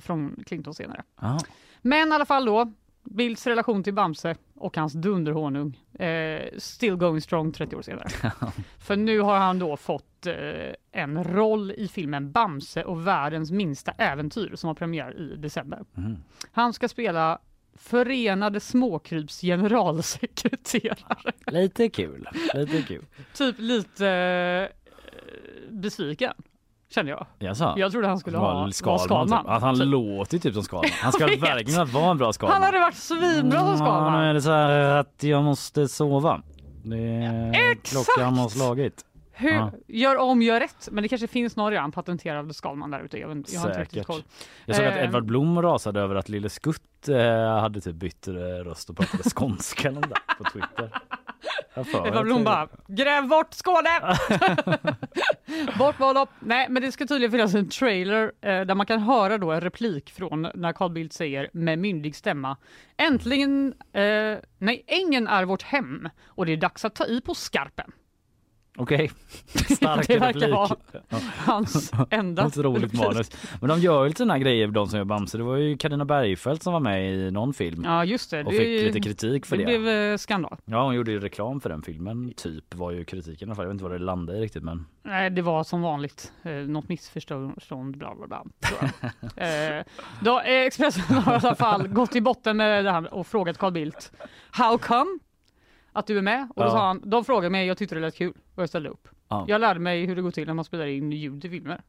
[0.00, 1.02] från Clinton senare.
[1.20, 1.38] Ja.
[1.82, 2.72] Men i alla fall då,
[3.02, 8.08] Bildts relation till Bamse och hans dunderhonung, eh, still going strong 30 år senare.
[8.78, 10.34] För nu har han då fått eh,
[10.92, 15.84] en roll i filmen Bamse och världens minsta äventyr som har premiär i december.
[15.96, 16.16] Mm.
[16.52, 17.38] Han ska spela
[17.74, 21.32] Förenade Småkryps generalsekreterare.
[21.46, 22.28] Lite kul.
[22.54, 23.04] Lite kul.
[23.34, 26.34] typ lite eh, besviken,
[26.90, 27.26] känner jag.
[27.38, 27.74] Jaså?
[27.76, 29.42] Jag trodde han skulle ha, Skalman, vara Skalman.
[29.44, 29.50] Typ.
[29.50, 29.86] Att han Typ.
[29.86, 30.90] låter typ som Skalman.
[31.02, 32.54] Han ska verkligen vara en bra Skalman.
[32.54, 34.22] Han hade varit svinbra som Skalman.
[34.22, 36.42] nu är det så att jag måste sova.
[36.84, 38.06] Det är exakt.
[38.06, 39.04] klockan har slagit.
[39.32, 39.70] Hur, Ja.
[39.86, 40.88] Gör om, gör rätt.
[40.92, 43.18] Men det kanske finns någon redan patenterad Skalman där ute.
[43.18, 44.22] Jag, vet jag har inte riktigt koll.
[44.66, 48.28] Jag såg att Eh, Edvard Blom rasade över att Lille Skutt eh, hade typ bytt
[48.28, 49.92] eh, röst och pratade skånska
[50.38, 50.90] på Twitter.
[51.74, 54.16] Att Blom bara, gräv bort Skåne!
[55.78, 56.28] bort Wallop!
[56.40, 59.60] Nej, men det ska tydligen finnas en trailer eh, där man kan höra då en
[59.60, 62.56] replik från när Carl Bildt säger med myndig stämma
[62.96, 67.34] Äntligen, eh, nej, ängen är vårt hem och det är dags att ta i på
[67.34, 67.92] skarpen.
[68.78, 69.10] Okej,
[69.76, 70.50] stark Det verkar replik.
[70.54, 70.76] vara
[71.08, 71.18] Ja.
[71.36, 73.00] hans enda Ett roligt replik.
[73.00, 73.30] manus.
[73.60, 75.38] Men de gör ju lite såna grejer de som gör Bamse.
[75.38, 77.84] Det var ju Carina Bergfeldt som var med i någon film.
[77.84, 78.44] Ja, just det.
[78.44, 79.64] Och det fick lite kritik för det.
[79.64, 80.56] Det blev eh, skandal.
[80.64, 83.64] Ja, hon gjorde ju reklam för den filmen, typ, var ju kritiken i alla fall.
[83.64, 84.86] Jag vet inte vad det landade i riktigt men.
[85.02, 88.44] Nej, det var som vanligt eh, något missförstånd, bla bla bla.
[89.46, 89.84] eh,
[90.20, 93.58] då, eh, Expressen har i alla fall gått i botten med det här och frågat
[93.58, 94.12] Carl Bildt
[94.50, 95.18] How come?
[95.92, 96.48] Att du är med?
[96.56, 98.88] Och då sa han, de frågade mig, jag tyckte det lät kul och jag ställde
[98.88, 99.08] upp.
[99.28, 99.44] Ja.
[99.48, 101.82] Jag lärde mig hur det går till när man spelar in ljud i filmer.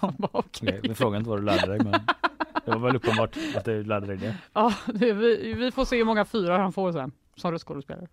[0.32, 1.92] Okej, men frågan inte vad du lärde dig men
[2.64, 4.36] det var väl uppenbart att du lärde dig det.
[4.52, 8.08] Ja, det, vi, vi får se hur många fyra han får sen som röstskådespelare.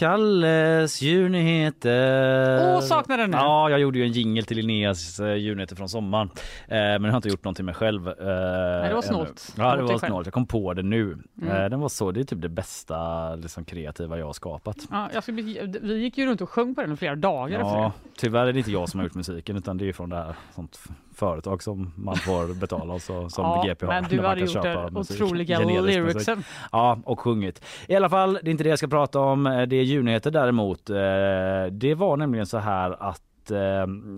[0.00, 2.74] Kalles djurnyheter.
[2.74, 3.36] Åh, saknar den nu.
[3.36, 6.30] Ja, jag gjorde ju en jingle till Linneas eh, djurnyheter från sommaren.
[6.36, 8.08] Eh, men jag har inte gjort någonting med själv.
[8.08, 9.54] Eh, det var snålt.
[9.56, 10.26] Ja, det var snålt.
[10.26, 11.18] Jag kom på det nu.
[11.42, 11.56] Mm.
[11.56, 14.76] Eh, den var så, det är typ det bästa liksom, kreativa jag har skapat.
[14.90, 17.72] Ja, jag ska vi gick ju runt och sjöng på den i flera dagar efter
[17.72, 18.10] Ja, det.
[18.20, 20.34] tyvärr är det inte jag som har gjort musiken utan det är från det här
[20.54, 20.78] sånt
[21.20, 23.92] företag som man får betala och så, som Ja, GP har.
[24.00, 25.20] men du hade gjort musik.
[25.22, 26.44] otroliga lyricsen.
[26.72, 27.64] Ja, och sjungit.
[27.88, 29.46] I alla fall, det är inte det jag ska prata om.
[29.46, 30.90] Eh, Det är djurnyheter däremot.
[30.90, 30.96] Eh,
[31.70, 33.56] Det var nämligen så här att eh,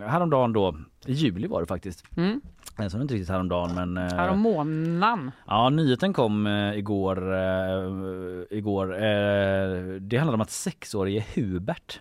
[0.08, 0.74] häromdagen då,
[1.06, 2.04] i juli var det faktiskt.
[2.16, 2.40] Mm.
[2.76, 5.30] Så det är inte riktigt häromdagen men eh, Härom månaden.
[5.46, 7.18] Ja, nyheten kom igår.
[8.50, 8.86] Igår.
[10.00, 12.00] Det handlade om att sexårige Hubert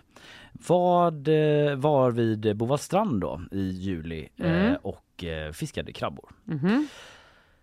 [0.68, 4.76] vad, eh, var vid Bovallstrand då i juli eh, Mm.
[4.82, 6.30] och eh, fiskade krabbor.
[6.44, 6.88] Mhm.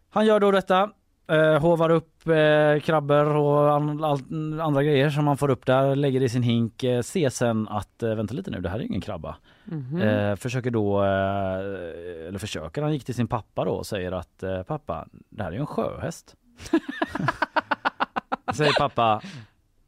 [0.09, 0.89] Han gör då detta.
[1.27, 4.19] Eh, hovar upp eh, krabbor och an, all,
[4.61, 6.84] andra grejer som man får upp där, lägger i sin hink.
[6.84, 9.35] Eh, ser sen att, eh, vänta lite nu, det här är ingen krabba.
[10.01, 15.07] Eh, försöker då, eller försöker, han gick till sin pappa då och säger att pappa,
[15.30, 16.35] det här är ju en sjöhäst.
[18.53, 19.21] säger pappa,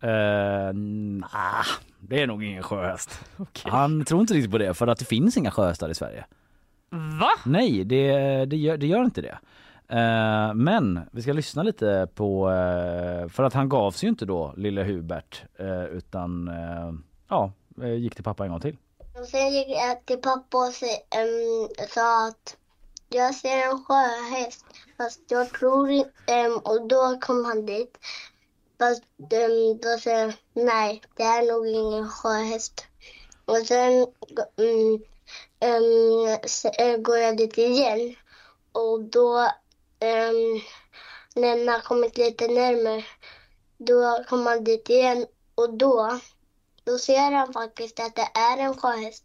[0.02, 1.66] eh, nah,
[2.12, 3.20] det är nog ingen sjöhäst.
[3.64, 6.26] Han tror inte riktigt på det för att det finns inga sjöhästar i Sverige.
[7.20, 7.30] Va?
[7.46, 8.12] Nej, det,
[8.46, 9.38] det, gör, det gör inte det.
[9.88, 14.26] Eh, men vi ska lyssna lite på, eh, för att han gav sig ju inte
[14.26, 16.52] då, lille Hubert, eh, utan
[17.30, 17.52] ja,
[17.98, 18.78] gick till pappa en gång till.
[19.20, 22.58] Och sen gick jag till pappa och se, ehm, sa att
[23.10, 24.66] jag ser en sjöhäst
[24.98, 26.12] fast jag tror inte...
[26.28, 27.98] ehm, och då kom han dit.
[28.82, 32.86] Fast um, då säger han nej, det är nog ingen sjöhäst.
[33.46, 33.94] Och sen
[34.56, 35.04] um,
[35.66, 38.16] um, så, går jag dit igen
[38.72, 39.40] och då
[40.00, 40.62] um,
[41.36, 43.06] när den har kommit lite närmare
[43.78, 45.26] då kommer han dit igen
[45.56, 46.20] och då
[46.84, 49.24] då ser han faktiskt att det är en sjöhäst.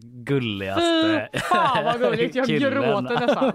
[0.00, 2.72] Gulligaste Fy fan vad gulligt, jag killen.
[2.72, 3.52] gråter nästan.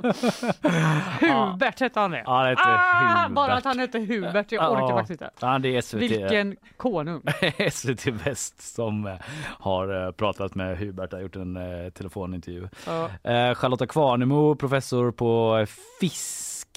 [1.51, 2.23] Hubert hette han det?
[2.25, 3.35] Ja, hette ah, Hubert.
[3.35, 5.29] Bara att han hette Hubert, jag orkar faktiskt inte.
[5.39, 6.01] Ja, det är SVT.
[6.01, 7.21] Vilken konung.
[7.71, 9.13] SVT Väst som eh,
[9.59, 12.67] har eh, pratat med Hubert, har gjort en eh, telefonintervju.
[12.85, 13.09] Ja.
[13.55, 15.65] Charlotta Kvarnemo, professor på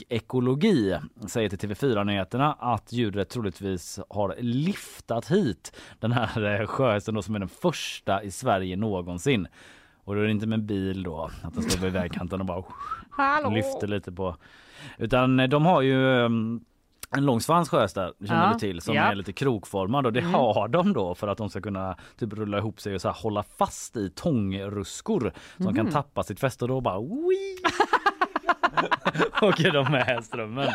[0.08, 0.98] fiskekologi,
[1.28, 7.34] säger till TV4 Nyheterna att djuret troligtvis har liftat hit den här eh, sjöhästen som
[7.34, 9.46] är den första i Sverige någonsin.
[10.04, 12.64] Och då är det inte med bil då, att den står vid vägkanten och bara
[13.10, 13.50] Hallå?
[13.50, 14.36] lyfter lite på.
[14.98, 16.64] Utan eh, de har ju um,
[17.16, 19.02] en lång svans sjöhästar, känner Ja, du till, som ja.
[19.02, 20.34] är lite krokformad och det Mm.
[20.34, 23.42] har de då för att de ska kunna typ rulla ihop sig och så hålla
[23.42, 25.74] fast i tångruskor som Mhm.
[25.76, 27.56] kan tappa sitt fäste och då bara wii!
[29.42, 30.68] åker de med strömmen.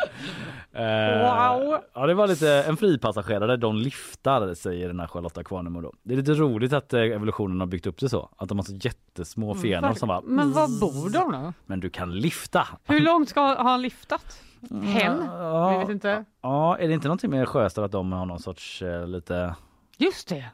[0.72, 1.78] Eh, Wow.
[1.94, 5.92] Ja det var lite en fripassagerare, de liftar säger den här Charlotta Kvarnemo då.
[6.02, 8.64] Det är lite roligt att eh, evolutionen har byggt upp det så, att de har
[8.64, 11.52] så jättesmå fenor som bara Men var bor de då?
[11.66, 12.68] men du kan lifta.
[12.84, 14.42] Hur långt ska har han liftat?
[14.84, 15.22] Hen?
[15.32, 15.70] Ja.
[15.70, 16.24] Vi vet inte.
[16.42, 19.54] Ja, är det inte någonting med sjöhästar att de har någon sorts eh, lite...
[19.98, 20.44] Just det.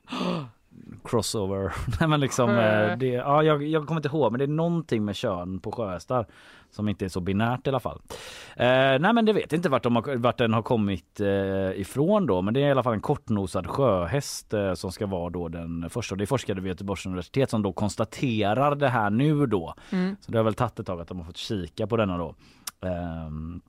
[1.04, 1.72] Crossover.
[2.00, 5.04] Nej men liksom, eh, det, ja, jag, jag kommer inte ihåg men det är någonting
[5.04, 6.26] med kön på sjöhästar
[6.70, 8.00] som inte är så binärt i alla fall.
[8.56, 12.26] Eh, nej men det vet inte vart, de har, vart den har kommit eh, ifrån
[12.26, 15.48] då men det är i alla fall en kortnosad sjöhäst eh, som ska vara då
[15.48, 16.16] den första.
[16.16, 19.74] Det är forskare vid Göteborgs universitet som då konstaterar det här nu då.
[19.90, 20.16] Mm.
[20.20, 22.34] Så det har väl tagit ett tag att de har fått kika på denna då.
[22.80, 23.60] Ehm,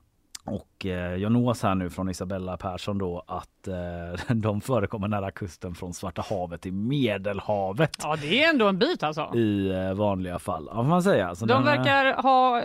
[0.44, 5.30] och eh, jag nås här nu från Isabella Persson då att eh, de förekommer nära
[5.30, 9.34] kusten från Svarta havet till Medelhavet Ja, det är ändå en bit alltså.
[9.34, 10.68] i eh, vanliga fall.
[10.72, 11.34] Ja, man säga.
[11.34, 12.62] Så De den, verkar ha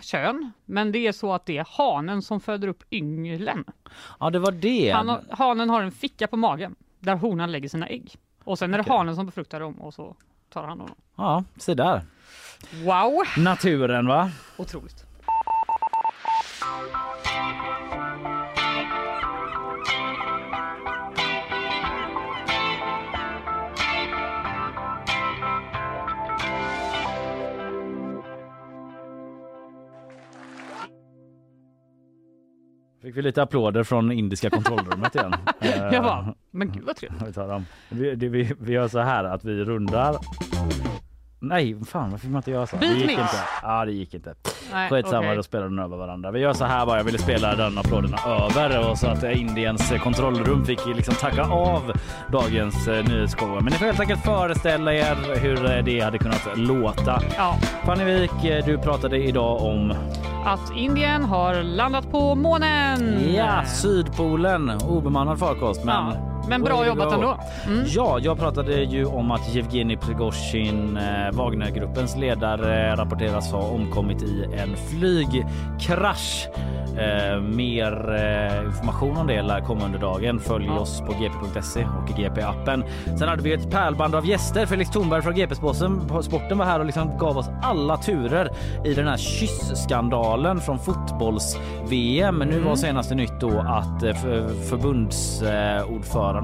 [0.00, 3.64] kön, men det är så att det är hanen som föder upp ynglen.
[4.20, 4.90] Ja, det var det.
[4.90, 8.14] Han hanen har en ficka på magen där honan lägger sina ägg.
[8.44, 8.96] Och sen är det Okej.
[8.96, 10.16] hanen som befruktar dem och så
[10.52, 10.90] tar han dem.
[11.16, 12.02] Ja, se där.
[12.84, 13.22] Wow!
[13.44, 14.30] Naturen va?
[14.56, 15.05] Otroligt.
[33.06, 35.34] Fick vi lite applåder från indiska kontrollrummet igen.
[35.60, 37.22] Eh, Jag bara, men gud vad trevligt.
[37.28, 37.66] Vi, tar dem.
[37.88, 40.16] Vi, det, vi, vi gör så här att vi rundar.
[41.40, 42.76] Nej, fan varför fick man inte göra så?
[42.76, 43.20] Det gick Beatmix.
[43.20, 43.36] inte.
[43.62, 44.34] Ja, det gick inte.
[44.72, 45.36] Nej, Skitsamma, okej.
[45.36, 46.30] då spelar de över varandra.
[46.30, 49.92] Vi gör så här bara, jag ville spela den applåderna över och så att Indiens
[49.92, 51.92] eh, kontrollrum fick liksom tacka av
[52.32, 53.48] dagens eh, nyhetsshow.
[53.54, 57.22] Men ni får helt enkelt föreställa er hur eh, det hade kunnat låta.
[57.36, 57.56] Ja.
[57.84, 59.94] Fanny eh, du pratade idag om
[60.46, 63.32] Att Indien har landat på månen!
[63.34, 65.84] Ja, Sydpolen, obemannad farkost.
[65.84, 67.14] Men, Ja, men bra jobbat go.
[67.14, 67.38] ändå.
[67.66, 67.84] Mm.
[67.88, 74.44] Ja, jag pratade ju om att Yevgeni Prigozjin, eh, Wagnergruppens ledare, rapporteras ha omkommit i
[74.44, 76.48] en flygkrasch.
[76.98, 80.40] Eh, mer eh, information om det lär komma under dagen.
[80.40, 82.84] Följ oss på gp.se och GP-appen.
[83.18, 84.66] Sen hade vi ett pärlband av gäster.
[84.66, 88.50] Felix Thornberg från GP-sporten var här och liksom gav oss alla turer
[88.84, 92.38] i den här kyss-skandalen från fotbolls-VM.
[92.38, 94.14] Nu var senaste nytt då att eh,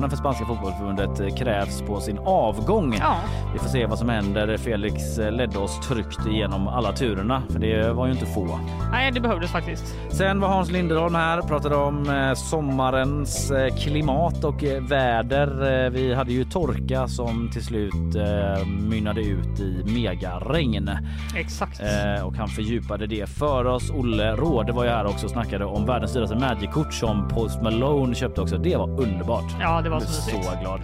[0.01, 2.97] för- förbundsordföranden för spanska fotbollsförbundet eh, krävs på sin avgång.
[3.01, 3.17] Ja.
[3.53, 4.57] Vi får se vad som händer.
[4.57, 8.59] Felix eh, ledde oss tryggt igenom alla turerna, för det var ju inte få.
[8.91, 9.95] Nej, det behövdes faktiskt.
[10.11, 15.91] Sen var Hans Linderholm här pratade om eh, sommarens klimat och väder.
[15.91, 17.93] Vi hade ju torka som till slut
[18.91, 20.91] mynnade ut i megaregn.
[21.37, 21.81] Exakt.
[22.25, 23.91] Och han fördjupade det för oss.
[23.91, 28.15] Olle Råde var ju här också och snackade om världens dyraste Magic-kort som Post Malone
[28.15, 28.59] köpte också.
[28.59, 29.45] Det var underbart.
[29.61, 30.45] Ja, det var så mysigt.
[30.45, 30.81] så glad.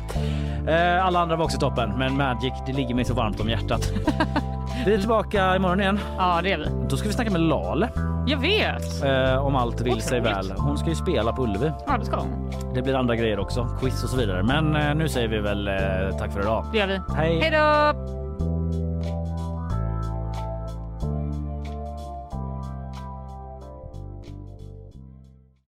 [0.68, 3.92] Eh, alla andra var också toppen, men Magic det ligger mig så varmt om hjärtat.
[4.86, 5.98] vi är tillbaka imorgon igen.
[6.18, 6.66] Ja, det är vi.
[6.88, 7.88] Då ska vi snacka med Lale.
[8.26, 9.04] Jag vet.
[9.04, 10.52] Eh, om allt vill sig väl.
[10.56, 11.72] Hon ska ju spela på Ullevi.
[11.86, 12.50] Ja, det ska hon.
[12.74, 14.42] Det blir andra grejer också, quiz och så vidare.
[14.42, 15.74] Men eh, nu säger vi väl eh,
[16.18, 16.64] tack för idag.
[16.72, 17.00] Det gör vi.
[17.16, 17.40] Hej!
[17.40, 18.27] Hej då!